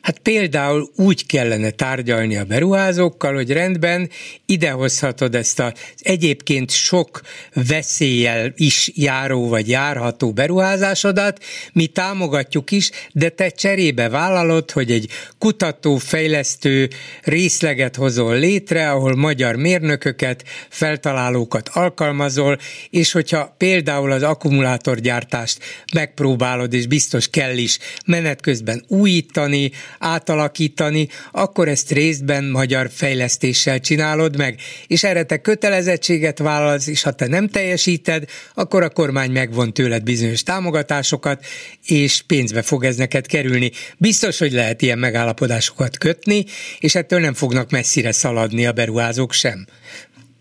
[0.03, 4.11] Hát például úgy kellene tárgyalni a beruházókkal, hogy rendben
[4.47, 7.21] idehozhatod ezt az egyébként sok
[7.69, 15.09] veszéllyel is járó vagy járható beruházásodat, mi támogatjuk is, de te cserébe vállalod, hogy egy
[15.39, 16.89] kutató, fejlesztő
[17.23, 22.59] részleget hozol létre, ahol magyar mérnököket, feltalálókat alkalmazol,
[22.91, 25.59] és hogyha például az akkumulátorgyártást
[25.93, 34.37] megpróbálod, és biztos kell is menet közben újítani, átalakítani, akkor ezt részben magyar fejlesztéssel csinálod
[34.37, 38.25] meg, és erre te kötelezettséget vállalsz, és ha te nem teljesíted,
[38.55, 41.45] akkor a kormány megvon tőled bizonyos támogatásokat,
[41.87, 43.71] és pénzbe fog ez neked kerülni.
[43.99, 46.45] Biztos, hogy lehet ilyen megállapodásokat kötni,
[46.81, 49.67] és ettől nem fognak messzire szaladni a beruházók sem.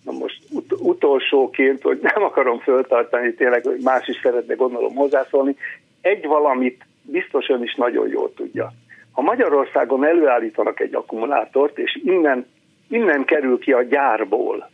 [0.03, 5.55] Na most ut- utolsóként, hogy nem akarom föltartani, tényleg más is szeretne gondolom hozzászólni,
[6.01, 8.73] egy valamit biztos ön is nagyon jól tudja.
[9.21, 12.45] Ha Magyarországon előállítanak egy akkumulátort, és innen,
[12.89, 14.69] innen kerül ki a gyárból,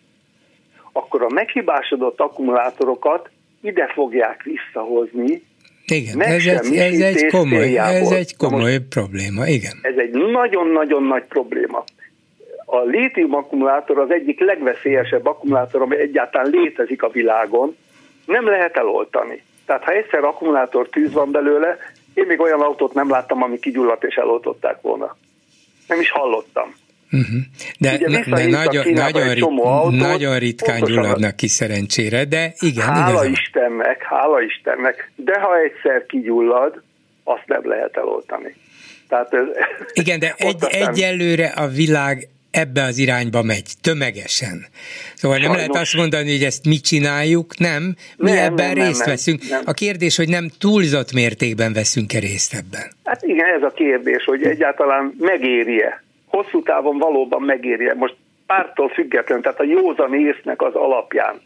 [0.92, 3.30] akkor a meghibásodott akkumulátorokat
[3.62, 5.44] ide fogják visszahozni,
[5.86, 9.74] igen, ez egy, ez, egy komoly, ez egy komoly Most probléma, igen.
[9.82, 11.84] Ez egy nagyon-nagyon nagy probléma.
[12.66, 17.76] A lítium akkumulátor az egyik legveszélyesebb akkumulátor, ami egyáltalán létezik a világon,
[18.26, 19.44] nem lehet eloltani.
[19.66, 21.78] Tehát ha egyszer akkumulátor tűz van belőle,
[22.18, 25.18] én még olyan autót nem láttam, ami kigyulladt és eloltották volna.
[25.88, 26.76] Nem is hallottam.
[27.12, 27.40] Uh-huh.
[27.80, 32.86] De, Ugye de nagyon, nagyon, rit, autót, nagyon ritkán gyulladnak ki szerencsére, de igen.
[32.86, 33.32] Hála igazán.
[33.32, 36.82] Istennek, hála Istennek, de ha egyszer kigyullad,
[37.24, 38.56] azt nem lehet eloltani.
[39.08, 39.46] Tehát ez,
[39.94, 40.82] igen, de egy, aztán...
[40.82, 44.66] egyelőre a világ ebbe az irányba megy, tömegesen.
[45.16, 45.56] Szóval Sajnos.
[45.56, 49.10] nem lehet azt mondani, hogy ezt mi csináljuk, nem, mi nem, ebben nem, részt nem,
[49.10, 49.42] veszünk.
[49.50, 49.62] Nem.
[49.66, 52.88] A kérdés, hogy nem túlzott mértékben veszünk-e részt ebben.
[53.04, 56.04] Hát igen, ez a kérdés, hogy egyáltalán megéri-e.
[56.26, 57.94] Hosszú távon valóban megéri-e.
[57.94, 58.16] Most
[58.46, 61.42] pártól független, tehát a józan észnek az alapján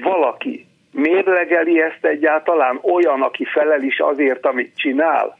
[0.00, 5.38] valaki mérlegeli ezt egyáltalán olyan, aki felel is azért, amit csinál?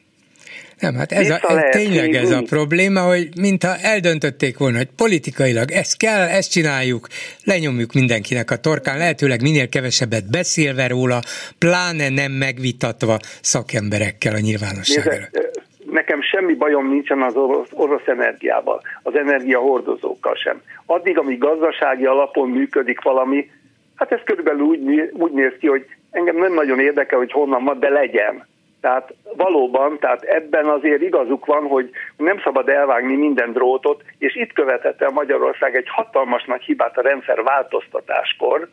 [0.82, 5.70] Nem, hát ez, a, ez tényleg ez a probléma, hogy mintha eldöntötték volna, hogy politikailag
[5.70, 7.06] ez kell, ezt csináljuk,
[7.44, 11.20] lenyomjuk mindenkinek a torkán, lehetőleg minél kevesebbet beszélve róla,
[11.58, 15.28] pláne nem megvitatva szakemberekkel a nyilvánosságra.
[15.90, 20.60] nekem semmi bajom nincsen az orosz, orosz energiával, az energiahordozókkal sem.
[20.86, 23.50] Addig, amíg gazdasági alapon működik valami,
[23.94, 27.78] hát ez körülbelül úgy, úgy néz ki, hogy engem nem nagyon érdekel, hogy honnan van,
[27.78, 28.50] de legyen
[28.82, 34.52] tehát valóban, tehát ebben azért igazuk van, hogy nem szabad elvágni minden drótot, és itt
[34.52, 38.68] követett el Magyarország egy hatalmas nagy hibát a rendszer változtatáskor,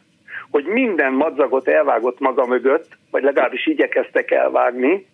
[0.52, 5.06] hogy minden madzagot elvágott maga mögött, vagy legalábbis igyekeztek elvágni,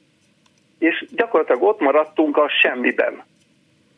[0.79, 3.23] és gyakorlatilag ott maradtunk a semmiben.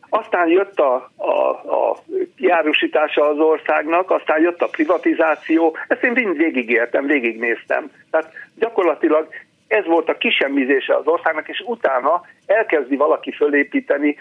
[0.10, 1.98] Aztán jött a, a, a
[2.38, 7.92] járusítása az országnak, aztán jött a privatizáció, ezt én mind végigértem, végignéztem.
[8.12, 9.28] Tehát gyakorlatilag
[9.68, 14.16] ez volt a kisemmizése az országnak, és utána elkezdi valaki fölépíteni,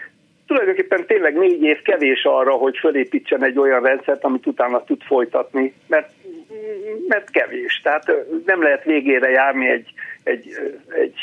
[0.47, 5.73] tulajdonképpen tényleg négy év kevés arra, hogy fölépítsen egy olyan rendszert, amit utána tud folytatni,
[5.87, 6.09] mert,
[7.07, 7.81] mert kevés.
[7.83, 8.11] Tehát
[8.45, 9.93] nem lehet végére járni egy,
[10.23, 10.45] egy,
[11.03, 11.13] egy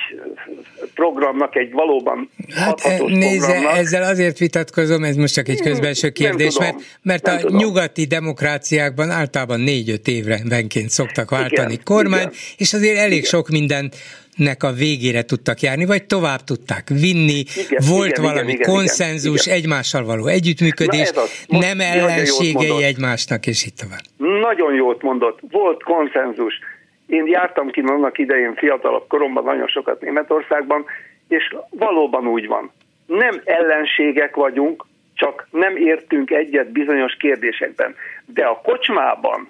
[0.94, 3.76] programnak, egy valóban hát, nézze, programnak.
[3.76, 7.56] ezzel azért vitatkozom, ez most csak egy közbenső kérdés, tudom, mert, mert a tudom.
[7.56, 12.32] nyugati demokráciákban általában négy-öt évrenként szoktak váltani igen, kormány, igen.
[12.56, 13.30] és azért elég igen.
[13.30, 13.90] sok minden
[14.36, 19.46] nek a végére tudtak járni, vagy tovább tudták vinni, igen, volt igen, valami igen, konszenzus,
[19.46, 21.10] igen, egymással való együttműködés,
[21.48, 24.40] nem ellenségei egymásnak, és itt tovább.
[24.40, 26.58] nagyon jót mondott, volt konszenzus.
[27.06, 30.84] Én jártam ki annak idején fiatalabb koromban nagyon sokat Németországban,
[31.28, 32.72] és valóban úgy van.
[33.06, 34.84] Nem ellenségek vagyunk,
[35.14, 37.94] csak nem értünk egyet bizonyos kérdésekben.
[38.26, 39.48] De a kocsmában,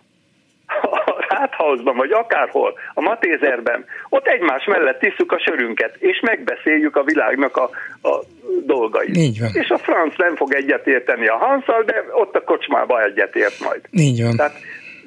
[0.82, 7.02] a Rathausban, vagy akárhol, a Matézerben, ott egymás mellett tisztük a sörünket, és megbeszéljük a
[7.05, 7.70] világnak a,
[8.09, 8.24] a
[8.66, 9.16] dolgait.
[9.16, 9.51] Így van.
[9.52, 13.81] És a franc nem fog egyetérteni a Hanszal, de ott a kocsmába egyetért majd.
[13.90, 14.36] Így van.
[14.36, 14.55] Tehát,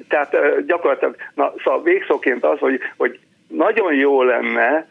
[0.08, 3.18] tehát gyakorlatilag, na, szóval végszóként az, hogy, hogy
[3.48, 4.86] nagyon jó lenne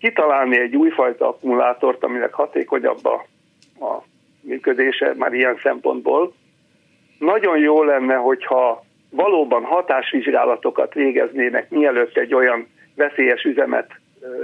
[0.00, 3.26] kitalálni egy újfajta akkumulátort, aminek hatékonyabb a,
[3.84, 4.02] a
[4.40, 6.32] működése már ilyen szempontból.
[7.18, 13.90] Nagyon jó lenne, hogyha valóban hatásvizsgálatokat végeznének, mielőtt egy olyan veszélyes üzemet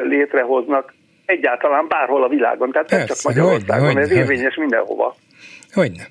[0.03, 0.95] létrehoznak,
[1.27, 2.71] egyáltalán bárhol a világon.
[2.71, 5.17] Tehát nem csak Magyarországon, hogyne, ez hogyne, érvényes mindenhova.
[5.73, 6.03] Hogyne.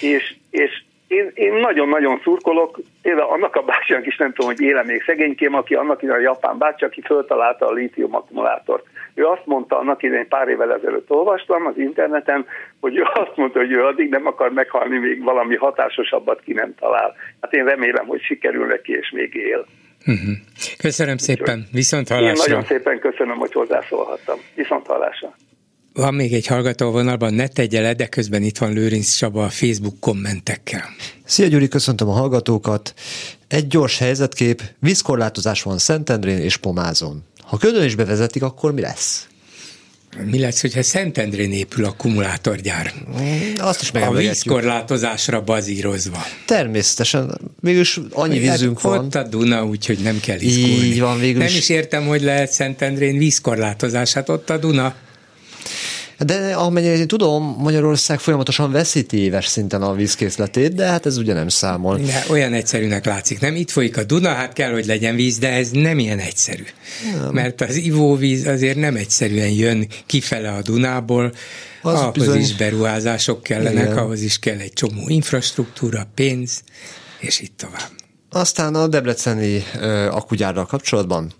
[0.00, 4.84] És, és én, én nagyon-nagyon szurkolok, például annak a bácsinak is nem tudom, hogy éle
[4.84, 8.86] még szegénykém, aki annak idején a japán bácsi, aki föltalálta a lítium akkumulátort.
[9.14, 12.46] Ő azt mondta annak idején pár évvel ezelőtt olvastam az interneten,
[12.80, 16.74] hogy ő azt mondta, hogy ő addig nem akar meghalni, még valami hatásosabbat ki nem
[16.80, 17.14] talál.
[17.40, 19.66] Hát én remélem, hogy sikerül neki, és még él.
[20.06, 20.34] Uh-huh.
[20.78, 22.44] Köszönöm szépen, viszont hallásra.
[22.46, 24.38] Én nagyon szépen köszönöm, hogy hozzászólhattam.
[24.54, 25.34] Viszont hallásra.
[25.94, 29.48] Van még egy hallgató vonalban, ne tegye le, de közben itt van Lőrinc Csaba a
[29.48, 30.82] Facebook kommentekkel.
[31.24, 32.94] Szia Gyuri, köszöntöm a hallgatókat.
[33.48, 37.22] Egy gyors helyzetkép, vízkorlátozás van Szentendrén és Pomázon.
[37.44, 39.26] Ha ködön is bevezetik, akkor mi lesz?
[40.24, 42.92] Mi lesz, hogyha Szentendrén épül akkumulátorgyár?
[43.58, 46.26] Azt is A vízkorlátozásra bazírozva.
[46.46, 47.38] Természetesen.
[47.60, 48.98] Mégis annyi hát vízünk van.
[48.98, 50.84] Ott a Duna, úgyhogy nem kell izgulni.
[50.84, 54.94] Így van, végül Nem is értem, hogy lehet Szentendrén vízkorlátozás, hát ott a Duna.
[56.18, 61.32] De amennyire én tudom, Magyarország folyamatosan veszíti éves szinten a vízkészletét, de hát ez ugye
[61.32, 61.96] nem számol.
[61.96, 63.40] De olyan egyszerűnek látszik.
[63.40, 66.64] Nem itt folyik a Duna, hát kell, hogy legyen víz, de ez nem ilyen egyszerű.
[67.20, 67.32] Nem.
[67.32, 71.32] Mert az ivóvíz azért nem egyszerűen jön kifele a Dunából,
[71.82, 72.40] az ahhoz bizony...
[72.40, 73.98] is beruházások kellenek, Igen.
[73.98, 76.62] ahhoz is kell egy csomó infrastruktúra, pénz,
[77.18, 77.90] és itt tovább.
[78.30, 81.32] Aztán a debreceni uh, akugyárral kapcsolatban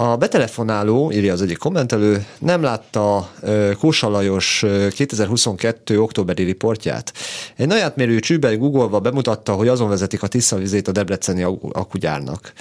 [0.00, 3.30] a betelefonáló, írja az egyik kommentelő, nem látta
[3.78, 6.00] Kósa Lajos 2022.
[6.00, 7.12] októberi riportját.
[7.56, 11.42] Egy najátmérő csűbe Google-ba bemutatta, hogy azon vezetik a tisztavizét a debreceni
[11.72, 12.52] akugyárnak.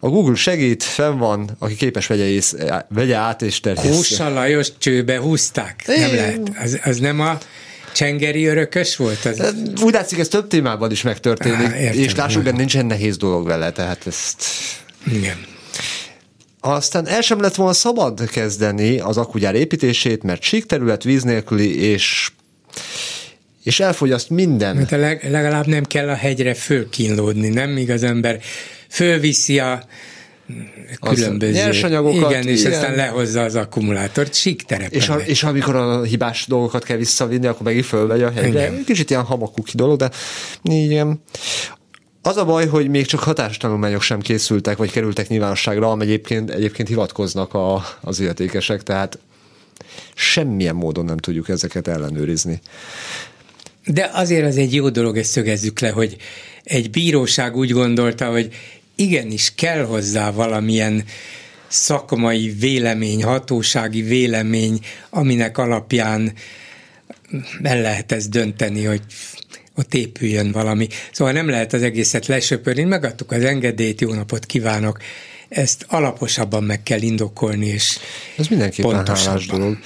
[0.00, 2.56] A Google segít, fenn van, aki képes vegye, ész,
[2.88, 3.90] vegye át és terjessze.
[3.90, 5.84] Kósa Lajos csőbe húzták?
[5.86, 6.50] Nem lehet.
[6.62, 7.38] Az, az nem a
[7.94, 9.24] csengeri örökös volt?
[9.24, 9.54] Az...
[9.82, 13.46] Úgy látszik, ez több témában is megtörténik, Á, értem, és lássuk, de nincsen nehéz dolog
[13.46, 14.42] vele, tehát ezt...
[15.12, 15.54] Igen.
[16.66, 21.80] Aztán el sem lett volna szabad kezdeni az akugyár építését, mert sík terület víz nélküli,
[21.82, 22.30] és
[23.62, 24.76] és elfogyaszt minden.
[24.76, 27.70] Mert leg, legalább nem kell a hegyre fölkínlódni, nem?
[27.70, 28.40] Míg az ember
[28.88, 29.82] fölviszi a
[31.00, 32.30] különböző nyersanyagokat.
[32.30, 32.72] Igen, és igen.
[32.72, 34.98] aztán lehozza az akkumulátort, sík terepen.
[34.98, 38.48] És, a, és amikor a hibás dolgokat kell visszavinni, akkor megint fölvegy a hegyre.
[38.48, 38.84] Igen.
[38.84, 40.10] Kicsit ilyen hamakuki dolog, de
[40.62, 41.22] igen.
[42.26, 46.88] Az a baj, hogy még csak hatástanulmányok sem készültek, vagy kerültek nyilvánosságra, amely egyébként, egyébként
[46.88, 49.18] hivatkoznak a, az illetékesek, tehát
[50.14, 52.60] semmilyen módon nem tudjuk ezeket ellenőrizni.
[53.84, 56.16] De azért az egy jó dolog, ezt szögezzük le, hogy
[56.64, 58.54] egy bíróság úgy gondolta, hogy
[58.94, 61.04] igenis kell hozzá valamilyen
[61.68, 64.80] szakmai vélemény, hatósági vélemény,
[65.10, 66.32] aminek alapján
[67.62, 69.02] el lehet ezt dönteni, hogy
[69.76, 70.88] ott épüljön valami.
[71.12, 72.84] Szóval nem lehet az egészet lesöpörni.
[72.84, 74.98] Megadtuk az engedélyt, jó napot kívánok.
[75.48, 77.98] Ezt alaposabban meg kell indokolni, és
[78.36, 79.78] Ez mindenképpen hálás dolog.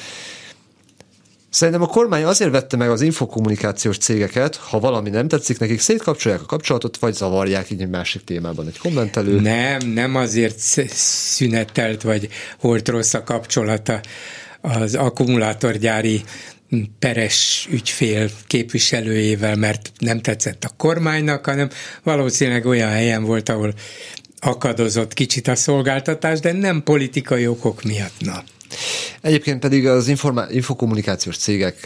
[1.51, 6.43] Szerintem a kormány azért vette meg az infokommunikációs cégeket, ha valami nem tetszik nekik, szétkapcsolják
[6.43, 9.41] a kapcsolatot, vagy zavarják így egy másik témában egy kommentelő.
[9.41, 12.29] Nem, nem azért szünetelt, vagy
[12.61, 14.01] volt rossz a kapcsolata
[14.61, 16.23] az akkumulátorgyári
[16.99, 21.69] peres ügyfél képviselőjével, mert nem tetszett a kormánynak, hanem
[22.03, 23.75] valószínűleg olyan helyen volt, ahol
[24.41, 28.15] akadozott kicsit a szolgáltatás, de nem politikai okok miatt.
[28.19, 28.43] Na.
[29.21, 31.77] Egyébként pedig az informá- infokommunikációs cégek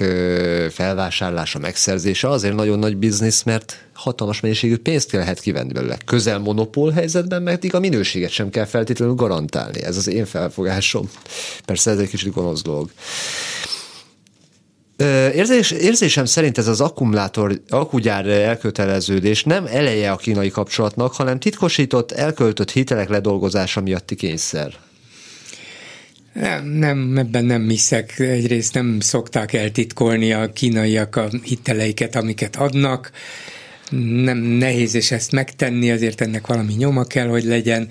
[0.70, 5.96] felvásárlása, megszerzése azért nagyon nagy biznisz, mert hatalmas mennyiségű pénzt lehet kivenni belőle.
[6.04, 9.82] Közel monopól helyzetben, mert a minőséget sem kell feltétlenül garantálni.
[9.82, 11.10] Ez az én felfogásom.
[11.64, 12.90] Persze ez egy kicsit gonosz dolog.
[15.34, 22.12] Érzés, érzésem szerint ez az akkumulátor, akkugyár elköteleződés nem eleje a kínai kapcsolatnak, hanem titkosított,
[22.12, 24.74] elköltött hitelek ledolgozása miatti kényszer.
[26.34, 28.18] Nem, nem, ebben nem hiszek.
[28.18, 33.10] Egyrészt nem szokták eltitkolni a kínaiak a hiteleiket, amiket adnak.
[34.24, 37.88] nem nehéz és ezt megtenni, azért ennek valami nyoma kell, hogy legyen.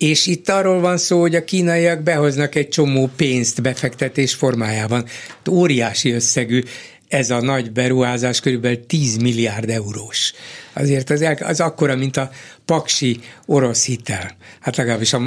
[0.00, 5.04] És itt arról van szó, hogy a kínaiak behoznak egy csomó pénzt befektetés formájában.
[5.50, 6.62] Óriási összegű
[7.08, 10.32] ez a nagy beruházás körülbelül 10 milliárd eurós.
[10.72, 12.30] Azért az, az akkora, mint a
[12.64, 14.36] paksi orosz hitel.
[14.60, 15.20] Hát legalábbis a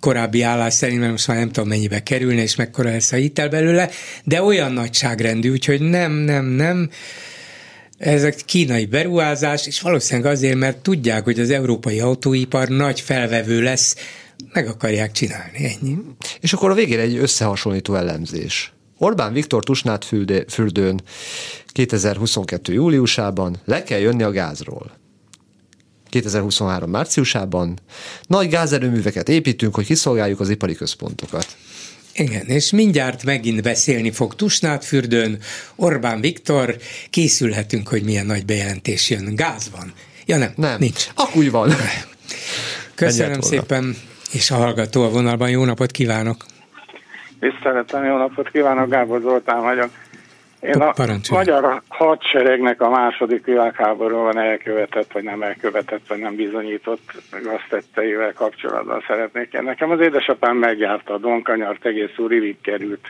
[0.00, 3.48] korábbi állás szerint, mert most már nem tudom mennyibe kerülne, és mekkora lesz a hitel
[3.48, 3.90] belőle,
[4.24, 6.90] de olyan nagyságrendű, úgyhogy nem, nem, nem.
[8.00, 13.62] Ez a kínai beruházás, és valószínűleg azért, mert tudják, hogy az európai autóipar nagy felvevő
[13.62, 13.96] lesz,
[14.52, 15.96] meg akarják csinálni, ennyi.
[16.40, 18.72] És akkor a végén egy összehasonlító elemzés.
[18.98, 20.04] Orbán Viktor Tusnát
[20.48, 21.02] fürdőn
[21.66, 22.72] 2022.
[22.72, 24.90] júliusában le kell jönni a gázról.
[26.08, 26.90] 2023.
[26.90, 27.78] márciusában
[28.26, 31.56] nagy gázerőműveket építünk, hogy kiszolgáljuk az ipari központokat.
[32.14, 35.38] Igen, és mindjárt megint beszélni fog Tusnádfürdőn.
[35.76, 36.76] Orbán Viktor,
[37.10, 39.34] készülhetünk, hogy milyen nagy bejelentés jön.
[39.34, 39.92] Gáz van.
[40.26, 40.78] Ja nem, nem.
[40.78, 41.06] nincs.
[41.14, 41.70] Akkor van.
[42.94, 43.96] Köszönöm szépen,
[44.32, 45.50] és a hallgató a vonalban.
[45.50, 46.44] Jó napot kívánok!
[47.40, 49.90] Tiszteletem, jó napot kívánok, Gábor Zoltán vagyok.
[50.60, 50.94] Én a
[51.30, 57.12] magyar hadseregnek a második világháborúban elkövetett, vagy nem elkövetett, vagy nem bizonyított
[57.42, 59.52] gaztetteivel kapcsolatban szeretnék.
[59.52, 63.08] Én nekem az édesapám megjárta a Donkanyart, egész úr Rivig került,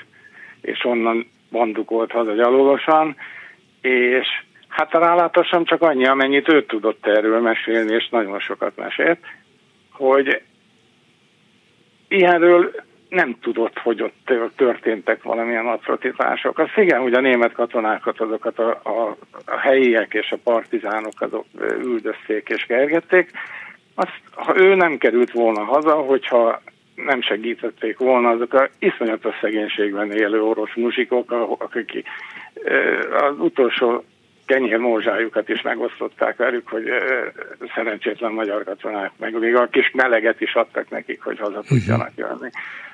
[0.60, 3.16] és onnan bandukolt haza gyalogosan,
[3.80, 4.26] és
[4.68, 9.18] hát a rálátosan csak annyi, amennyit ő tudott erről mesélni, és nagyon sokat mesélt,
[9.92, 10.42] hogy
[12.08, 12.74] ilyenről
[13.10, 16.58] nem tudott, hogy ott történtek valamilyen atrocitások.
[16.58, 21.44] Az igen, hogy a német katonákat, azokat a, a, a helyiek és a partizánok azok
[21.78, 23.30] üldözték és kergették.
[23.94, 26.62] Azt, ha ő nem került volna haza, hogyha
[26.94, 32.08] nem segítették volna azok a iszonyatos szegénységben élő orosz muzsikok, akik
[33.10, 34.04] az utolsó
[34.46, 36.84] kenyér mózsájukat is megosztották velük, hogy
[37.74, 42.50] szerencsétlen magyar katonák, meg még a kis meleget is adtak nekik, hogy haza tudjanak jönni.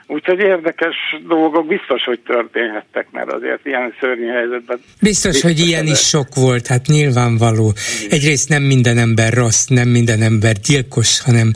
[0.09, 0.95] Úgyhogy érdekes
[1.29, 4.81] dolgok biztos, hogy történhettek, mert azért ilyen szörnyű helyzetben...
[5.01, 7.73] Biztos, biztos hogy ilyen is sok volt, hát nyilvánvaló.
[8.11, 11.51] Egyrészt nem minden ember rossz, nem minden ember gyilkos, hanem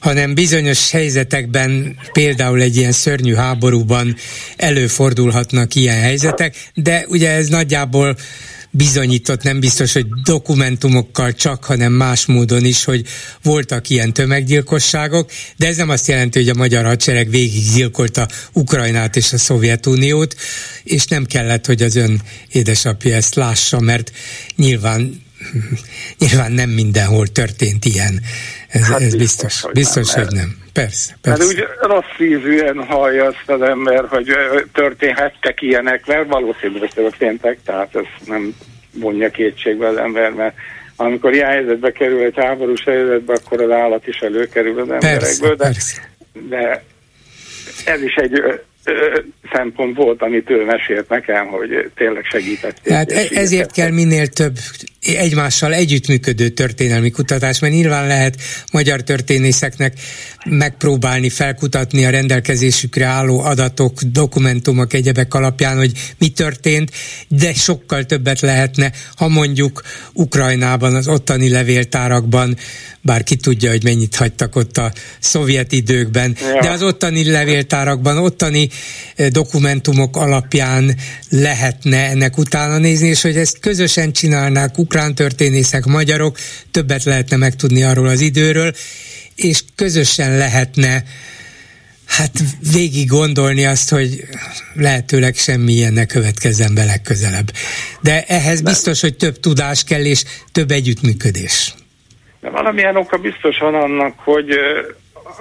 [0.00, 4.14] hanem bizonyos helyzetekben, például egy ilyen szörnyű háborúban
[4.56, 8.16] előfordulhatnak ilyen helyzetek, de ugye ez nagyjából
[8.76, 13.06] bizonyított, nem biztos, hogy dokumentumokkal csak, hanem más módon is, hogy
[13.42, 19.16] voltak ilyen tömeggyilkosságok, de ez nem azt jelenti, hogy a magyar hadsereg végig gyilkolta Ukrajnát
[19.16, 20.36] és a Szovjetuniót,
[20.84, 24.12] és nem kellett, hogy az ön édesapja ezt lássa, mert
[24.56, 25.23] nyilván
[26.18, 28.20] nyilván nem mindenhol történt ilyen.
[28.68, 30.56] Ez, hát ez biztos, biztos, hogy biztos, nem, hogy nem.
[30.72, 31.44] Persze, persze.
[31.44, 34.32] Mert úgy rossz ízűen hallja azt az ember, hogy
[34.72, 38.54] történhettek ilyenek, mert valószínűleg történtek, tehát ez nem
[38.92, 40.54] vonja kétségbe az ember, mert
[40.96, 45.64] amikor ilyen helyzetbe kerül egy háborús helyzetbe, akkor az állat is előkerül az emberekből, de,
[45.64, 46.10] persze.
[46.48, 46.84] de
[47.84, 48.42] ez is egy
[49.52, 52.88] szempont volt, amit ő mesélt nekem, hogy tényleg segített.
[52.88, 54.56] Hát e- ezért kell minél több
[55.04, 58.36] egymással együttműködő történelmi kutatás, mert nyilván lehet
[58.72, 59.92] magyar történészeknek
[60.44, 66.90] megpróbálni felkutatni a rendelkezésükre álló adatok, dokumentumok, egyebek alapján, hogy mi történt,
[67.28, 69.82] de sokkal többet lehetne, ha mondjuk
[70.12, 72.56] Ukrajnában, az ottani levéltárakban,
[73.04, 76.60] bár ki tudja, hogy mennyit hagytak ott a szovjet időkben, ja.
[76.60, 78.68] de az ottani levéltárakban, ottani
[79.16, 80.96] eh, dokumentumok alapján
[81.28, 86.36] lehetne ennek utána nézni, és hogy ezt közösen csinálnák ukrán történészek, magyarok,
[86.70, 88.70] többet lehetne megtudni arról az időről,
[89.36, 91.02] és közösen lehetne
[92.06, 92.32] hát
[92.72, 94.08] végig gondolni azt, hogy
[94.74, 97.48] lehetőleg semmi ilyen ne következzen be legközelebb.
[98.00, 101.74] De ehhez biztos, hogy több tudás kell, és több együttműködés.
[102.40, 104.50] De valamilyen oka biztos van annak, hogy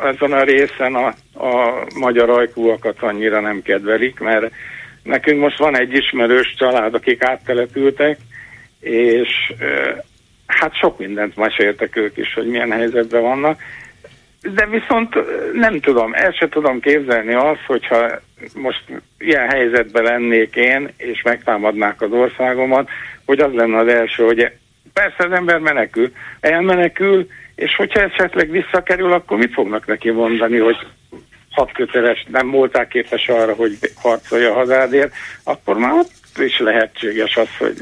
[0.04, 1.08] ezen a részen a,
[1.48, 4.52] a magyar ajkúakat annyira nem kedvelik, mert
[5.04, 8.18] nekünk most van egy ismerős család, akik áttelepültek,
[8.84, 9.54] és
[10.48, 13.62] hát sok mindent meséltek ők is, hogy milyen helyzetben vannak,
[14.42, 15.16] de viszont
[15.54, 18.10] nem tudom, el sem tudom képzelni azt, hogyha
[18.56, 18.84] most
[19.18, 22.90] ilyen helyzetben lennék én, és megtámadnák az országomat,
[23.26, 24.52] hogy az lenne az első, hogy
[24.94, 30.78] persze az ember menekül, elmenekül, és hogyha esetleg visszakerül, akkor mit fognak neki mondani, hogy
[31.52, 37.50] hat köteles, nem voltál képes arra, hogy harcolja hazádért, akkor már ott is lehetséges az,
[37.58, 37.78] hogy,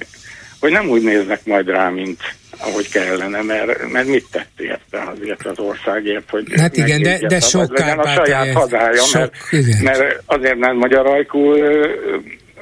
[0.61, 2.19] hogy nem úgy néznek majd rá, mint
[2.57, 7.39] ahogy kellene, mert, mert mit tett érte azért az országért, hogy hát igen, de, de
[7.39, 11.53] sok a saját hazája, sok, mert, mert azért nem magyar ajkú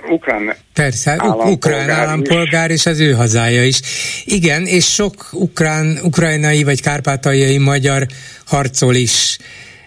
[0.09, 3.79] ukrán Persze, állampolgár ukrán állampolgár, és az ő hazája is.
[4.25, 8.05] Igen, és sok ukrán, ukrajnai vagy kárpátaljai magyar
[8.45, 9.37] harcol is,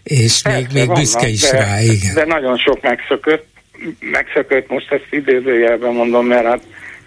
[0.03, 2.15] és Persze, még, még vannak, büszke is de, rá, igen.
[2.15, 3.47] De nagyon sok megszökött,
[4.01, 6.63] megszökött most ezt idézőjelben mondom, mert hát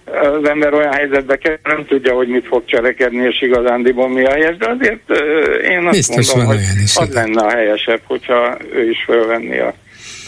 [0.06, 4.32] az ember olyan helyzetbe kell, nem tudja, hogy mit fog cselekedni, és igazándiból mi a
[4.32, 5.10] helyes, de azért
[5.69, 6.64] én azt Biztos mondom, hogy
[6.95, 9.73] az lenne a helyesebb, hogyha ő is fölvenni a,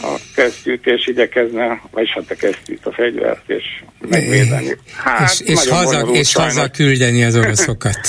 [0.02, 3.64] a kesztyűt, és igyekezne, vagy hát a kesztyűt, a fegyvert, és
[4.08, 4.76] megvédeni.
[4.96, 8.00] Hát, és, és, haza, és haza küldeni az oroszokat.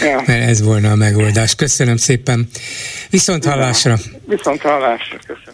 [0.00, 0.22] ja.
[0.26, 1.54] Mert ez volna a megoldás.
[1.54, 2.48] Köszönöm szépen.
[3.10, 3.96] Viszont hallásra.
[4.26, 5.53] Viszont hallásra, köszönöm.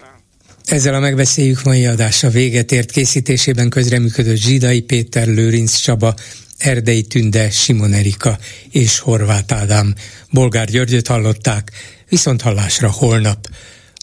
[0.70, 6.14] Ezzel a megbeszéljük mai adása véget ért készítésében közreműködött Zsidai Péter, Lőrinc Csaba,
[6.58, 8.38] Erdei Tünde, Simon Erika
[8.70, 9.94] és Horváth Ádám.
[10.30, 11.70] Bolgár Györgyöt hallották,
[12.08, 13.48] viszont hallásra holnap.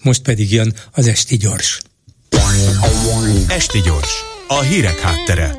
[0.03, 1.79] Most pedig jön az Esti Gyors.
[3.47, 4.11] Esti Gyors,
[4.47, 5.55] a hírek háttere.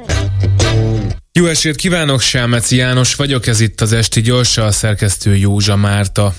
[1.32, 6.34] Jó estét kívánok, Sámeci János vagyok, ez itt az Esti Gyors, a szerkesztő Józsa Márta.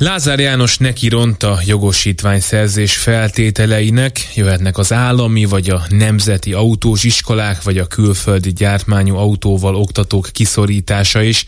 [0.00, 7.62] Lázár János neki ronta jogosítvány szerzés feltételeinek, jöhetnek az állami vagy a nemzeti autós iskolák,
[7.62, 11.46] vagy a külföldi gyártmányú autóval oktatók kiszorítása is.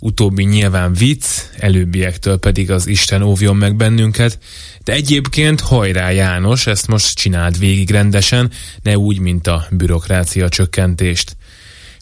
[0.00, 1.24] Utóbbi nyilván vicc,
[1.58, 4.38] előbbiektől pedig az Isten óvjon meg bennünket,
[4.84, 8.50] de egyébként hajrá János, ezt most csináld végig rendesen,
[8.82, 11.36] ne úgy, mint a bürokrácia csökkentést.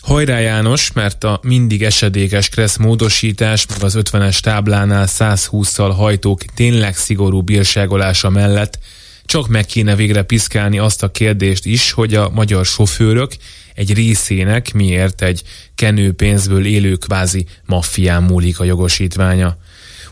[0.07, 6.97] Hajrá János, mert a mindig esedékes kressz módosítás, meg az 50-es táblánál 120-szal hajtók tényleg
[6.97, 8.79] szigorú bírságolása mellett
[9.25, 13.33] csak meg kéne végre piszkálni azt a kérdést is, hogy a magyar sofőrök
[13.75, 15.43] egy részének miért egy
[15.75, 19.57] kenőpénzből élő kvázi maffián múlik a jogosítványa.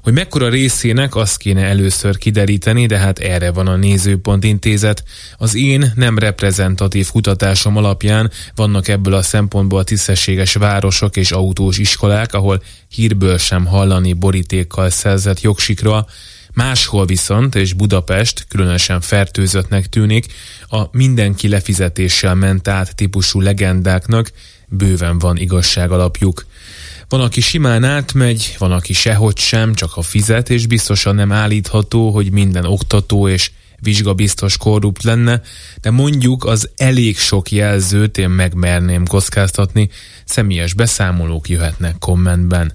[0.04, 5.04] Hogy mekkora részének azt kéne először kideríteni, de hát erre van a Nézőpont Intézet.
[5.36, 12.34] Az én nem reprezentatív kutatásom alapján vannak ebből a szempontból tisztességes városok és autós iskolák,
[12.34, 16.06] ahol hírből sem hallani borítékkal szerzett jogsikra,
[16.52, 20.26] Máshol viszont, és Budapest különösen fertőzöttnek tűnik,
[20.68, 24.30] a mindenki lefizetéssel ment át típusú legendáknak
[24.68, 26.44] bőven van igazság alapjuk.
[27.14, 32.10] Van, aki simán átmegy, van, aki sehogy sem, csak a fizet, és biztosan nem állítható,
[32.10, 33.50] hogy minden oktató és
[33.80, 35.40] vizsgabiztos korrupt lenne,
[35.80, 39.90] de mondjuk az elég sok jelzőt én megmerném kockáztatni,
[40.24, 42.72] személyes beszámolók jöhetnek kommentben.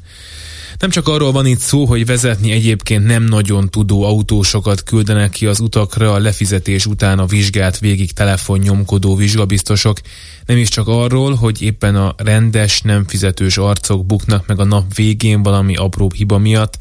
[0.80, 5.46] Nem csak arról van itt szó, hogy vezetni egyébként nem nagyon tudó autósokat küldenek ki
[5.46, 9.98] az utakra a lefizetés után a vizsgát végig telefonnyomkodó vizsgabiztosok,
[10.46, 14.96] nem is csak arról, hogy éppen a rendes, nem fizetős arcok buknak meg a nap
[14.96, 16.78] végén valami apró hiba miatt,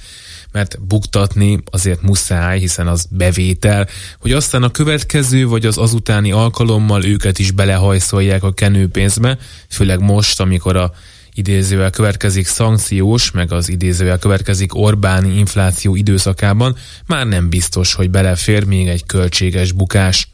[0.53, 3.89] mert buktatni azért muszáj, hiszen az bevétel,
[4.19, 9.39] hogy aztán a következő vagy az azutáni alkalommal őket is belehajszolják a kenőpénzbe,
[9.69, 10.93] főleg most, amikor a
[11.39, 18.65] idézővel következik szankciós, meg az idézővel következik Orbáni infláció időszakában, már nem biztos, hogy belefér
[18.65, 20.29] még egy költséges bukás.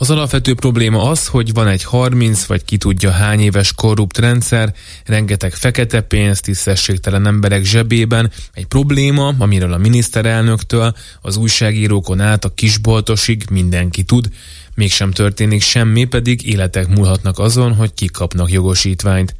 [0.00, 4.74] Az alapvető probléma az, hogy van egy 30 vagy ki tudja hány éves korrupt rendszer,
[5.04, 12.54] rengeteg fekete pénz, tisztességtelen emberek zsebében, egy probléma, amiről a miniszterelnöktől, az újságírókon át a
[12.54, 14.28] kisboltosig mindenki tud,
[14.78, 19.34] mégsem történik semmi, pedig életek múlhatnak azon, hogy kikapnak jogosítványt.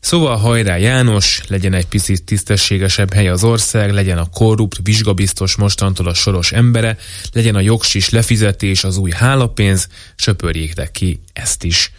[0.00, 6.06] Szóval hajrá János, legyen egy picit tisztességesebb hely az ország, legyen a korrupt, vizsgabiztos mostantól
[6.06, 6.96] a soros embere,
[7.32, 11.92] legyen a jogsis lefizetés, az új hálapénz, söpörjéktek ki ezt is.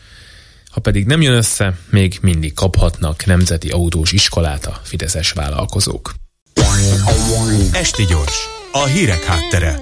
[0.70, 6.14] Ha pedig nem jön össze, még mindig kaphatnak nemzeti autós iskolát a fideszes vállalkozók.
[7.72, 9.80] Esti gyors, a hírek háttere.